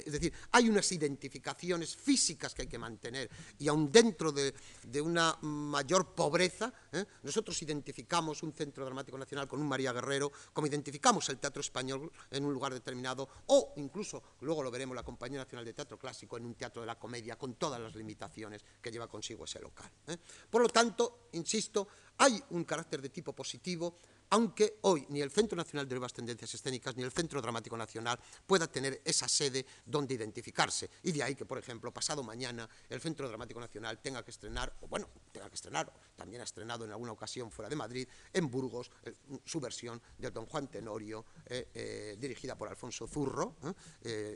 Es 0.05 0.13
decir, 0.13 0.33
hay 0.53 0.69
unas 0.69 0.91
identificaciones 0.93 1.97
físicas 1.97 2.55
que 2.55 2.63
hay 2.63 2.69
que 2.69 2.79
mantener 2.79 3.31
y 3.59 3.69
aun 3.69 3.91
dentro 3.91 4.33
de, 4.33 4.55
una 5.01 5.39
mayor 5.43 6.15
pobreza, 6.15 6.73
¿eh? 6.93 7.05
nosotros 7.23 7.61
identificamos 7.63 8.43
un 8.43 8.53
centro 8.53 8.85
dramático 8.85 9.17
nacional 9.17 9.47
con 9.47 9.61
un 9.61 9.69
María 9.69 9.93
Guerrero, 9.93 10.33
como 10.53 10.67
identificamos 10.67 11.29
el 11.29 11.39
teatro 11.39 11.61
español 11.61 12.11
en 12.31 12.45
un 12.45 12.53
lugar 12.53 12.73
determinado, 12.75 13.29
o 13.47 13.75
incluso, 13.77 14.23
luego 14.41 14.63
lo 14.63 14.71
veremos, 14.71 14.95
la 14.95 15.03
Compañía 15.03 15.39
Nacional 15.39 15.65
de 15.65 15.73
Teatro 15.73 15.99
Clásico 15.99 16.37
en 16.37 16.47
un 16.47 16.55
teatro 16.55 16.83
de 16.83 16.87
la 16.87 16.99
comedia, 16.99 17.37
con 17.37 17.55
todas 17.55 17.81
las 17.81 17.95
limitaciones 17.95 18.65
que 18.83 18.91
lleva 18.91 19.09
consigo 19.09 19.45
ese 19.45 19.61
local. 19.61 19.91
¿eh? 20.09 20.17
Por 20.51 20.63
lo 20.63 20.69
tanto, 20.69 21.29
insisto, 21.33 21.87
hay 22.19 22.43
un 22.51 22.65
carácter 22.65 23.01
de 23.01 23.11
tipo 23.11 23.33
positivo, 23.33 23.97
aunque 24.31 24.79
hoy 24.83 25.07
ni 25.09 25.21
el 25.21 25.31
Centro 25.31 25.57
Nacional 25.57 25.89
de 25.89 25.95
Nuevas 25.95 26.13
Tendencias 26.13 26.53
Escénicas 26.55 26.97
ni 26.97 27.03
el 27.03 27.13
Centro 27.13 27.41
Dramático 27.41 27.77
Nacional 27.77 28.19
pueda 28.47 28.67
tener 28.67 29.01
esa 29.05 29.29
sede 29.29 29.65
donde 29.85 30.15
identificarse. 30.15 30.91
Y 31.03 31.13
de 31.13 31.23
ahí 31.23 31.35
que, 31.35 31.47
por 31.47 31.59
ejemplo, 31.59 31.93
pasado 31.93 32.23
mañana 32.23 32.69
el 32.89 33.01
Centro 33.01 33.29
Dramático 33.29 33.61
Nacional 33.61 34.01
tenga 34.01 34.25
que 34.25 34.31
estrenar, 34.31 34.75
o 34.83 34.89
bueno, 34.89 35.09
tenga 35.33 35.49
que 35.49 35.55
estrenar, 35.55 35.93
también 36.17 36.41
ha 36.43 36.45
estrenado 36.45 36.85
en 36.85 36.91
alguna 36.91 37.13
ocasión 37.13 37.51
fuera 37.51 37.69
de 37.69 37.77
Madrid, 37.77 38.09
en 38.33 38.51
Burgos, 38.51 38.91
eh, 39.05 39.15
su 39.45 39.61
versión 39.61 40.01
de 40.19 40.31
Don 40.31 40.47
Juan 40.47 40.69
Tenorio, 40.69 41.25
eh, 41.47 41.69
eh, 41.75 42.17
dirigida 42.19 42.57
por 42.57 42.69
Alfonso 42.69 43.07
Zurro 43.07 43.57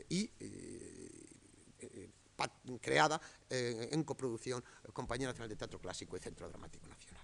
y 0.09 0.29
creada 2.81 3.19
en 3.49 4.03
coproducción 4.03 4.63
Compañía 4.91 5.27
Nacional 5.27 5.49
de 5.49 5.55
Teatro 5.55 5.79
Clásico 5.79 6.17
y 6.17 6.19
Centro 6.19 6.49
Dramático 6.49 6.87
Nacional. 6.87 7.23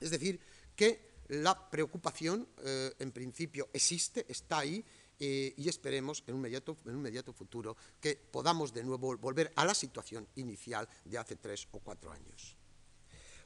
Es 0.00 0.10
decir, 0.10 0.40
que 0.76 1.13
la 1.28 1.70
preocupación, 1.70 2.48
eh, 2.64 2.92
en 2.98 3.12
principio, 3.12 3.68
existe, 3.72 4.26
está 4.28 4.58
ahí, 4.58 4.84
eh, 5.20 5.54
y 5.56 5.68
esperemos 5.68 6.24
en 6.26 6.34
un, 6.34 6.40
inmediato, 6.40 6.76
en 6.86 6.96
un 6.96 7.34
futuro 7.34 7.76
que 8.00 8.16
podamos 8.16 8.74
de 8.74 8.82
nuevo 8.82 9.16
volver 9.16 9.52
a 9.54 9.64
la 9.64 9.74
situación 9.74 10.26
inicial 10.34 10.88
de 11.04 11.18
hace 11.18 11.36
tres 11.36 11.68
o 11.70 11.78
cuatro 11.78 12.10
años. 12.10 12.56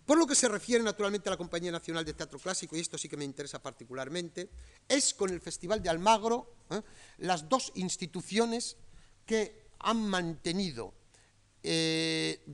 Por 0.06 0.16
lo 0.16 0.26
que 0.26 0.34
se 0.34 0.48
refiere 0.48 0.82
naturalmente 0.82 1.28
a 1.28 1.32
la 1.32 1.36
Compañía 1.36 1.70
Nacional 1.70 2.06
de 2.06 2.14
Teatro 2.14 2.38
Clásico, 2.38 2.74
y 2.74 2.80
esto 2.80 2.96
sí 2.96 3.10
que 3.10 3.18
me 3.18 3.24
interesa 3.24 3.62
particularmente, 3.62 4.48
es 4.88 5.12
con 5.12 5.28
el 5.28 5.42
Festival 5.42 5.82
de 5.82 5.90
Almagro 5.90 6.54
¿eh? 6.70 6.80
las 7.18 7.46
dos 7.50 7.70
instituciones 7.74 8.78
que 9.26 9.68
han 9.80 10.08
mantenido 10.08 10.94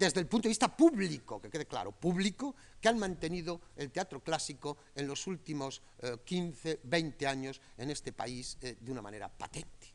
desde 0.05 0.21
el 0.21 0.27
punto 0.27 0.45
de 0.45 0.51
vista 0.51 0.75
público, 0.75 1.41
que 1.41 1.51
quede 1.51 1.67
claro, 1.67 1.93
público, 1.93 2.55
que 2.81 2.89
han 2.89 2.99
mantenido 2.99 3.61
el 3.77 3.91
teatro 3.91 4.21
clásico 4.23 4.77
en 4.95 5.07
los 5.07 5.27
últimos 5.27 5.83
15, 6.25 6.71
eh, 6.71 6.81
20 6.83 7.27
años 7.27 7.61
en 7.79 7.91
este 7.91 8.13
país 8.13 8.59
eh, 8.61 8.77
de 8.81 8.93
una 8.93 9.03
manera 9.03 9.29
patente. 9.29 9.95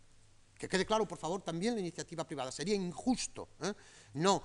Que 0.57 0.67
quede 0.67 0.85
claro, 0.85 1.07
por 1.07 1.17
favor, 1.17 1.41
también 1.41 1.73
la 1.75 1.79
iniciativa 1.79 2.25
privada. 2.25 2.51
Sería 2.51 2.75
injusto 2.75 3.47
no 4.15 4.43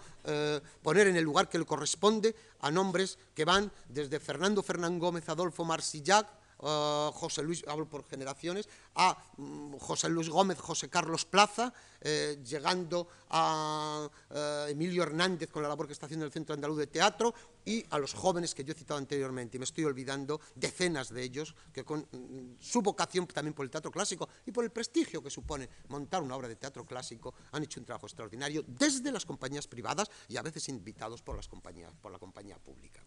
poner 0.81 1.09
en 1.09 1.17
el 1.17 1.25
lugar 1.25 1.49
que 1.49 1.59
le 1.59 1.65
corresponde 1.65 2.37
a 2.61 2.71
nombres 2.71 3.19
que 3.35 3.45
van 3.45 3.73
desde 3.89 4.21
Fernando 4.21 4.63
Fernán 4.63 5.01
Gómez, 5.01 5.29
Adolfo 5.29 5.65
Marsillac, 5.65 6.29
José 6.59 7.43
Luis, 7.43 7.65
hablo 7.67 7.89
por 7.89 8.05
generaciones, 8.05 8.69
a 8.95 9.17
mm, 9.37 9.77
José 9.77 10.09
Luis 10.09 10.29
Gómez, 10.29 10.59
José 10.59 10.89
Carlos 10.89 11.25
Plaza, 11.25 11.73
eh, 12.01 12.39
llegando 12.45 13.09
a 13.31 14.09
eh, 14.31 14.67
Emilio 14.71 15.03
Hernández 15.03 15.51
con 15.51 15.63
la 15.63 15.69
labor 15.69 15.87
que 15.87 15.93
está 15.93 16.07
haciendo 16.07 16.25
en 16.25 16.29
el 16.29 16.33
Centro 16.33 16.55
Andaluz 16.55 16.79
de 16.79 16.87
Teatro 16.87 17.35
y 17.65 17.85
a 17.91 17.99
los 17.99 18.13
jóvenes 18.15 18.55
que 18.55 18.63
yo 18.63 18.73
he 18.73 18.77
citado 18.77 18.99
anteriormente, 18.99 19.57
y 19.57 19.59
me 19.59 19.65
estoy 19.65 19.85
olvidando 19.85 20.41
decenas 20.55 21.09
de 21.09 21.23
ellos, 21.23 21.55
que 21.73 21.85
con 21.85 22.01
mm, 22.01 22.61
su 22.61 22.83
vocación 22.83 23.27
también 23.27 23.55
por 23.55 23.65
el 23.65 23.71
teatro 23.71 23.91
clásico 23.91 24.29
y 24.47 24.53
por 24.53 24.65
el 24.65 24.71
prestigio 24.71 25.23
que 25.23 25.31
supone 25.31 25.69
montar 25.89 26.23
una 26.23 26.37
obra 26.37 26.49
de 26.49 26.57
teatro 26.57 26.85
clásico, 26.85 27.35
han 27.53 27.63
hecho 27.63 27.81
un 27.81 27.87
trabajo 27.87 28.07
extraordinario 28.07 28.65
desde 28.67 29.11
las 29.11 29.25
compañías 29.25 29.67
privadas 29.67 30.11
y 30.29 30.37
a 30.37 30.43
veces 30.43 30.69
invitados 30.69 31.23
por, 31.23 31.37
las 31.37 31.49
compañías, 31.49 31.93
por 32.01 32.13
la 32.13 32.19
compañía 32.19 32.59
pública. 32.59 33.01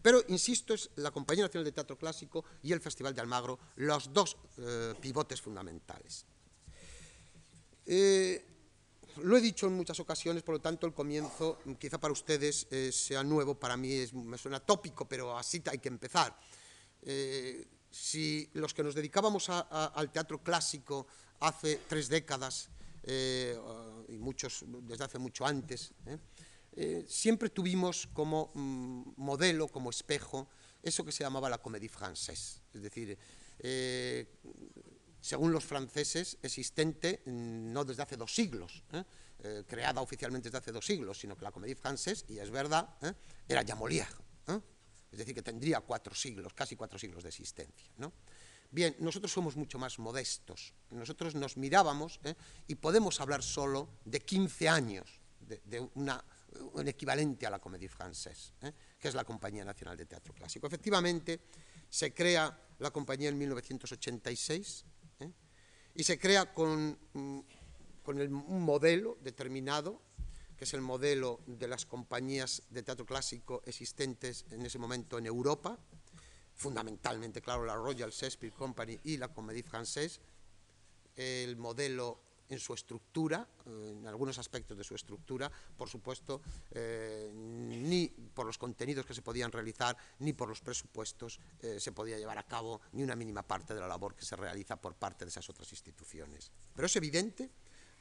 Pero, 0.00 0.22
insisto, 0.28 0.74
es 0.74 0.90
la 0.96 1.10
Compañía 1.10 1.44
Nacional 1.44 1.64
de 1.64 1.72
Teatro 1.72 1.98
Clásico 1.98 2.44
y 2.62 2.72
el 2.72 2.80
Festival 2.80 3.14
de 3.14 3.20
Almagro 3.20 3.58
los 3.76 4.12
dos 4.12 4.36
eh, 4.58 4.94
pivotes 5.00 5.40
fundamentales. 5.40 6.24
Eh, 7.84 8.46
lo 9.22 9.36
he 9.36 9.40
dicho 9.40 9.66
en 9.66 9.74
muchas 9.74 10.00
ocasiones, 10.00 10.42
por 10.42 10.54
lo 10.54 10.60
tanto 10.60 10.86
el 10.86 10.94
comienzo 10.94 11.58
quizá 11.78 11.98
para 11.98 12.12
ustedes 12.12 12.66
eh, 12.70 12.90
sea 12.92 13.22
nuevo, 13.22 13.54
para 13.54 13.76
mí 13.76 14.06
me 14.12 14.38
suena 14.38 14.60
tópico, 14.60 15.06
pero 15.06 15.36
así 15.36 15.62
hay 15.66 15.78
que 15.78 15.88
empezar. 15.88 16.38
Si 17.90 18.48
los 18.54 18.72
que 18.72 18.82
nos 18.82 18.94
dedicábamos 18.94 19.50
al 19.50 20.10
teatro 20.10 20.42
clásico 20.42 21.06
hace 21.40 21.80
tres 21.88 22.08
décadas, 22.08 22.70
y 23.04 24.16
muchos 24.18 24.64
desde 24.66 25.04
hace 25.04 25.18
mucho 25.18 25.44
antes, 25.44 25.92
siempre 27.06 27.50
tuvimos 27.50 28.08
como 28.12 28.50
mm, 28.54 29.14
modelo, 29.16 29.68
como 29.68 29.90
espejo, 29.90 30.48
eso 30.82 31.04
que 31.04 31.12
se 31.12 31.24
llamaba 31.24 31.50
la 31.50 31.58
comédie 31.58 31.88
française, 31.88 32.62
es 32.72 32.82
decir, 32.82 33.18
según 35.20 35.52
los 35.52 35.64
franceses, 35.64 36.38
existente 36.42 37.22
mm, 37.24 37.72
no 37.72 37.84
desde 37.84 38.02
hace 38.02 38.16
dos 38.16 38.34
siglos, 38.34 38.82
¿eh? 38.92 39.04
Eh, 39.44 39.64
creada 39.66 40.00
oficialmente 40.00 40.48
desde 40.48 40.58
hace 40.58 40.70
dos 40.70 40.86
siglos, 40.86 41.18
sino 41.18 41.36
que 41.36 41.42
la 41.42 41.50
comédie 41.50 41.74
française, 41.74 42.24
y 42.28 42.38
es 42.38 42.48
verdad, 42.50 42.88
¿eh? 43.02 43.12
era 43.48 43.62
ya 43.62 43.74
Molière, 43.74 44.14
es 45.10 45.18
decir, 45.18 45.34
que 45.34 45.42
tendría 45.42 45.80
cuatro 45.80 46.14
siglos, 46.14 46.54
casi 46.54 46.76
cuatro 46.76 46.96
siglos 46.96 47.24
de 47.24 47.30
existencia. 47.30 47.90
Bien, 48.70 48.94
nosotros 49.00 49.32
somos 49.32 49.56
mucho 49.56 49.80
más 49.80 49.98
modestos, 49.98 50.74
nosotros 50.90 51.34
nos 51.34 51.56
mirábamos 51.56 52.20
y 52.68 52.76
podemos 52.76 53.20
hablar 53.20 53.42
solo 53.42 53.88
de 54.04 54.20
15 54.20 54.68
años 54.68 55.20
de, 55.40 55.88
un 56.72 56.88
equivalente 56.88 57.46
a 57.46 57.50
la 57.50 57.58
comédie 57.58 57.88
française, 57.88 58.52
que 58.98 59.08
es 59.08 59.14
la 59.14 59.24
Compañía 59.24 59.64
Nacional 59.64 59.96
de 59.96 60.06
Teatro 60.06 60.34
Clásico. 60.34 60.66
Efectivamente, 60.66 61.40
se 61.88 62.12
crea 62.12 62.58
la 62.78 62.90
compañía 62.90 63.28
en 63.28 63.38
1986, 63.38 64.84
y 65.94 66.04
se 66.04 66.18
crea 66.18 66.52
con, 66.52 66.98
mm, 67.12 67.40
un 68.06 68.62
modelo 68.62 69.18
determinado, 69.22 70.00
que 70.56 70.64
es 70.64 70.74
el 70.74 70.80
modelo 70.80 71.40
de 71.46 71.68
las 71.68 71.86
compañías 71.86 72.62
de 72.70 72.82
teatro 72.82 73.04
clásico 73.04 73.62
existentes 73.66 74.44
en 74.50 74.64
ese 74.64 74.78
momento 74.78 75.18
en 75.18 75.26
Europa, 75.26 75.78
fundamentalmente, 76.54 77.40
claro, 77.40 77.64
la 77.64 77.74
Royal 77.74 78.10
Shakespeare 78.10 78.52
Company 78.52 78.98
y 79.04 79.16
la 79.16 79.28
Comédie 79.28 79.64
Française, 79.64 80.20
el 81.16 81.56
modelo 81.56 82.20
en 82.52 82.60
su 82.60 82.74
estructura, 82.74 83.48
eh, 83.66 83.94
en 83.98 84.06
algunos 84.06 84.38
aspectos 84.38 84.76
de 84.76 84.84
su 84.84 84.94
estructura, 84.94 85.50
por 85.76 85.88
supuesto, 85.88 86.42
eh, 86.70 87.30
ni 87.34 88.08
por 88.08 88.46
los 88.46 88.58
contenidos 88.58 89.06
que 89.06 89.14
se 89.14 89.22
podían 89.22 89.50
realizar, 89.50 89.96
ni 90.18 90.34
por 90.34 90.48
los 90.48 90.60
presupuestos 90.60 91.40
eh, 91.62 91.80
se 91.80 91.92
podía 91.92 92.18
llevar 92.18 92.36
a 92.36 92.42
cabo 92.42 92.82
ni 92.92 93.02
una 93.02 93.16
mínima 93.16 93.42
parte 93.42 93.74
de 93.74 93.80
la 93.80 93.88
labor 93.88 94.14
que 94.14 94.24
se 94.24 94.36
realiza 94.36 94.76
por 94.76 94.94
parte 94.94 95.24
de 95.24 95.30
esas 95.30 95.48
otras 95.48 95.70
instituciones. 95.72 96.50
Pero 96.74 96.86
es 96.86 96.96
evidente 96.96 97.50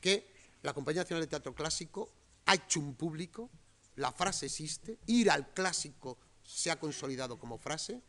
que 0.01 0.27
la 0.63 0.73
Compañía 0.73 1.03
Nacional 1.03 1.23
de 1.23 1.29
Teatro 1.29 1.55
Clásico 1.55 2.11
ha 2.45 2.55
hecho 2.55 2.81
un 2.81 2.95
público, 2.95 3.49
la 3.95 4.11
frase 4.11 4.47
existe, 4.47 4.99
ir 5.07 5.31
al 5.31 5.53
clásico 5.53 6.17
se 6.43 6.71
ha 6.71 6.79
consolidado 6.79 7.39
como 7.39 7.57
frase, 7.57 8.01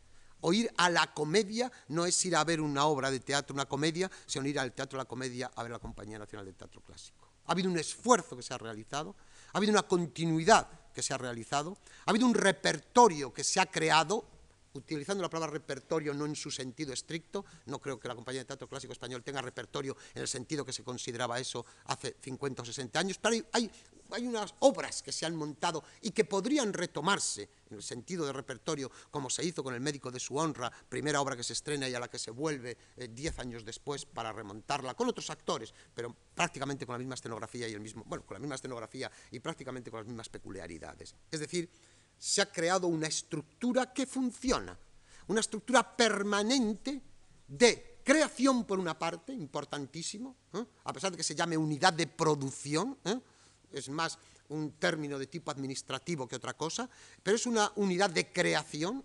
o 0.43 0.53
ir 0.53 0.71
a 0.77 0.91
la 0.91 1.13
comedia 1.13 1.73
no 1.89 2.05
es 2.07 2.25
ir 2.25 2.37
a 2.37 2.45
ver 2.45 2.61
una 2.61 2.85
obra 2.85 3.11
de 3.11 3.21
teatro, 3.21 3.55
una 3.55 3.67
comedia, 3.67 4.11
sino 4.27 4.47
ir 4.47 4.59
al 4.59 4.73
Teatro 4.73 4.99
la 4.99 5.05
Comedia 5.05 5.51
a 5.55 5.63
ver 5.63 5.73
la 5.73 5.79
Compañía 5.79 6.19
Nacional 6.19 6.47
de 6.47 6.53
Teatro 6.53 6.81
Clásico. 6.83 7.29
Ha 7.47 7.53
habido 7.53 7.71
un 7.71 7.79
esfuerzo 7.79 8.37
que 8.37 8.43
se 8.43 8.55
ha 8.55 8.59
realizado, 8.59 9.17
ha 9.53 9.59
habido 9.59 9.73
una 9.73 9.83
continuidad 9.83 10.69
que 10.93 11.03
se 11.03 11.15
ha 11.15 11.19
realizado, 11.19 11.79
ha 12.05 12.11
habido 12.11 12.27
un 12.27 12.35
repertorio 12.35 13.33
que 13.33 13.45
se 13.45 13.61
ha 13.61 13.67
creado, 13.67 14.27
utilizando 14.75 15.23
la 15.23 15.31
palabra 15.31 15.55
repertorio 15.55 16.15
no 16.15 16.27
en 16.27 16.37
su 16.37 16.51
sentido 16.51 16.93
estricto, 16.93 17.45
no 17.67 17.81
creo 17.81 17.99
que 17.99 18.09
la 18.09 18.15
Compañía 18.15 18.41
de 18.41 18.47
Teatro 18.47 18.69
Clásico 18.69 18.93
Español 18.93 19.23
tenga 19.23 19.43
repertorio 19.43 19.97
en 20.15 20.23
el 20.23 20.29
sentido 20.29 20.65
que 20.65 20.73
se 20.73 20.85
consideraba 20.85 21.39
eso 21.39 21.65
hace 21.87 22.17
50 22.21 22.63
o 22.63 22.65
60 22.65 22.99
años, 22.99 23.19
pero 23.19 23.37
hay, 23.53 23.71
hay 24.11 24.27
unas 24.27 24.55
obras 24.61 25.03
que 25.03 25.13
se 25.13 25.27
han 25.27 25.37
montado 25.37 25.83
y 26.01 26.11
que 26.11 26.25
podrían 26.25 26.73
retomarse 26.73 27.49
en 27.71 27.77
el 27.77 27.83
sentido 27.83 28.27
de 28.27 28.33
repertorio, 28.33 28.91
como 29.11 29.31
se 29.31 29.45
hizo 29.45 29.65
con 29.65 29.75
El 29.75 29.81
médico 29.81 30.11
de 30.11 30.21
su 30.21 30.37
honra, 30.37 30.71
primera 30.89 31.21
obra 31.21 31.37
que 31.37 31.43
se 31.43 31.55
estrena 31.55 31.89
y 31.89 31.95
a 31.95 32.01
la 32.01 32.09
que 32.09 32.19
se 32.19 32.31
vuelve 32.31 32.77
eh, 32.97 33.09
diez 33.11 33.39
años 33.39 33.65
después 33.65 34.05
para 34.05 34.33
remontarla, 34.33 34.95
con 34.95 35.09
otros 35.09 35.31
actores, 35.31 35.73
pero 35.95 36.15
prácticamente 36.35 36.87
con 36.87 36.95
la 36.95 36.99
misma 36.99 37.15
escenografía 37.15 37.69
y 37.69 37.73
el 37.73 37.81
mismo, 37.81 38.05
bueno, 38.07 38.25
con 38.27 38.35
la 38.35 38.41
misma 38.41 38.57
escenografía 38.57 39.11
y 39.31 39.41
prácticamente 39.41 39.91
con 39.91 40.01
las 40.01 40.07
mismas 40.07 40.29
peculiaridades. 40.29 41.15
Es 41.31 41.41
decir, 41.41 41.71
se 42.23 42.41
ha 42.41 42.47
creado 42.47 42.87
una 42.87 43.09
estructura 43.09 43.93
que 43.93 44.07
funciona, 44.07 44.79
una 45.27 45.41
estructura 45.41 45.97
permanente 45.97 47.03
de 47.49 47.99
creación 48.05 48.63
por 48.63 48.79
una 48.79 48.97
parte, 48.97 49.33
importantísimo, 49.33 50.37
¿eh? 50.53 50.65
a 50.85 50.93
pesar 50.93 51.11
de 51.11 51.17
que 51.17 51.25
se 51.25 51.35
llame 51.35 51.57
unidad 51.57 51.93
de 51.93 52.07
producción, 52.07 52.97
¿eh? 53.05 53.19
es 53.73 53.89
más 53.89 54.21
un 54.51 54.71
término 54.79 55.19
de 55.19 55.27
tipo 55.27 55.51
administrativo 55.51 56.29
que 56.29 56.37
otra 56.37 56.57
cosa, 56.57 56.89
pero 57.25 57.35
es 57.35 57.45
una 57.45 57.73
unidad 57.75 58.11
de 58.11 58.33
creación, 58.33 59.05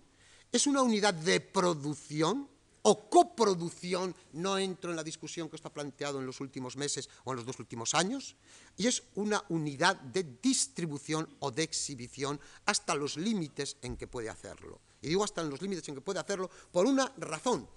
es 0.52 0.68
una 0.68 0.82
unidad 0.82 1.12
de 1.12 1.40
producción 1.40 2.48
o 2.88 3.10
coproducción, 3.12 4.16
no 4.32 4.56
entro 4.56 4.88
en 4.88 4.96
la 4.96 5.04
discusión 5.04 5.52
que 5.52 5.60
está 5.60 5.68
planteado 5.68 6.20
en 6.20 6.24
los 6.24 6.40
últimos 6.40 6.80
meses 6.80 7.12
o 7.24 7.32
en 7.32 7.36
los 7.36 7.44
dos 7.44 7.60
últimos 7.60 7.92
años, 7.92 8.34
y 8.78 8.86
es 8.86 9.02
una 9.14 9.44
unidad 9.50 9.96
de 10.00 10.24
distribución 10.40 11.28
o 11.40 11.50
de 11.50 11.64
exhibición 11.64 12.40
hasta 12.64 12.94
los 12.94 13.18
límites 13.18 13.76
en 13.82 13.98
que 13.98 14.06
puede 14.06 14.30
hacerlo. 14.30 14.80
Y 15.02 15.08
digo 15.08 15.22
hasta 15.22 15.42
en 15.42 15.50
los 15.50 15.60
límites 15.60 15.86
en 15.88 15.96
que 15.96 16.00
puede 16.00 16.18
hacerlo 16.18 16.48
por 16.72 16.86
una 16.86 17.12
razón, 17.18 17.68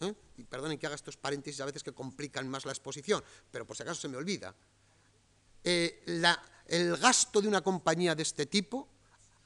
¿eh? 0.00 0.12
y 0.36 0.44
perdonen 0.44 0.76
que 0.76 0.84
haga 0.84 0.96
estos 0.96 1.16
paréntesis 1.16 1.62
a 1.62 1.64
veces 1.64 1.82
que 1.82 1.92
complican 1.92 2.46
más 2.46 2.66
la 2.66 2.72
exposición, 2.72 3.24
pero 3.50 3.66
por 3.66 3.74
si 3.74 3.84
acaso 3.84 4.02
se 4.02 4.08
me 4.08 4.18
olvida, 4.18 4.54
eh, 5.64 6.04
el 6.66 6.96
gasto 6.98 7.40
de 7.40 7.48
una 7.48 7.62
compañía 7.62 8.14
de 8.14 8.22
este 8.22 8.44
tipo 8.44 8.86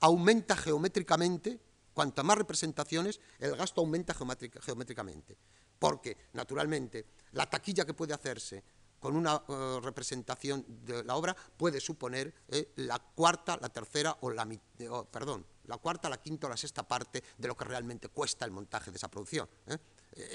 aumenta 0.01 0.57
geométricamente, 0.57 1.61
cuanto 1.97 2.23
más 2.23 2.37
representaciones, 2.37 3.19
el 3.39 3.57
gasto 3.57 3.81
aumenta 3.81 4.13
geométricamente, 4.13 5.39
porque 5.79 6.29
naturalmente 6.35 7.07
la 7.33 7.49
taquilla 7.49 7.87
que 7.87 7.95
puede 7.95 8.13
hacerse 8.13 8.63
con 9.01 9.17
una 9.17 9.43
eh, 9.49 9.79
representación 9.83 10.63
de 10.85 11.03
la 11.05 11.17
obra 11.17 11.35
puede 11.57 11.81
suponer 11.81 12.35
la 12.77 12.99
cuarta, 12.99 13.57
la 13.63 13.71
tercera 13.71 14.15
o 14.21 14.31
la 14.31 14.47
perdón, 15.11 15.47
la 15.65 15.79
cuarta, 15.79 16.11
la 16.11 16.21
quinta 16.21 16.49
o 16.49 16.51
la 16.51 16.59
sexta 16.59 16.87
parte 16.87 17.25
de 17.39 17.49
lo 17.49 17.57
que 17.57 17.65
realmente 17.65 18.11
cuesta 18.11 18.45
el 18.45 18.51
montaje 18.51 18.91
de 18.91 18.99
esa 18.99 19.09
producción. 19.09 19.49
Eh, 19.67 19.79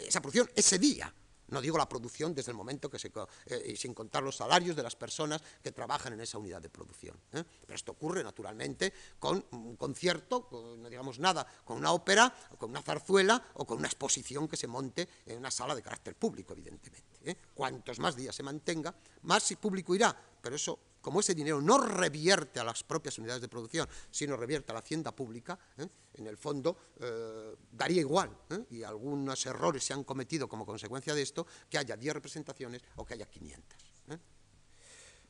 esa 0.08 0.20
producción 0.20 0.50
ese 0.56 0.80
día. 0.80 1.14
No 1.52 1.62
digo 1.62 1.78
la 1.78 1.88
producción 1.88 2.34
desde 2.34 2.52
el 2.52 2.58
momento 2.58 2.90
que 2.90 3.00
se... 3.00 3.12
Eh, 3.46 3.76
sin 3.78 3.94
contar 3.94 4.24
los 4.24 4.38
salarios 4.38 4.76
de 4.76 4.84
las 4.84 4.96
personas 4.96 5.42
que 5.64 5.72
trabajan 5.72 6.14
en 6.14 6.22
esa 6.22 6.38
unidad 6.38 6.62
de 6.62 6.70
producción. 6.70 7.16
¿eh? 7.34 7.44
Pero 7.62 7.76
esto 7.76 7.92
ocurre 7.92 8.24
naturalmente 8.24 8.94
con 9.20 9.46
un 9.52 9.76
concierto, 9.76 10.48
no 10.52 10.90
digamos 10.90 11.20
nada, 11.20 11.46
con 11.64 11.78
una 11.78 11.92
ópera, 11.92 12.34
con 12.58 12.70
una 12.70 12.82
zarzuela 12.82 13.44
o 13.56 13.66
con 13.66 13.78
una 13.78 13.88
exposición 13.88 14.48
que 14.48 14.58
se 14.58 14.68
monte 14.68 15.08
en 15.26 15.38
una 15.38 15.52
sala 15.52 15.76
de 15.76 15.82
carácter 15.82 16.16
público, 16.16 16.54
evidentemente. 16.54 17.38
Cuantos 17.54 18.00
más 18.00 18.16
días 18.16 18.36
se 18.36 18.44
mantenga, 18.44 18.94
más 19.24 19.54
público 19.60 19.94
irá. 19.94 20.16
Pero 20.42 20.56
eso 20.56 20.80
como 21.02 21.20
ese 21.20 21.36
dinero 21.36 21.62
no 21.62 21.78
revierte 21.78 22.60
a 22.60 22.64
las 22.64 22.84
propias 22.84 23.18
unidades 23.18 23.42
de 23.42 23.48
producción, 23.48 23.88
sino 24.10 24.38
revierte 24.38 24.72
a 24.72 24.74
la 24.74 24.80
hacienda 24.80 25.14
pública, 25.16 25.58
¿eh? 25.78 25.88
en 26.14 26.28
el 26.28 26.38
fondo 26.38 26.78
eh, 27.00 27.56
daría 27.72 28.02
igual, 28.02 28.30
¿eh? 28.50 28.66
y 28.70 28.84
algunos 28.84 29.46
errores 29.46 29.84
se 29.84 29.94
han 29.94 30.04
cometido 30.04 30.48
como 30.48 30.66
consecuencia 30.66 31.14
de 31.14 31.22
esto, 31.22 31.46
que 31.70 31.78
haya 31.78 31.98
10 31.98 32.14
representaciones 32.14 32.82
o 32.96 33.06
que 33.06 33.16
haya 33.16 33.26
500. 33.26 33.92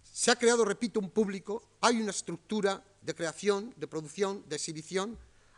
Se 0.03 0.29
ha 0.29 0.35
creado, 0.35 0.65
repito, 0.65 0.99
un 0.99 1.11
público, 1.11 1.77
hay 1.79 2.01
una 2.01 2.11
estructura 2.11 2.83
de 3.01 3.15
creación, 3.15 3.73
de 3.77 3.87
producción, 3.87 4.43
de 4.47 4.57
exhibición, 4.57 5.17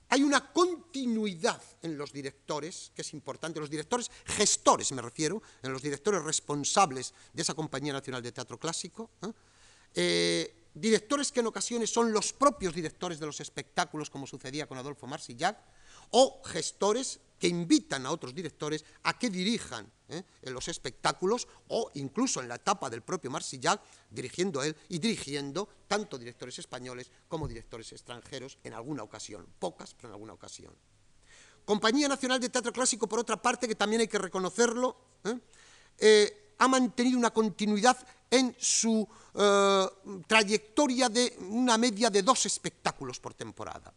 hay 0.09 0.21
una 0.21 0.53
continuidad 0.53 1.59
en 1.81 1.97
los 1.97 2.13
directores, 2.13 2.91
que 2.95 3.01
es 3.01 3.13
importante, 3.13 3.59
los 3.59 3.71
directores 3.71 4.11
gestores 4.25 4.91
me 4.91 5.01
refiero, 5.01 5.41
en 5.63 5.73
los 5.73 5.81
directores 5.81 6.23
responsables 6.23 7.15
de 7.33 7.41
esa 7.41 7.55
Compañía 7.55 7.93
Nacional 7.93 8.21
de 8.21 8.31
Teatro 8.31 8.59
Clásico, 8.59 9.09
eh, 9.95 10.69
directores 10.73 11.31
que 11.31 11.41
en 11.41 11.47
ocasiones 11.47 11.91
son 11.91 12.11
los 12.11 12.33
propios 12.33 12.73
directores 12.73 13.19
de 13.19 13.25
los 13.25 13.39
espectáculos, 13.39 14.09
como 14.09 14.27
sucedía 14.27 14.67
con 14.67 14.77
Adolfo 14.77 15.07
Marsillac, 15.07 15.57
o 16.11 16.41
gestores 16.43 17.19
que 17.39 17.47
invitan 17.47 18.05
a 18.05 18.11
otros 18.11 18.33
directores 18.33 18.85
a 19.03 19.17
que 19.17 19.29
dirijan 19.29 19.91
¿eh? 20.09 20.23
en 20.41 20.53
los 20.53 20.67
espectáculos 20.67 21.47
o 21.67 21.91
incluso 21.95 22.41
en 22.41 22.47
la 22.47 22.55
etapa 22.55 22.89
del 22.89 23.01
propio 23.01 23.29
Marsillac, 23.31 23.81
dirigiendo 24.09 24.63
él 24.63 24.75
y 24.89 24.99
dirigiendo 24.99 25.67
tanto 25.87 26.17
directores 26.17 26.57
españoles 26.59 27.11
como 27.27 27.47
directores 27.47 27.91
extranjeros 27.91 28.57
en 28.63 28.73
alguna 28.73 29.03
ocasión, 29.03 29.45
pocas, 29.59 29.93
pero 29.93 30.09
en 30.09 30.13
alguna 30.13 30.33
ocasión. 30.33 30.73
Compañía 31.65 32.07
Nacional 32.07 32.39
de 32.39 32.49
Teatro 32.49 32.73
Clásico, 32.73 33.07
por 33.07 33.19
otra 33.19 33.41
parte, 33.41 33.67
que 33.67 33.75
también 33.75 34.01
hay 34.01 34.07
que 34.07 34.17
reconocerlo, 34.19 34.95
¿eh? 35.99 36.55
ha 36.57 36.67
mantenido 36.67 37.17
una 37.17 37.31
continuidad 37.31 37.97
en 38.33 38.55
su 38.57 39.07
eh, 39.35 39.85
trayectoria 40.25 41.07
de 41.07 41.37
una 41.51 41.77
media 41.77 42.09
de 42.09 42.23
dos 42.23 42.47
espectáculos 42.47 43.19
por 43.19 43.35
temporada, 43.35 43.93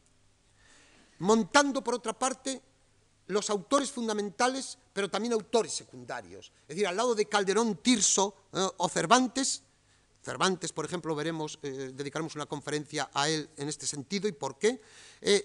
montando 1.21 1.83
por 1.83 1.95
otra 1.95 2.13
parte 2.13 2.61
los 3.29 3.49
autores 3.49 3.91
fundamentales, 3.91 4.77
pero 4.93 5.09
también 5.09 5.33
autores 5.33 5.73
secundarios. 5.73 6.53
Es 6.63 6.77
decir, 6.77 6.87
al 6.87 6.99
lado 6.99 7.15
de 7.15 7.25
Calderón, 7.25 7.77
Tirso 7.77 8.35
eh, 8.53 8.69
o 8.77 8.89
Cervantes, 8.91 9.63
Cervantes, 10.23 10.71
por 10.71 10.85
ejemplo, 10.85 11.15
veremos, 11.15 11.59
eh, 11.63 11.93
dedicaremos 11.95 12.35
una 12.35 12.45
conferencia 12.45 13.09
a 13.15 13.31
él 13.31 13.49
en 13.57 13.69
este 13.69 13.87
sentido 13.87 14.29
y 14.29 14.33
por 14.33 14.59
qué, 14.59 14.83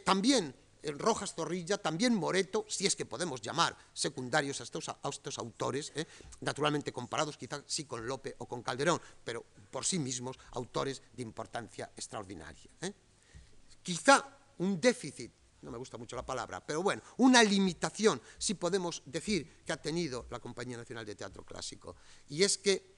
también 0.03 0.53
Rojas 0.83 1.35
Zorrilla, 1.35 1.77
también 1.77 2.15
Moreto, 2.15 2.65
si 2.67 2.85
es 2.85 2.95
que 2.95 3.05
podemos 3.05 3.41
llamar 3.41 3.77
secundarios 3.93 4.61
a 4.61 4.63
estos, 4.63 5.37
autores, 5.37 5.91
¿eh? 5.95 6.05
naturalmente 6.41 6.91
comparados 6.91 7.37
quizás 7.37 7.63
sí 7.67 7.85
con 7.85 8.05
Lope 8.05 8.35
o 8.39 8.47
con 8.47 8.63
Calderón, 8.63 8.99
pero 9.23 9.45
por 9.69 9.85
sí 9.85 9.99
mismos 9.99 10.39
autores 10.51 11.01
de 11.13 11.23
importancia 11.23 11.91
extraordinaria. 11.95 12.71
¿eh? 12.81 12.93
Quizá 13.83 14.25
un 14.57 14.79
déficit, 14.79 15.31
no 15.61 15.71
me 15.71 15.77
gusta 15.77 15.97
mucho 15.97 16.15
la 16.15 16.25
palabra, 16.25 16.65
pero 16.65 16.81
bueno, 16.81 17.01
una 17.17 17.43
limitación, 17.43 18.21
si 18.37 18.55
podemos 18.55 19.03
decir 19.05 19.63
que 19.65 19.73
ha 19.73 19.81
tenido 19.81 20.25
la 20.29 20.39
Compañía 20.39 20.77
Nacional 20.77 21.05
de 21.05 21.15
Teatro 21.15 21.43
Clásico, 21.43 21.95
y 22.29 22.43
es 22.43 22.57
que 22.57 22.95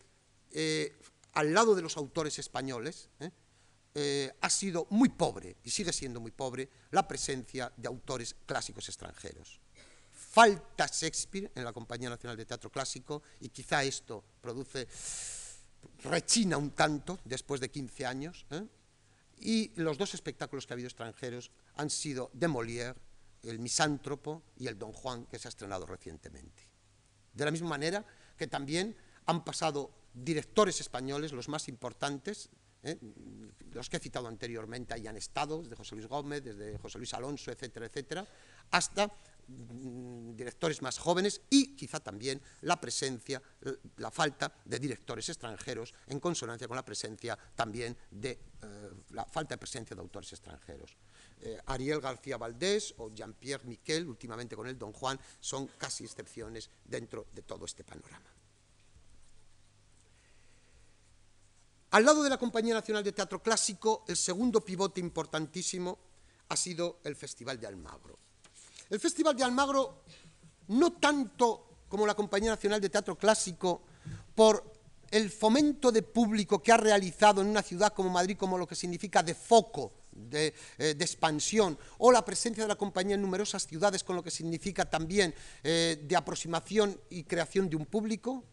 eh, 0.52 0.96
al 1.34 1.54
lado 1.54 1.76
de 1.76 1.82
los 1.82 1.98
autores 1.98 2.40
españoles, 2.40 3.10
eh, 3.96 4.32
ha 4.42 4.50
sido 4.50 4.88
muy 4.90 5.10
pobre, 5.10 5.58
y 5.64 5.70
sigue 5.70 5.94
siendo 5.94 6.20
muy 6.20 6.32
pobre, 6.32 6.68
la 6.92 7.08
presencia 7.08 7.72
de 7.76 7.88
autores 7.88 8.36
clásicos 8.46 8.88
extranjeros. 8.90 9.60
Falta 10.12 10.88
Shakespeare 10.88 11.52
en 11.54 11.64
la 11.64 11.74
Compañía 11.74 12.10
Nacional 12.10 12.36
de 12.38 12.46
Teatro 12.46 12.72
Clásico, 12.72 13.22
y 13.40 13.50
quizá 13.50 13.84
esto 13.84 14.24
produce, 14.42 14.88
rechina 16.04 16.58
un 16.58 16.72
tanto 16.72 17.20
después 17.24 17.62
de 17.62 17.70
15 17.70 18.06
años, 18.06 18.46
¿eh? 18.50 18.66
y 19.40 19.72
los 19.76 19.98
dos 19.98 20.14
espectáculos 20.14 20.66
que 20.66 20.74
ha 20.74 20.76
habido 20.76 20.88
extranjeros 20.88 21.52
han 21.76 21.90
sido 21.90 22.32
de 22.34 22.48
Molière, 22.48 22.96
el 23.44 23.60
Misántropo 23.60 24.42
y 24.58 24.68
el 24.68 24.80
Don 24.80 24.94
Juan, 24.94 25.26
que 25.26 25.38
se 25.38 25.48
ha 25.48 25.50
estrenado 25.50 25.86
recientemente. 25.86 26.68
De 27.34 27.46
la 27.46 27.52
misma 27.52 27.70
manera 27.70 28.06
que 28.38 28.48
también 28.48 28.96
han 29.26 29.44
pasado 29.44 29.92
directores 30.14 30.80
españoles, 30.80 31.32
los 31.32 31.50
más 31.50 31.68
importantes, 31.68 32.50
¿eh? 32.84 32.98
los 33.72 33.90
que 33.90 33.98
he 33.98 34.00
citado 34.00 34.28
anteriormente 34.28 34.94
ahí 34.94 35.08
han 35.08 35.18
estado, 35.18 35.62
desde 35.62 35.76
José 35.76 35.96
Luis 35.96 36.08
Gómez, 36.08 36.44
desde 36.44 36.78
José 36.78 36.98
Luis 36.98 37.14
Alonso, 37.14 37.52
etcétera, 37.52 37.88
etcétera, 37.88 38.28
hasta 38.72 39.08
mm, 39.48 40.36
directores 40.36 40.82
más 40.82 40.98
jóvenes 40.98 41.42
y 41.50 41.76
quizá 41.76 42.00
también 42.00 42.42
la 42.62 42.80
presencia, 42.80 43.42
la 43.98 44.12
falta 44.12 44.54
de 44.66 44.80
directores 44.80 45.28
extranjeros 45.30 45.94
en 46.08 46.20
consonancia 46.20 46.68
con 46.68 46.76
la 46.76 46.86
presencia 46.86 47.38
también 47.56 47.98
de 48.12 48.32
eh, 48.32 48.92
la 49.12 49.26
falta 49.26 49.56
de 49.56 49.60
presencia 49.60 49.96
de 49.96 50.02
autores 50.02 50.32
extranjeros. 50.34 50.96
Eh, 51.42 51.60
Ariel 51.66 52.00
García 52.00 52.38
Valdés 52.38 52.94
o 52.98 53.14
Jean-Pierre 53.14 53.66
Miquel, 53.66 54.08
últimamente 54.08 54.56
con 54.56 54.68
el 54.68 54.78
Don 54.78 54.94
Juan, 54.94 55.20
son 55.40 55.68
casi 55.78 56.06
excepciones 56.06 56.70
dentro 56.86 57.28
de 57.34 57.42
todo 57.42 57.66
este 57.66 57.84
panorama. 57.84 58.33
Al 61.94 62.06
lado 62.06 62.24
de 62.24 62.30
la 62.32 62.40
Compañía 62.40 62.74
Nacional 62.74 63.04
de 63.04 63.12
Teatro 63.12 63.44
Clásico, 63.44 64.04
el 64.08 64.18
segundo 64.18 64.62
pivote 64.62 65.00
importantísimo 65.00 66.00
ha 66.50 66.58
sido 66.58 67.02
el 67.04 67.16
Festival 67.16 67.60
de 67.60 67.68
Almagro. 67.68 68.18
El 68.90 69.00
Festival 69.00 69.38
de 69.38 69.44
Almagro, 69.44 70.02
no 70.70 70.94
tanto 70.94 71.84
como 71.88 72.08
la 72.08 72.16
Compañía 72.16 72.50
Nacional 72.50 72.82
de 72.82 72.90
Teatro 72.90 73.16
Clásico, 73.16 73.84
por 74.34 74.74
el 75.12 75.30
fomento 75.30 75.92
de 75.92 76.02
público 76.02 76.64
que 76.64 76.72
ha 76.72 76.78
realizado 76.78 77.42
en 77.42 77.48
una 77.48 77.62
ciudad 77.62 77.94
como 77.94 78.10
Madrid, 78.10 78.38
como 78.38 78.58
lo 78.58 78.66
que 78.66 78.74
significa 78.74 79.22
de 79.22 79.36
foco, 79.36 79.94
de, 80.12 80.48
eh, 80.80 80.96
expansión, 81.00 81.78
o 82.00 82.12
la 82.12 82.26
presencia 82.26 82.64
de 82.64 82.70
la 82.70 82.76
compañía 82.76 83.14
en 83.14 83.22
numerosas 83.22 83.68
ciudades, 83.68 84.04
con 84.04 84.16
lo 84.16 84.24
que 84.24 84.32
significa 84.32 84.90
también 84.90 85.36
eh, 85.64 86.04
de 86.04 86.16
aproximación 86.16 87.00
y 87.12 87.26
creación 87.26 87.70
de 87.70 87.76
un 87.76 87.86
público, 87.86 88.44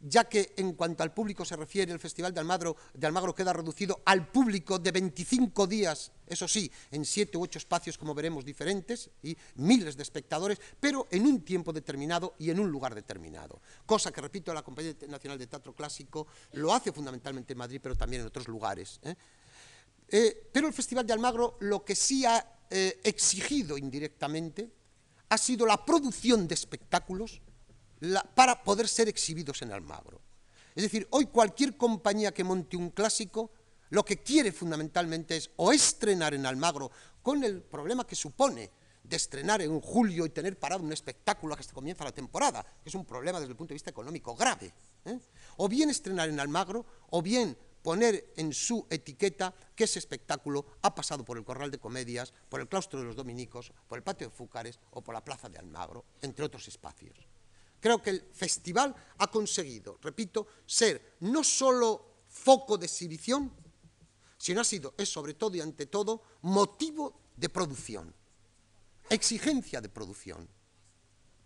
ya 0.00 0.24
que 0.24 0.54
en 0.56 0.74
cuanto 0.74 1.02
al 1.02 1.12
público 1.12 1.44
se 1.44 1.56
refiere, 1.56 1.92
el 1.92 1.98
Festival 1.98 2.32
de 2.32 2.40
Almagro, 2.40 2.76
de 2.94 3.06
Almagro 3.06 3.34
queda 3.34 3.52
reducido 3.52 4.00
al 4.04 4.28
público 4.28 4.78
de 4.78 4.92
25 4.92 5.66
días, 5.66 6.12
eso 6.26 6.46
sí, 6.46 6.70
en 6.90 7.04
siete 7.04 7.36
u 7.36 7.42
ocho 7.42 7.58
espacios, 7.58 7.98
como 7.98 8.14
veremos, 8.14 8.44
diferentes, 8.44 9.10
y 9.22 9.36
miles 9.56 9.96
de 9.96 10.02
espectadores, 10.02 10.60
pero 10.78 11.08
en 11.10 11.26
un 11.26 11.42
tiempo 11.42 11.72
determinado 11.72 12.34
y 12.38 12.50
en 12.50 12.60
un 12.60 12.70
lugar 12.70 12.94
determinado. 12.94 13.60
Cosa 13.86 14.12
que, 14.12 14.20
repito, 14.20 14.54
la 14.54 14.62
Compañía 14.62 14.94
Nacional 15.08 15.38
de 15.38 15.46
Teatro 15.46 15.74
Clásico 15.74 16.26
lo 16.52 16.72
hace 16.72 16.92
fundamentalmente 16.92 17.52
en 17.54 17.58
Madrid, 17.58 17.80
pero 17.82 17.96
también 17.96 18.22
en 18.22 18.28
otros 18.28 18.48
lugares. 18.48 19.00
¿eh? 19.02 19.14
Eh, 20.08 20.48
pero 20.52 20.66
el 20.66 20.72
Festival 20.72 21.06
de 21.06 21.12
Almagro 21.12 21.56
lo 21.60 21.84
que 21.84 21.94
sí 21.94 22.24
ha 22.24 22.58
eh, 22.70 23.00
exigido 23.02 23.76
indirectamente 23.76 24.70
ha 25.28 25.38
sido 25.38 25.66
la 25.66 25.84
producción 25.84 26.48
de 26.48 26.54
espectáculos 26.54 27.42
para 28.34 28.62
poder 28.62 28.88
ser 28.88 29.08
exhibidos 29.08 29.62
en 29.62 29.72
Almagro. 29.72 30.20
Es 30.74 30.82
decir, 30.82 31.08
hoy 31.10 31.26
cualquier 31.26 31.76
compañía 31.76 32.32
que 32.32 32.44
monte 32.44 32.76
un 32.76 32.90
clásico 32.90 33.50
lo 33.90 34.04
que 34.04 34.18
quiere 34.18 34.52
fundamentalmente 34.52 35.36
es 35.36 35.50
o 35.56 35.72
estrenar 35.72 36.34
en 36.34 36.46
Almagro 36.46 36.90
con 37.22 37.42
el 37.42 37.62
problema 37.62 38.06
que 38.06 38.14
supone 38.14 38.70
de 39.02 39.16
estrenar 39.16 39.62
en 39.62 39.80
julio 39.80 40.26
y 40.26 40.30
tener 40.30 40.58
parado 40.58 40.82
un 40.82 40.92
espectáculo 40.92 41.54
hasta 41.54 41.68
que 41.68 41.74
comienza 41.74 42.04
la 42.04 42.12
temporada, 42.12 42.62
que 42.82 42.90
es 42.90 42.94
un 42.94 43.06
problema 43.06 43.40
desde 43.40 43.52
el 43.52 43.56
punto 43.56 43.70
de 43.70 43.76
vista 43.76 43.90
económico 43.90 44.34
grave. 44.34 44.72
¿eh? 45.06 45.18
O 45.56 45.68
bien 45.68 45.88
estrenar 45.88 46.28
en 46.28 46.38
Almagro, 46.38 46.84
o 47.10 47.22
bien 47.22 47.56
poner 47.82 48.32
en 48.36 48.52
su 48.52 48.86
etiqueta 48.90 49.54
que 49.74 49.84
ese 49.84 49.98
espectáculo 49.98 50.66
ha 50.82 50.94
pasado 50.94 51.24
por 51.24 51.38
el 51.38 51.44
Corral 51.44 51.70
de 51.70 51.78
Comedias, 51.78 52.34
por 52.50 52.60
el 52.60 52.68
Claustro 52.68 53.00
de 53.00 53.06
los 53.06 53.16
Dominicos, 53.16 53.72
por 53.86 53.96
el 53.96 54.04
Patio 54.04 54.28
de 54.28 54.34
Fúcares 54.34 54.78
o 54.90 55.00
por 55.00 55.14
la 55.14 55.24
Plaza 55.24 55.48
de 55.48 55.58
Almagro, 55.58 56.04
entre 56.20 56.44
otros 56.44 56.68
espacios. 56.68 57.16
Creo 57.80 58.02
que 58.02 58.10
el 58.10 58.22
festival 58.32 58.94
ha 59.18 59.30
conseguido, 59.30 59.98
repito, 60.02 60.46
ser 60.66 61.16
no 61.20 61.44
solo 61.44 62.16
foco 62.28 62.76
de 62.76 62.86
exhibición, 62.86 63.52
sino 64.36 64.60
ha 64.60 64.64
sido, 64.64 64.94
es 64.96 65.08
sobre 65.08 65.34
todo 65.34 65.56
y 65.56 65.60
ante 65.60 65.86
todo, 65.86 66.22
motivo 66.42 67.20
de 67.36 67.48
producción, 67.48 68.14
exigencia 69.08 69.80
de 69.80 69.88
producción. 69.88 70.48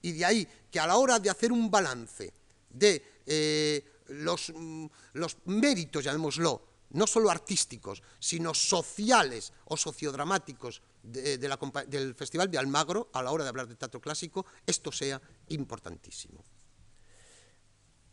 Y 0.03 0.13
de 0.13 0.25
ahí 0.25 0.49
que 0.71 0.81
a 0.81 0.87
la 0.87 0.97
hora 0.97 1.19
de 1.19 1.31
hacer 1.31 1.53
un 1.53 1.71
balance 1.71 2.33
de 2.71 3.21
eh, 3.27 3.85
los, 4.09 4.53
mm, 4.55 4.87
los 5.15 5.37
méritos, 5.47 6.05
llamémoslo, 6.05 6.72
no 6.93 7.07
solo 7.07 7.31
artísticos, 7.31 8.03
sino 8.19 8.55
sociales 8.55 9.53
o 9.67 9.77
sociodramáticos 9.77 10.83
del 11.03 12.15
Festival 12.15 12.51
de 12.51 12.59
Almagro, 12.59 13.11
a 13.13 13.23
la 13.23 13.33
hora 13.33 13.45
de 13.45 13.51
hablar 13.51 13.69
de 13.69 13.77
teatro 13.77 14.01
clásico, 14.01 14.47
esto 14.67 14.93
sea 14.93 15.21
importantísimo. 15.49 16.45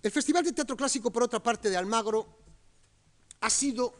El 0.01 0.11
Festival 0.11 0.43
de 0.45 0.53
Teatro 0.53 0.77
Clásico, 0.77 1.11
por 1.11 1.23
otra 1.23 1.43
parte, 1.43 1.69
de 1.69 1.75
Almagro, 1.75 2.39
ha 3.41 3.49
sido, 3.49 3.93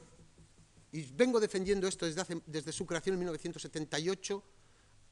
y 0.94 1.04
vengo 1.04 1.40
defendiendo 1.40 1.88
esto 1.88 2.06
desde, 2.06 2.42
desde 2.46 2.72
su 2.72 2.86
creación 2.86 3.16
en 3.16 3.20
1978, 3.20 4.44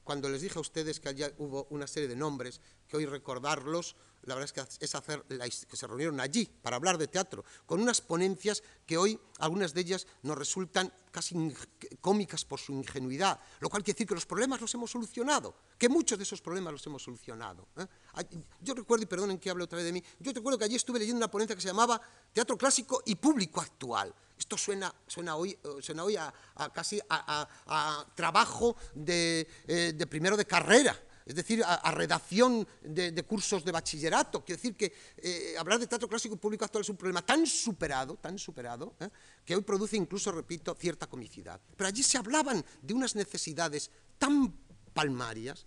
cuando 0.03 0.29
les 0.29 0.41
dije 0.41 0.57
a 0.57 0.61
ustedes 0.61 1.01
que 1.01 1.09
allá 1.09 1.33
hubo 1.37 1.67
una 1.69 1.85
serie 1.87 2.07
de 2.07 2.15
nombres, 2.15 2.61
que 2.87 2.95
hoy 2.95 3.05
recordarlos 3.05 3.97
la 4.23 4.35
verdad 4.35 4.51
es 4.53 4.53
que 4.53 4.85
es 4.85 4.95
hacer 4.95 5.23
que 5.23 5.77
se 5.77 5.87
reunieron 5.87 6.19
allí 6.19 6.45
para 6.45 6.75
hablar 6.75 6.97
de 6.97 7.07
teatro, 7.07 7.45
con 7.65 7.81
unas 7.81 8.01
ponencias 8.01 8.61
que 8.85 8.97
hoy 8.97 9.19
algunas 9.39 9.73
de 9.73 9.81
ellas 9.81 10.07
nos 10.23 10.37
resultan 10.37 10.91
casi 11.11 11.53
cómicas 12.01 12.45
por 12.45 12.59
su 12.59 12.73
ingenuidad, 12.73 13.39
lo 13.59 13.69
cual 13.69 13.83
quiere 13.83 13.95
decir 13.95 14.07
que 14.07 14.13
los 14.13 14.25
problemas 14.25 14.61
los 14.61 14.73
hemos 14.75 14.91
solucionado, 14.91 15.55
que 15.77 15.89
muchos 15.89 16.17
de 16.17 16.23
esos 16.23 16.41
problemas 16.41 16.73
los 16.73 16.85
hemos 16.85 17.01
solucionado. 17.01 17.67
¿eh? 17.77 17.87
Yo 18.61 18.73
recuerdo, 18.73 19.03
y 19.03 19.07
perdonen 19.07 19.39
que 19.39 19.49
hable 19.49 19.63
otra 19.63 19.77
vez 19.77 19.85
de 19.85 19.93
mí, 19.93 20.03
yo 20.19 20.31
recuerdo 20.31 20.59
que 20.59 20.65
allí 20.65 20.75
estuve 20.75 20.99
leyendo 20.99 21.17
una 21.17 21.31
ponencia 21.31 21.55
que 21.55 21.61
se 21.61 21.69
llamaba 21.69 21.99
Teatro 22.33 22.57
Clásico 22.57 23.01
y 23.05 23.15
Público 23.15 23.61
Actual. 23.61 24.13
Esto 24.37 24.57
suena, 24.57 24.93
suena 25.07 25.35
hoy, 25.35 25.57
suena 25.81 26.03
hoy 26.03 26.15
a, 26.15 26.31
casi 26.73 26.99
a, 27.09 27.47
trabajo 28.13 28.75
de, 28.93 29.47
eh, 29.67 29.93
de 29.95 30.07
primero 30.07 30.37
de 30.37 30.45
carrera 30.45 30.95
es 31.27 31.35
decir, 31.35 31.61
a, 31.65 31.91
redacción 31.91 32.65
de, 32.81 33.23
cursos 33.23 33.65
de 33.65 33.73
bachillerato. 33.73 34.45
Quiero 34.45 34.57
decir 34.57 34.77
que 34.77 34.93
eh, 35.17 35.55
hablar 35.59 35.77
de 35.77 35.85
teatro 35.85 36.07
clásico 36.07 36.35
y 36.35 36.37
público 36.37 36.63
actual 36.63 36.83
es 36.83 36.89
un 36.89 36.95
problema 36.95 37.21
tan 37.21 37.45
superado, 37.45 38.15
tan 38.15 38.39
superado, 38.39 38.95
¿eh? 39.01 39.09
que 39.43 39.53
hoy 39.53 39.61
produce 39.61 39.97
incluso, 39.97 40.31
repito, 40.31 40.73
cierta 40.79 41.07
comicidad. 41.07 41.59
Pero 41.75 41.89
allí 41.89 42.01
se 42.01 42.17
hablaban 42.17 42.63
de 42.81 42.93
unas 42.93 43.13
necesidades 43.15 43.91
tan 44.17 44.53
palmarias, 44.93 45.65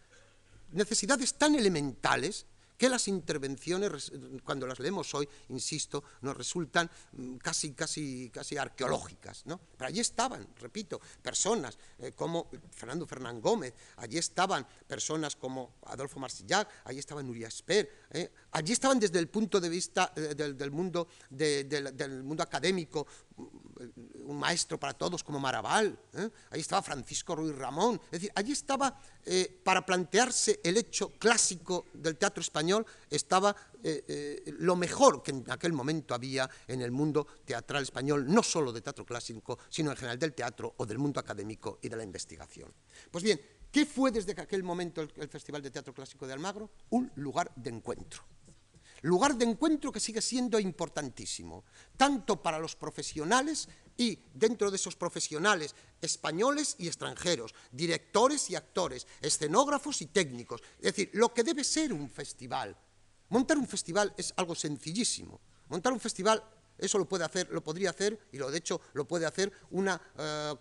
necesidades 0.73 1.35
tan 1.35 1.55
elementales, 1.55 2.47
que 2.81 2.89
las 2.89 3.09
intervenciones, 3.09 4.11
cuando 4.43 4.67
las 4.67 4.79
leemos 4.79 5.15
hoy, 5.15 5.29
insisto, 5.51 6.03
nos 6.23 6.35
resultan 6.35 6.91
mm, 7.13 7.37
casi, 7.37 7.73
casi, 7.75 8.31
casi 8.33 8.57
arqueológicas. 8.57 9.45
¿no? 9.45 9.61
Pero 9.77 9.89
allí 9.89 10.01
estaban, 10.01 10.49
repito, 10.59 10.99
personas 11.21 11.77
eh, 11.99 12.13
como 12.13 12.49
Fernando 12.71 13.07
Fernán 13.07 13.39
Gómez, 13.43 13.75
allí 13.99 14.17
estaban 14.17 14.67
personas 14.87 15.37
como 15.37 15.75
Adolfo 15.83 16.19
Marsillac, 16.19 16.71
allí 16.85 17.01
estaba 17.01 17.23
Nuria 17.23 17.49
Esper, 17.49 18.07
¿eh? 18.13 18.33
allí 18.53 18.73
estaban 18.73 18.99
desde 18.99 19.19
el 19.19 19.29
punto 19.29 19.61
de 19.61 19.69
vista 19.69 20.15
eh, 20.17 20.35
del, 20.35 20.71
mundo, 20.71 21.07
del 21.29 22.23
mundo 22.23 22.43
académico, 22.43 23.07
un 24.25 24.39
maestro 24.39 24.79
para 24.79 24.95
todos 24.95 25.25
como 25.25 25.41
Maraval, 25.41 25.99
¿eh? 26.15 26.29
ahí 26.51 26.61
estaba 26.61 26.83
Francisco 26.83 27.35
Ruiz 27.35 27.55
Ramón, 27.57 28.01
es 28.07 28.11
decir, 28.11 28.33
allí 28.35 28.53
estaba, 28.53 29.01
eh, 29.25 29.61
para 29.65 29.85
plantearse 29.85 30.61
el 30.63 30.77
hecho 30.77 31.11
clásico 31.19 31.87
del 31.95 32.17
teatro 32.17 32.41
español, 32.41 32.87
estaba 33.09 33.55
eh, 33.83 34.45
lo 34.59 34.77
mejor 34.77 35.23
que 35.23 35.31
en 35.31 35.45
aquel 35.51 35.73
momento 35.73 36.15
había 36.15 36.49
en 36.69 36.83
el 36.83 36.91
mundo 36.91 37.27
teatral 37.45 37.83
español, 37.83 38.27
no 38.29 38.43
solo 38.43 38.73
de 38.73 38.83
teatro 38.83 39.05
clásico, 39.05 39.59
sino 39.69 39.91
en 39.91 39.97
general 39.97 40.19
del 40.19 40.35
teatro 40.35 40.75
o 40.77 40.87
del 40.87 40.99
mundo 40.99 41.19
académico 41.19 41.79
y 41.83 41.89
de 41.89 41.97
la 41.97 42.05
investigación. 42.05 42.73
Pues 43.11 43.25
bien, 43.25 43.41
¿qué 43.73 43.87
fue 43.87 44.11
desde 44.11 44.33
aquel 44.41 44.63
momento 44.63 45.01
el 45.01 45.29
Festival 45.29 45.63
de 45.63 45.71
Teatro 45.71 45.95
Clásico 45.95 46.27
de 46.27 46.35
Almagro? 46.35 46.71
Un 46.91 47.11
lugar 47.17 47.51
de 47.57 47.71
encuentro 47.71 48.23
lugar 49.03 49.37
de 49.37 49.45
encuentro 49.45 49.93
que 49.93 50.01
sigue 50.01 50.23
siendo 50.23 50.59
importantísimo, 50.59 51.65
tanto 51.97 52.43
para 52.43 52.59
los 52.59 52.77
profesionales 52.77 53.69
y 53.97 54.19
dentro 54.35 54.71
de 54.71 54.77
esos 54.77 54.97
profesionales 54.97 55.75
españoles 56.01 56.77
y 56.79 56.87
extranjeros, 56.87 57.55
directores 57.71 58.49
y 58.51 58.57
actores, 58.57 59.07
escenógrafos 59.21 60.01
y 60.03 60.07
técnicos. 60.07 60.63
Es 60.79 60.95
decir, 60.95 61.11
lo 61.13 61.35
que 61.35 61.45
debe 61.45 61.65
ser 61.65 61.93
un 61.93 62.09
festival. 62.09 62.77
Montar 63.29 63.59
un 63.59 63.67
festival 63.69 64.15
es 64.17 64.33
algo 64.37 64.55
sencillísimo. 64.55 65.41
Montar 65.69 65.93
un 65.93 66.01
festival 66.01 66.43
eso 66.81 66.99
lo 66.99 67.09
puede 67.09 67.25
hacer, 67.25 67.49
lo 67.51 67.63
podría 67.63 67.91
hacer, 67.91 68.19
y 68.33 68.39
lo 68.39 68.51
de 68.51 68.59
hecho 68.59 68.81
lo 68.95 69.07
puede 69.07 69.27
hacer 69.27 69.53
una 69.71 70.01
eh, 70.19 70.55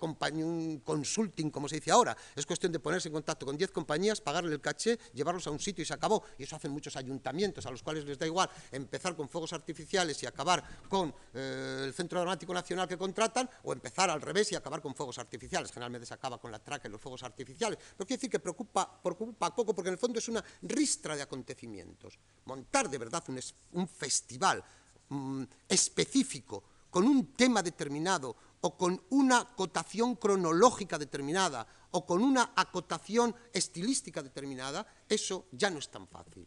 un 0.44 0.82
consulting, 0.84 1.50
como 1.50 1.68
se 1.68 1.76
dice 1.76 1.92
ahora. 1.92 2.16
Es 2.36 2.46
cuestión 2.46 2.72
de 2.72 2.80
ponerse 2.80 3.10
en 3.10 3.14
contacto 3.14 3.46
con 3.46 3.58
10 3.58 3.72
compañías, 3.72 4.22
pagarle 4.22 4.54
el 4.54 4.62
caché, 4.62 5.00
llevarlos 5.14 5.48
a 5.48 5.52
un 5.52 5.60
sitio 5.60 5.82
y 5.82 5.86
se 5.86 5.94
acabó. 5.94 6.24
Y 6.38 6.44
eso 6.44 6.56
hacen 6.56 6.72
muchos 6.72 6.96
ayuntamientos 6.96 7.66
a 7.66 7.72
los 7.72 7.84
cuales 7.84 8.06
les 8.06 8.18
da 8.18 8.26
igual 8.26 8.50
empezar 8.72 9.16
con 9.16 9.30
fuegos 9.30 9.54
artificiales 9.54 10.22
y 10.24 10.26
acabar 10.26 10.64
con 10.88 11.14
eh, 11.34 11.84
el 11.86 11.94
Centro 11.94 12.20
Dramático 12.20 12.54
Nacional 12.54 12.88
que 12.88 12.98
contratan, 12.98 13.50
o 13.64 13.74
empezar 13.74 14.10
al 14.10 14.22
revés 14.22 14.52
y 14.52 14.56
acabar 14.56 14.82
con 14.82 14.96
fuegos 14.96 15.18
artificiales. 15.20 15.72
Generalmente 15.72 16.06
se 16.06 16.14
acaba 16.14 16.40
con 16.40 16.52
la 16.52 16.60
traca 16.60 16.88
y 16.88 16.92
los 16.92 17.02
fuegos 17.02 17.24
artificiales. 17.24 17.80
Pero 17.98 18.08
quiere 18.08 18.18
decir 18.18 18.30
que 18.30 18.40
preocupa, 18.40 19.02
preocupa 19.02 19.56
poco 19.56 19.74
porque 19.74 19.90
en 19.90 19.94
el 19.94 20.00
fondo 20.00 20.20
es 20.20 20.28
una 20.28 20.44
ristra 20.64 21.16
de 21.16 21.22
acontecimientos. 21.22 22.18
Montar 22.46 22.90
de 22.90 22.98
verdad 22.98 23.24
un 23.72 23.88
festival 23.88 24.64
Mm, 25.10 25.44
específico, 25.68 26.64
con 26.92 27.08
un 27.08 27.34
tema 27.34 27.64
determinado 27.64 28.36
o 28.62 28.78
con 28.78 29.02
una 29.10 29.40
acotación 29.40 30.16
cronológica 30.16 31.00
determinada 31.00 31.66
o 31.92 32.06
con 32.06 32.22
una 32.24 32.54
acotación 32.56 33.34
estilística 33.52 34.22
determinada, 34.22 34.86
eso 35.08 35.48
ya 35.52 35.72
no 35.72 35.80
es 35.80 35.90
tan 35.90 36.08
fácil. 36.08 36.46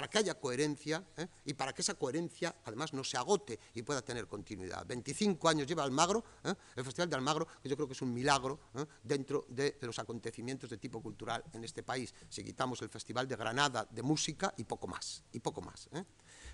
Para 0.00 0.08
que 0.08 0.16
haya 0.16 0.40
coherencia 0.40 1.04
¿eh? 1.18 1.26
y 1.44 1.52
para 1.52 1.74
que 1.74 1.82
esa 1.82 1.92
coherencia 1.92 2.56
además 2.64 2.94
no 2.94 3.04
se 3.04 3.18
agote 3.18 3.60
y 3.74 3.82
pueda 3.82 4.00
tener 4.00 4.26
continuidad. 4.26 4.86
25 4.86 5.46
años 5.46 5.66
lleva 5.66 5.84
Almagro, 5.84 6.24
¿eh? 6.42 6.54
el 6.74 6.84
Festival 6.86 7.10
de 7.10 7.16
Almagro, 7.16 7.46
que 7.62 7.68
yo 7.68 7.76
creo 7.76 7.86
que 7.86 7.92
es 7.92 8.00
un 8.00 8.14
milagro 8.14 8.58
¿eh? 8.76 8.86
dentro 9.04 9.44
de, 9.50 9.76
los 9.82 9.98
acontecimientos 9.98 10.70
de 10.70 10.78
tipo 10.78 11.02
cultural 11.02 11.44
en 11.52 11.64
este 11.64 11.82
país. 11.82 12.14
Si 12.30 12.42
quitamos 12.42 12.80
el 12.80 12.88
Festival 12.88 13.28
de 13.28 13.36
Granada 13.36 13.86
de 13.90 14.02
música 14.02 14.54
y 14.56 14.64
poco 14.64 14.86
más, 14.86 15.22
y 15.32 15.40
poco 15.40 15.60
más. 15.60 15.90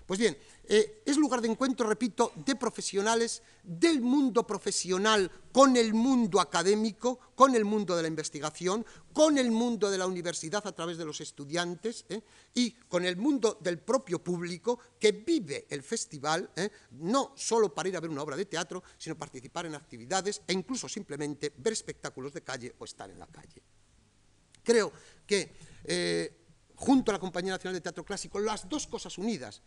Pues 0.05 0.19
bien, 0.19 0.37
es 0.67 1.15
lugar 1.15 1.39
de 1.39 1.47
encuentro, 1.47 1.87
repito, 1.87 2.33
de 2.35 2.57
profesionales 2.57 3.41
del 3.63 4.01
mundo 4.01 4.45
profesional 4.45 5.31
con 5.57 5.75
el 5.75 5.95
mundo 5.95 6.39
académico, 6.39 7.17
con 7.33 7.55
el 7.55 7.65
mundo 7.65 7.95
de 7.95 8.03
la 8.03 8.07
investigación, 8.07 8.85
con 9.11 9.39
el 9.39 9.49
mundo 9.49 9.89
de 9.89 9.97
la 9.97 10.05
universidad 10.05 10.61
a 10.67 10.71
través 10.71 10.99
de 10.99 11.05
los 11.05 11.19
estudiantes 11.19 12.05
¿eh? 12.09 12.21
y 12.53 12.73
con 12.73 13.03
el 13.03 13.17
mundo 13.17 13.57
del 13.59 13.79
propio 13.79 14.23
público 14.23 14.79
que 14.99 15.13
vive 15.13 15.65
el 15.71 15.81
festival, 15.81 16.51
¿eh? 16.55 16.69
no 16.91 17.33
solo 17.35 17.73
para 17.73 17.89
ir 17.89 17.97
a 17.97 17.99
ver 17.99 18.11
una 18.11 18.21
obra 18.21 18.35
de 18.35 18.45
teatro, 18.45 18.83
sino 18.99 19.17
participar 19.17 19.65
en 19.65 19.73
actividades 19.73 20.43
e 20.45 20.53
incluso 20.53 20.87
simplemente 20.87 21.51
ver 21.57 21.73
espectáculos 21.73 22.33
de 22.33 22.43
calle 22.43 22.75
o 22.77 22.85
estar 22.85 23.09
en 23.09 23.17
la 23.17 23.25
calle. 23.25 23.63
Creo 24.63 24.93
que 25.25 26.37
junto 26.75 27.09
a 27.09 27.13
la 27.13 27.19
Compañía 27.19 27.53
Nacional 27.53 27.73
de 27.73 27.81
Teatro 27.81 28.05
Clásico, 28.05 28.37
las 28.37 28.69
dos 28.69 28.85
cosas 28.85 29.17
unidas, 29.17 29.63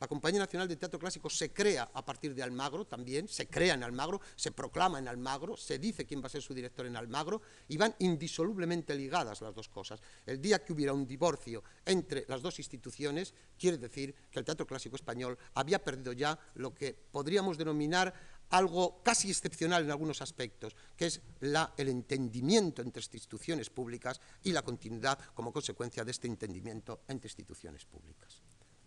La 0.00 0.08
Compañía 0.08 0.40
Nacional 0.40 0.68
de 0.68 0.76
Teatro 0.76 0.98
Clásico 0.98 1.30
se 1.30 1.52
crea 1.52 1.90
a 1.94 2.04
partir 2.04 2.34
de 2.34 2.42
Almagro 2.42 2.84
también, 2.84 3.28
se 3.28 3.46
crea 3.46 3.74
en 3.74 3.82
Almagro, 3.82 4.20
se 4.36 4.50
proclama 4.50 4.98
en 4.98 5.08
Almagro, 5.08 5.56
se 5.56 5.78
dice 5.78 6.04
quién 6.04 6.20
va 6.20 6.26
a 6.26 6.30
ser 6.30 6.42
su 6.42 6.52
director 6.52 6.84
en 6.86 6.96
Almagro 6.96 7.40
y 7.68 7.76
van 7.76 7.94
indisolublemente 8.00 8.94
ligadas 8.94 9.40
las 9.40 9.54
dos 9.54 9.68
cosas. 9.68 10.00
El 10.26 10.40
día 10.40 10.64
que 10.64 10.72
hubiera 10.72 10.92
un 10.92 11.06
divorcio 11.06 11.62
entre 11.86 12.24
las 12.28 12.42
dos 12.42 12.58
instituciones, 12.58 13.34
quiere 13.58 13.78
decir 13.78 14.14
que 14.30 14.38
el 14.38 14.44
Teatro 14.44 14.66
Clásico 14.66 14.96
Español 14.96 15.38
había 15.54 15.82
perdido 15.82 16.12
ya 16.12 16.38
lo 16.54 16.74
que 16.74 16.92
podríamos 16.92 17.56
denominar 17.56 18.12
algo 18.50 19.02
casi 19.02 19.30
excepcional 19.30 19.84
en 19.84 19.90
algunos 19.90 20.22
aspectos, 20.22 20.76
que 20.96 21.06
es 21.06 21.20
el 21.40 21.88
entendimiento 21.88 22.82
entre 22.82 23.00
instituciones 23.00 23.70
públicas 23.70 24.20
y 24.42 24.52
la 24.52 24.62
continuidad 24.62 25.18
como 25.34 25.52
consecuencia 25.52 26.04
de 26.04 26.10
este 26.10 26.28
entendimiento 26.28 27.02
entre 27.08 27.28
instituciones 27.28 27.84
públicas. 27.84 28.43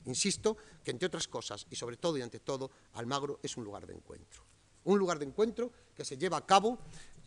Insisto 0.08 0.58
que, 0.84 0.91
entre 0.91 1.08
otras 1.08 1.28
cosas, 1.28 1.68
y 1.70 1.76
sobre 1.76 1.97
todo 1.97 2.18
y 2.18 2.22
ante 2.22 2.39
todo, 2.39 2.72
Almagro 2.93 3.39
es 3.43 3.55
un 3.58 3.64
lugar 3.64 3.86
de 3.86 3.93
encuentro. 3.93 4.41
Un 4.86 4.97
lugar 4.97 5.20
de 5.20 5.26
encuentro 5.26 5.72
que 5.93 6.05
se 6.05 6.18
lleva 6.18 6.38
a 6.38 6.45
cabo 6.45 6.80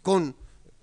con 0.03 0.35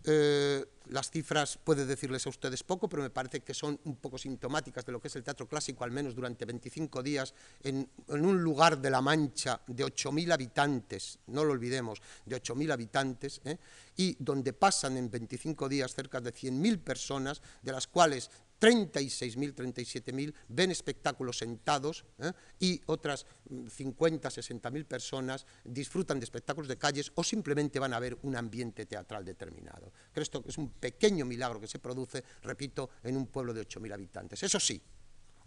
eh, 0.09 0.65
las 0.89 1.11
cifras 1.11 1.59
puede 1.61 1.85
decirles 1.85 2.25
a 2.25 2.29
ustedes 2.29 2.63
poco, 2.63 2.87
pero 2.87 3.03
me 3.03 3.09
parece 3.09 3.41
que 3.41 3.53
son 3.53 3.77
un 3.83 3.97
poco 3.97 4.17
sintomáticas 4.17 4.85
de 4.85 4.93
lo 4.93 5.01
que 5.01 5.09
es 5.09 5.15
el 5.17 5.23
teatro 5.23 5.47
clásico, 5.47 5.83
al 5.83 5.91
menos 5.91 6.15
durante 6.15 6.45
25 6.45 7.03
días, 7.03 7.33
en, 7.61 7.89
un 8.07 8.41
lugar 8.41 8.79
de 8.79 8.89
La 8.89 9.01
Mancha 9.01 9.59
de 9.67 9.83
8.000 9.83 10.31
habitantes, 10.31 11.19
no 11.27 11.43
lo 11.43 11.51
olvidemos, 11.51 12.01
de 12.25 12.41
8.000 12.41 12.71
habitantes, 12.71 13.41
¿eh? 13.43 13.57
y 13.97 14.15
donde 14.19 14.53
pasan 14.53 14.95
en 14.95 15.11
25 15.11 15.67
días 15.67 15.93
cerca 15.93 16.21
de 16.21 16.33
100.000 16.33 16.79
personas, 16.79 17.41
de 17.61 17.71
las 17.73 17.87
cuales 17.87 18.31
36.000, 18.59 19.53
37.000 19.53 20.33
ven 20.49 20.71
espectáculos 20.71 21.37
sentados 21.37 22.05
¿eh? 22.19 22.31
y 22.59 22.81
otras 22.87 23.25
50, 23.69 24.29
mm, 24.29 24.31
60.000 24.31 24.85
personas 24.85 25.45
disfrutan 25.63 26.19
de 26.19 26.25
espectáculos 26.25 26.67
de 26.67 26.77
calles 26.77 27.11
o 27.15 27.23
simplemente 27.23 27.79
van 27.79 27.93
a 27.93 27.99
ver 27.99 28.17
un 28.23 28.35
ambiente 28.35 28.85
teatral 28.85 29.23
determinado. 29.23 29.91
Creo 30.11 30.13
que 30.13 30.21
esto 30.21 30.43
es 30.47 30.57
un 30.57 30.71
pequeño 30.71 31.25
milagro 31.25 31.59
que 31.59 31.67
se 31.67 31.79
produce, 31.79 32.23
repito, 32.43 32.89
en 33.03 33.17
un 33.17 33.27
pueblo 33.27 33.53
de 33.53 33.67
8.000 33.67 33.93
habitantes. 33.93 34.43
Eso 34.43 34.59
sí, 34.59 34.81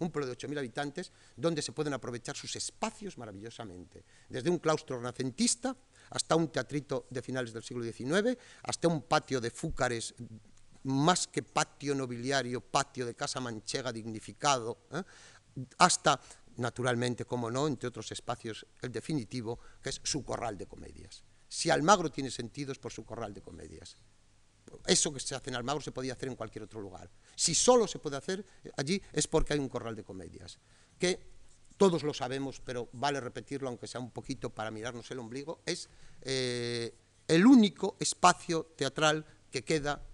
un 0.00 0.10
pueblo 0.10 0.28
de 0.28 0.36
8.000 0.36 0.58
habitantes 0.58 1.12
donde 1.36 1.62
se 1.62 1.72
pueden 1.72 1.92
aprovechar 1.92 2.36
sus 2.36 2.54
espacios 2.56 3.18
maravillosamente, 3.18 4.04
desde 4.28 4.50
un 4.50 4.58
claustro 4.58 4.96
renacentista 4.96 5.76
hasta 6.10 6.36
un 6.36 6.48
teatrito 6.48 7.06
de 7.10 7.22
finales 7.22 7.52
del 7.52 7.62
siglo 7.62 7.84
XIX, 7.84 8.36
hasta 8.62 8.88
un 8.88 9.02
patio 9.02 9.40
de 9.40 9.50
fúcares 9.50 10.14
más 10.84 11.26
que 11.26 11.42
patio 11.42 11.94
nobiliario, 11.94 12.60
patio 12.60 13.06
de 13.06 13.14
casa 13.14 13.40
manchega 13.40 13.92
dignificado, 13.92 14.78
¿eh? 14.92 15.02
hasta, 15.78 16.20
naturalmente, 16.56 17.24
como 17.24 17.50
no, 17.50 17.66
entre 17.66 17.88
otros 17.88 18.10
espacios, 18.12 18.66
el 18.82 18.92
definitivo, 18.92 19.58
que 19.82 19.90
es 19.90 20.00
su 20.02 20.24
corral 20.24 20.56
de 20.56 20.66
comedias. 20.66 21.24
Si 21.48 21.70
Almagro 21.70 22.10
tiene 22.10 22.30
sentido 22.30 22.72
es 22.72 22.78
por 22.78 22.92
su 22.92 23.04
corral 23.04 23.34
de 23.34 23.42
comedias. 23.42 23.96
Eso 24.86 25.12
que 25.12 25.18
se 25.18 25.34
hace 25.34 25.50
en 25.50 25.56
Almagro 25.56 25.80
se 25.80 25.90
podía 25.90 26.12
hacer 26.12 26.28
en 26.28 26.36
cualquier 26.36 26.64
otro 26.64 26.80
lugar. 26.80 27.10
Si 27.34 27.54
solo 27.54 27.88
se 27.88 27.98
puede 27.98 28.16
hacer 28.16 28.44
allí 28.76 29.02
es 29.12 29.26
porque 29.26 29.54
hay 29.54 29.58
un 29.58 29.68
corral 29.68 29.96
de 29.96 30.04
comedias, 30.04 30.58
que 30.98 31.18
todos 31.76 32.02
lo 32.02 32.14
sabemos, 32.14 32.60
pero 32.60 32.88
vale 32.92 33.20
repetirlo, 33.20 33.68
aunque 33.68 33.86
sea 33.86 34.00
un 34.00 34.10
poquito 34.10 34.50
para 34.50 34.70
mirarnos 34.70 35.10
el 35.10 35.18
ombligo, 35.18 35.62
es 35.64 35.88
eh, 36.20 36.94
el 37.26 37.46
único 37.46 37.96
espacio 37.98 38.64
teatral 38.76 39.24
que 39.50 39.64
queda 39.64 40.06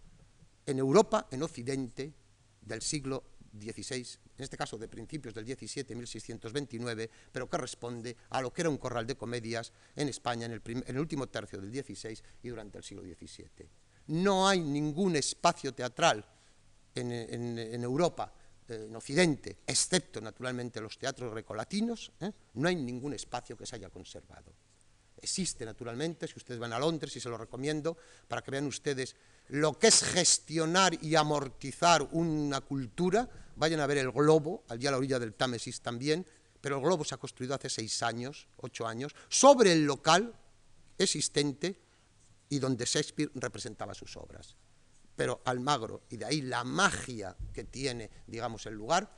en 0.66 0.78
Europa, 0.78 1.28
en 1.30 1.42
Occidente, 1.42 2.12
del 2.60 2.82
siglo 2.82 3.22
XVI, 3.58 4.06
en 4.36 4.44
este 4.44 4.56
caso 4.56 4.76
de 4.76 4.88
principios 4.88 5.34
del 5.34 5.46
XVII, 5.46 5.94
1629, 5.94 7.10
pero 7.32 7.48
que 7.48 7.56
responde 7.56 8.16
a 8.30 8.42
lo 8.42 8.52
que 8.52 8.62
era 8.62 8.70
un 8.70 8.76
corral 8.76 9.06
de 9.06 9.16
comedias 9.16 9.72
en 9.94 10.08
España 10.08 10.46
en 10.46 10.52
el, 10.52 10.98
último 10.98 11.28
tercio 11.28 11.60
del 11.60 11.72
XVI 11.72 12.18
y 12.42 12.48
durante 12.48 12.78
el 12.78 12.84
siglo 12.84 13.02
XVII. 13.02 13.68
No 14.08 14.46
hay 14.46 14.60
ningún 14.60 15.16
espacio 15.16 15.72
teatral 15.72 16.24
en, 16.94 17.82
Europa, 17.82 18.32
eh, 18.68 18.86
en 18.88 18.96
Occidente, 18.96 19.58
excepto 19.66 20.20
naturalmente 20.20 20.80
los 20.80 20.98
teatros 20.98 21.32
grecolatinos, 21.32 22.12
¿eh? 22.20 22.32
no 22.54 22.68
hay 22.68 22.76
ningún 22.76 23.14
espacio 23.14 23.56
que 23.56 23.66
se 23.66 23.76
haya 23.76 23.90
conservado. 23.90 24.52
Existe 25.18 25.64
naturalmente, 25.64 26.28
si 26.28 26.34
ustedes 26.36 26.60
van 26.60 26.72
a 26.72 26.78
Londres, 26.78 27.16
y 27.16 27.20
se 27.20 27.28
lo 27.28 27.38
recomiendo, 27.38 27.96
para 28.28 28.42
que 28.42 28.50
vean 28.50 28.66
ustedes 28.66 29.16
lo 29.48 29.78
que 29.78 29.88
es 29.88 30.02
gestionar 30.02 31.02
y 31.02 31.14
amortizar 31.14 32.06
una 32.12 32.60
cultura, 32.60 33.28
vayan 33.56 33.80
a 33.80 33.86
ver 33.86 33.98
el 33.98 34.10
globo, 34.10 34.64
allí 34.68 34.86
a 34.86 34.90
la 34.90 34.98
orilla 34.98 35.18
del 35.18 35.34
Támesis 35.34 35.80
también, 35.80 36.26
pero 36.60 36.76
el 36.76 36.82
globo 36.82 37.04
se 37.04 37.14
ha 37.14 37.18
construido 37.18 37.54
hace 37.54 37.70
seis 37.70 38.02
años, 38.02 38.48
ocho 38.56 38.86
años, 38.86 39.14
sobre 39.28 39.72
el 39.72 39.84
local 39.84 40.34
existente 40.98 41.80
y 42.48 42.58
donde 42.58 42.84
Shakespeare 42.84 43.30
representaba 43.34 43.94
sus 43.94 44.16
obras. 44.16 44.56
Pero 45.14 45.42
Almagro, 45.44 46.02
y 46.10 46.16
de 46.16 46.24
ahí 46.26 46.42
la 46.42 46.64
magia 46.64 47.36
que 47.52 47.64
tiene, 47.64 48.10
digamos, 48.26 48.66
el 48.66 48.74
lugar, 48.74 49.10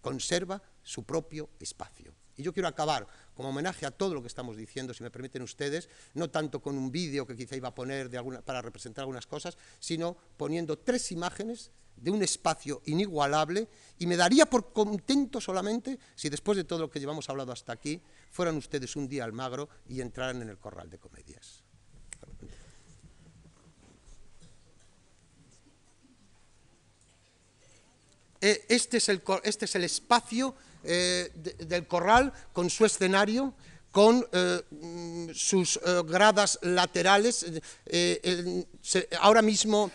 conserva 0.00 0.62
su 0.82 1.04
propio 1.04 1.50
espacio. 1.60 2.14
Y 2.36 2.42
yo 2.42 2.52
quiero 2.52 2.68
acabar 2.68 3.06
como 3.34 3.48
homenaje 3.48 3.86
a 3.86 3.90
todo 3.90 4.14
lo 4.14 4.20
que 4.20 4.28
estamos 4.28 4.56
diciendo, 4.56 4.92
si 4.92 5.02
me 5.02 5.10
permiten 5.10 5.42
ustedes, 5.42 5.88
no 6.14 6.30
tanto 6.30 6.60
con 6.60 6.76
un 6.76 6.90
vídeo 6.90 7.26
que 7.26 7.36
quizá 7.36 7.56
iba 7.56 7.68
a 7.68 7.74
poner 7.74 8.10
para 8.44 8.62
representar 8.62 9.02
algunas 9.02 9.26
cosas, 9.26 9.56
sino 9.78 10.16
poniendo 10.36 10.78
tres 10.78 11.12
imágenes 11.12 11.70
de 11.96 12.10
un 12.10 12.22
espacio 12.22 12.82
inigualable 12.86 13.68
y 13.98 14.06
me 14.06 14.16
daría 14.16 14.46
por 14.46 14.72
contento 14.72 15.40
solamente 15.40 15.98
si 16.14 16.28
después 16.28 16.56
de 16.56 16.64
todo 16.64 16.80
lo 16.80 16.90
que 16.90 17.00
llevamos 17.00 17.28
hablado 17.30 17.52
hasta 17.52 17.72
aquí, 17.72 18.00
fueran 18.30 18.56
ustedes 18.56 18.96
un 18.96 19.08
día 19.08 19.24
al 19.24 19.32
magro 19.32 19.68
y 19.88 20.00
entraran 20.00 20.42
en 20.42 20.50
el 20.50 20.58
corral 20.58 20.90
de 20.90 20.98
comedias. 20.98 21.62
Eh, 28.40 28.66
este 28.68 28.98
es 28.98 29.08
el, 29.08 29.22
este 29.44 29.64
es 29.64 29.74
el 29.74 29.84
espacio 29.84 30.54
eh, 30.88 31.32
del 31.34 31.86
corral 31.88 32.32
con 32.52 32.70
su 32.70 32.84
escenario, 32.84 33.54
con 33.90 34.24
eh, 34.30 34.62
sus 35.34 35.76
eh, 35.78 36.02
gradas 36.06 36.60
laterales. 36.62 37.44
ahora 39.20 39.42
mismo 39.42 39.90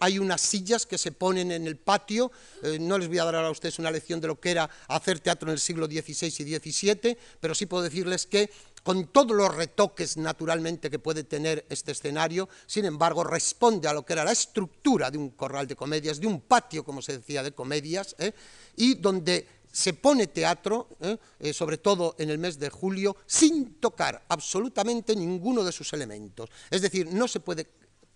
hay 0.00 0.18
unas 0.18 0.40
sillas 0.40 0.86
que 0.86 0.98
se 0.98 1.12
ponen 1.12 1.52
en 1.52 1.66
el 1.66 1.76
patio. 1.76 2.32
no 2.80 2.98
les 2.98 3.08
voy 3.08 3.18
a 3.18 3.24
dar 3.24 3.36
a 3.36 3.50
ustedes 3.50 3.78
una 3.78 3.90
lección 3.90 4.20
de 4.20 4.26
lo 4.26 4.40
que 4.40 4.50
era 4.50 4.68
hacer 4.88 5.20
teatro 5.20 5.48
en 5.48 5.52
el 5.52 5.60
siglo 5.60 5.86
XVI 5.86 6.26
y 6.26 6.72
XVII, 6.72 7.18
pero 7.40 7.54
sí 7.54 7.66
puedo 7.66 7.84
decirles 7.84 8.26
que 8.26 8.50
con 8.82 9.06
todos 9.06 9.36
los 9.36 9.54
retoques 9.54 10.16
naturalmente 10.16 10.90
que 10.90 10.98
puede 10.98 11.24
tener 11.24 11.64
este 11.70 11.92
escenario, 11.92 12.48
sin 12.66 12.84
embargo 12.84 13.22
responde 13.22 13.88
a 13.88 13.94
lo 13.94 14.04
que 14.04 14.12
era 14.12 14.24
la 14.24 14.32
estructura 14.32 15.10
de 15.10 15.18
un 15.18 15.30
corral 15.30 15.66
de 15.66 15.76
comedias, 15.76 16.20
de 16.20 16.26
un 16.26 16.40
patio, 16.40 16.84
como 16.84 17.00
se 17.00 17.18
decía, 17.18 17.42
de 17.42 17.52
comedias, 17.52 18.14
y 18.76 18.94
donde 18.96 19.46
se 19.74 19.92
pone 19.92 20.28
teatro, 20.28 20.86
¿eh? 21.00 21.18
Eh, 21.40 21.52
sobre 21.52 21.78
todo 21.78 22.14
en 22.18 22.30
el 22.30 22.38
mes 22.38 22.60
de 22.60 22.70
julio, 22.70 23.16
sin 23.26 23.80
tocar 23.80 24.24
absolutamente 24.28 25.16
ninguno 25.16 25.64
de 25.64 25.72
sus 25.72 25.92
elementos. 25.92 26.48
Es 26.70 26.80
decir, 26.80 27.12
no 27.12 27.26
se 27.26 27.40
puede 27.40 27.66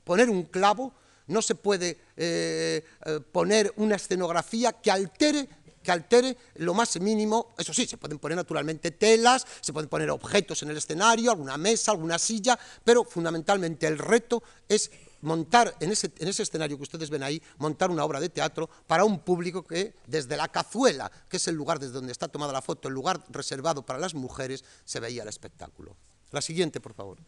poner 0.05 0.31
un 0.31 0.45
clavo, 0.45 0.95
no 1.27 1.43
se 1.43 1.57
puede 1.57 1.99
eh, 2.17 2.85
poner 3.33 3.73
una 3.77 3.97
escenografía 3.97 4.73
que 4.73 4.91
altere 4.93 5.49
que 5.83 5.93
altere 5.93 6.37
lo 6.57 6.75
más 6.75 7.01
mínimo, 7.01 7.55
eso 7.57 7.73
sí, 7.73 7.87
se 7.87 7.97
pueden 7.97 8.19
poner 8.19 8.37
naturalmente 8.37 8.91
telas, 8.91 9.47
se 9.61 9.73
pueden 9.73 9.89
poner 9.89 10.11
objetos 10.11 10.63
en 10.63 10.71
el 10.71 10.77
escenario, 10.77 11.31
alguna 11.31 11.57
mesa, 11.57 11.93
alguna 11.93 12.19
silla, 12.19 12.59
pero 12.85 13.05
fundamentalmente 13.05 13.87
el 13.87 13.97
reto 13.97 14.43
es 14.69 14.91
montar 15.23 15.75
en 15.81 15.91
ese, 15.91 16.13
escenario 16.19 16.77
que 16.77 16.83
ustedes 16.83 17.11
ven 17.11 17.23
ahí, 17.23 17.43
montar 17.59 17.91
una 17.91 18.05
obra 18.05 18.21
de 18.21 18.29
teatro 18.29 18.69
para 18.87 19.05
un 19.05 19.21
público 19.21 19.63
que 19.63 19.95
desde 20.07 20.37
la 20.37 20.49
cazuela, 20.49 21.11
que 21.29 21.39
es 21.39 21.49
el 21.49 21.55
lugar 21.55 21.79
desde 21.79 21.95
donde 21.95 22.13
está 22.13 22.29
tomada 22.29 22.53
la 22.53 22.63
foto, 22.63 22.89
el 22.89 22.95
lugar 22.95 23.25
reservado 23.31 23.85
para 23.85 23.99
las 23.99 24.15
mujeres, 24.15 24.65
se 24.85 25.01
veía 25.01 25.23
el 25.23 25.29
espectáculo. 25.29 25.97
La 26.31 26.41
siguiente, 26.41 26.81
por 26.81 26.95
favor. 26.95 27.19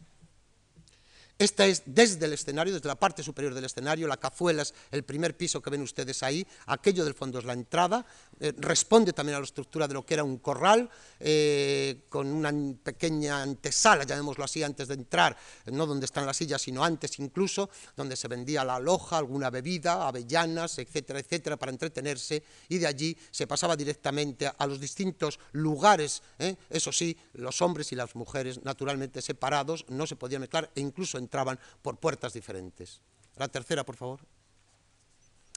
Esta 1.40 1.64
es 1.64 1.82
desde 1.86 2.26
el 2.26 2.34
escenario, 2.34 2.74
desde 2.74 2.86
la 2.86 2.96
parte 2.96 3.22
superior 3.22 3.54
del 3.54 3.64
escenario, 3.64 4.06
la 4.06 4.18
cazuela 4.18 4.60
es 4.60 4.74
el 4.90 5.04
primer 5.04 5.38
piso 5.38 5.62
que 5.62 5.70
ven 5.70 5.80
ustedes 5.80 6.22
ahí, 6.22 6.46
aquello 6.66 7.02
del 7.02 7.14
fondo 7.14 7.38
es 7.38 7.46
la 7.46 7.54
entrada, 7.54 8.04
eh, 8.38 8.52
responde 8.58 9.14
también 9.14 9.36
a 9.36 9.38
la 9.38 9.46
estructura 9.46 9.88
de 9.88 9.94
lo 9.94 10.04
que 10.04 10.12
era 10.12 10.22
un 10.22 10.36
corral, 10.36 10.90
eh, 11.18 12.04
con 12.10 12.26
una 12.26 12.52
pequeña 12.82 13.40
antesala, 13.40 14.04
llamémoslo 14.04 14.44
así, 14.44 14.62
antes 14.62 14.88
de 14.88 14.92
entrar, 14.92 15.34
no 15.72 15.86
donde 15.86 16.04
están 16.04 16.26
las 16.26 16.36
sillas, 16.36 16.60
sino 16.60 16.84
antes 16.84 17.18
incluso, 17.18 17.70
donde 17.96 18.16
se 18.16 18.28
vendía 18.28 18.62
la 18.62 18.78
loja, 18.78 19.16
alguna 19.16 19.48
bebida, 19.48 20.06
avellanas, 20.06 20.78
etcétera, 20.78 21.20
etcétera, 21.20 21.56
para 21.56 21.72
entretenerse, 21.72 22.42
y 22.68 22.76
de 22.76 22.86
allí 22.86 23.16
se 23.30 23.46
pasaba 23.46 23.76
directamente 23.76 24.46
a 24.58 24.66
los 24.66 24.78
distintos 24.78 25.40
lugares, 25.52 26.22
¿eh? 26.38 26.54
eso 26.68 26.92
sí, 26.92 27.16
los 27.32 27.62
hombres 27.62 27.92
y 27.92 27.96
las 27.96 28.14
mujeres 28.14 28.62
naturalmente 28.62 29.22
separados, 29.22 29.86
no 29.88 30.06
se 30.06 30.16
podían 30.16 30.42
mezclar, 30.42 30.70
e 30.74 30.82
incluso 30.82 31.16
entraban 31.30 31.60
por 31.80 31.96
puertas 31.98 32.32
diferentes. 32.32 33.00
La 33.36 33.46
tercera, 33.46 33.84
por 33.84 33.96
favor. 33.96 34.20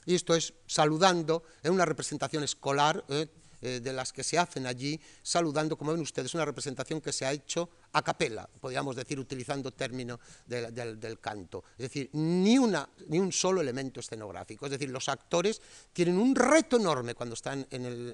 Y 0.06 0.14
esto 0.14 0.34
es 0.36 0.54
saludando 0.66 1.42
en 1.64 1.72
una 1.72 1.84
representación 1.84 2.44
escolar, 2.44 3.04
¿eh? 3.08 3.26
eh, 3.60 3.80
de 3.82 3.92
las 3.92 4.12
que 4.12 4.22
se 4.22 4.38
hacen 4.38 4.66
allí, 4.66 5.00
saludando, 5.22 5.76
como 5.76 5.90
ven 5.90 6.00
ustedes, 6.00 6.32
una 6.34 6.44
representación 6.44 7.00
que 7.00 7.12
se 7.12 7.26
ha 7.26 7.32
hecho 7.32 7.68
a 7.94 8.02
capela, 8.02 8.48
podríamos 8.60 8.96
decir, 8.96 9.18
utilizando 9.18 9.70
término 9.70 10.18
del, 10.46 11.18
canto. 11.20 11.64
Es 11.78 11.84
decir, 11.84 12.10
ni, 12.12 12.58
una, 12.58 12.88
ni 13.06 13.20
un 13.20 13.32
solo 13.32 13.60
elemento 13.60 14.00
escenográfico. 14.00 14.66
Es 14.66 14.72
decir, 14.72 14.90
los 14.90 15.08
actores 15.08 15.62
tienen 15.92 16.18
un 16.18 16.34
reto 16.34 16.76
enorme 16.76 17.14
cuando 17.14 17.34
están 17.34 17.66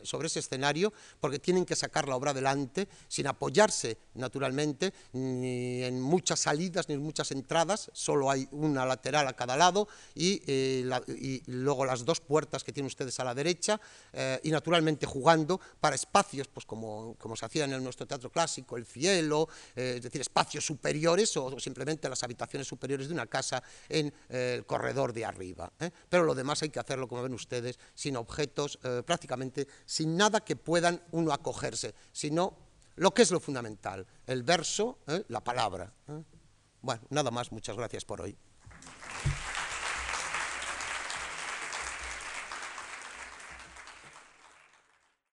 sobre 0.03 0.27
ese 0.27 0.41
escenario, 0.41 0.93
porque 1.19 1.39
tienen 1.39 1.65
que 1.65 1.75
sacar 1.75 2.09
la 2.09 2.17
obra 2.17 2.33
adelante 2.33 2.89
sin 3.09 3.27
apoyarse, 3.27 3.97
naturalmente, 4.15 4.93
ni 5.15 5.83
en 5.83 6.01
muchas 6.01 6.41
salidas 6.41 6.89
ni 6.89 6.95
en 6.95 7.03
muchas 7.03 7.31
entradas, 7.33 7.91
solo 7.95 8.31
hay 8.31 8.47
una 8.53 8.85
lateral 8.85 9.27
a 9.29 9.33
cada 9.33 9.57
lado 9.57 9.89
y, 10.15 10.43
eh, 10.47 11.43
luego 11.47 11.87
las 11.87 12.05
dos 12.05 12.21
puertas 12.21 12.65
que 12.65 12.73
tienen 12.73 12.87
ustedes 12.87 13.19
a 13.19 13.25
la 13.25 13.35
derecha, 13.35 13.81
eh, 14.13 14.41
y 14.43 14.51
naturalmente 14.51 15.07
jugando 15.07 15.59
para 15.81 15.97
espacios, 15.97 16.49
pues 16.49 16.67
como 16.67 17.17
se 17.35 17.47
hacía 17.47 17.65
en 17.65 17.83
nuestro 17.83 18.07
teatro 18.07 18.31
clásico, 18.31 18.77
el 18.77 18.85
cielo, 18.85 19.49
eh, 19.77 19.95
es 19.97 20.03
decir, 20.03 20.21
espacios 20.21 20.65
superiores 20.65 21.37
o, 21.37 21.59
simplemente 21.59 22.09
las 22.09 22.23
habitaciones 22.23 22.67
superiores 22.67 23.09
de 23.09 23.15
una 23.15 23.27
casa 23.27 23.63
en 23.89 24.13
eh, 24.29 24.55
el 24.59 24.67
corredor 24.67 25.13
de 25.13 25.25
arriba. 25.25 25.73
¿eh? 25.81 25.91
Pero 26.09 26.25
lo 26.25 26.35
demás 26.35 26.63
hay 26.63 26.71
que 26.71 26.81
hacerlo, 26.81 27.09
como 27.09 27.23
ven 27.23 27.35
ustedes, 27.35 27.79
sin 27.95 28.17
objetos, 28.17 28.79
prácticamente 29.05 29.67
sin 29.85 30.17
nada 30.17 30.41
que 30.41 30.57
puedan 30.57 31.03
uno 31.13 31.33
acogerse, 31.33 31.95
sino 32.13 32.57
lo 32.97 33.13
que 33.13 33.23
es 33.23 33.31
lo 33.31 33.41
fundamental, 33.41 34.07
el 34.27 34.43
verso, 34.43 34.99
la 35.29 35.43
palabra. 35.43 35.93
Bueno, 36.83 37.03
nada 37.11 37.31
más, 37.31 37.53
muchas 37.53 37.77
gracias 37.77 38.05
por 38.05 38.21
hoy. 38.21 38.37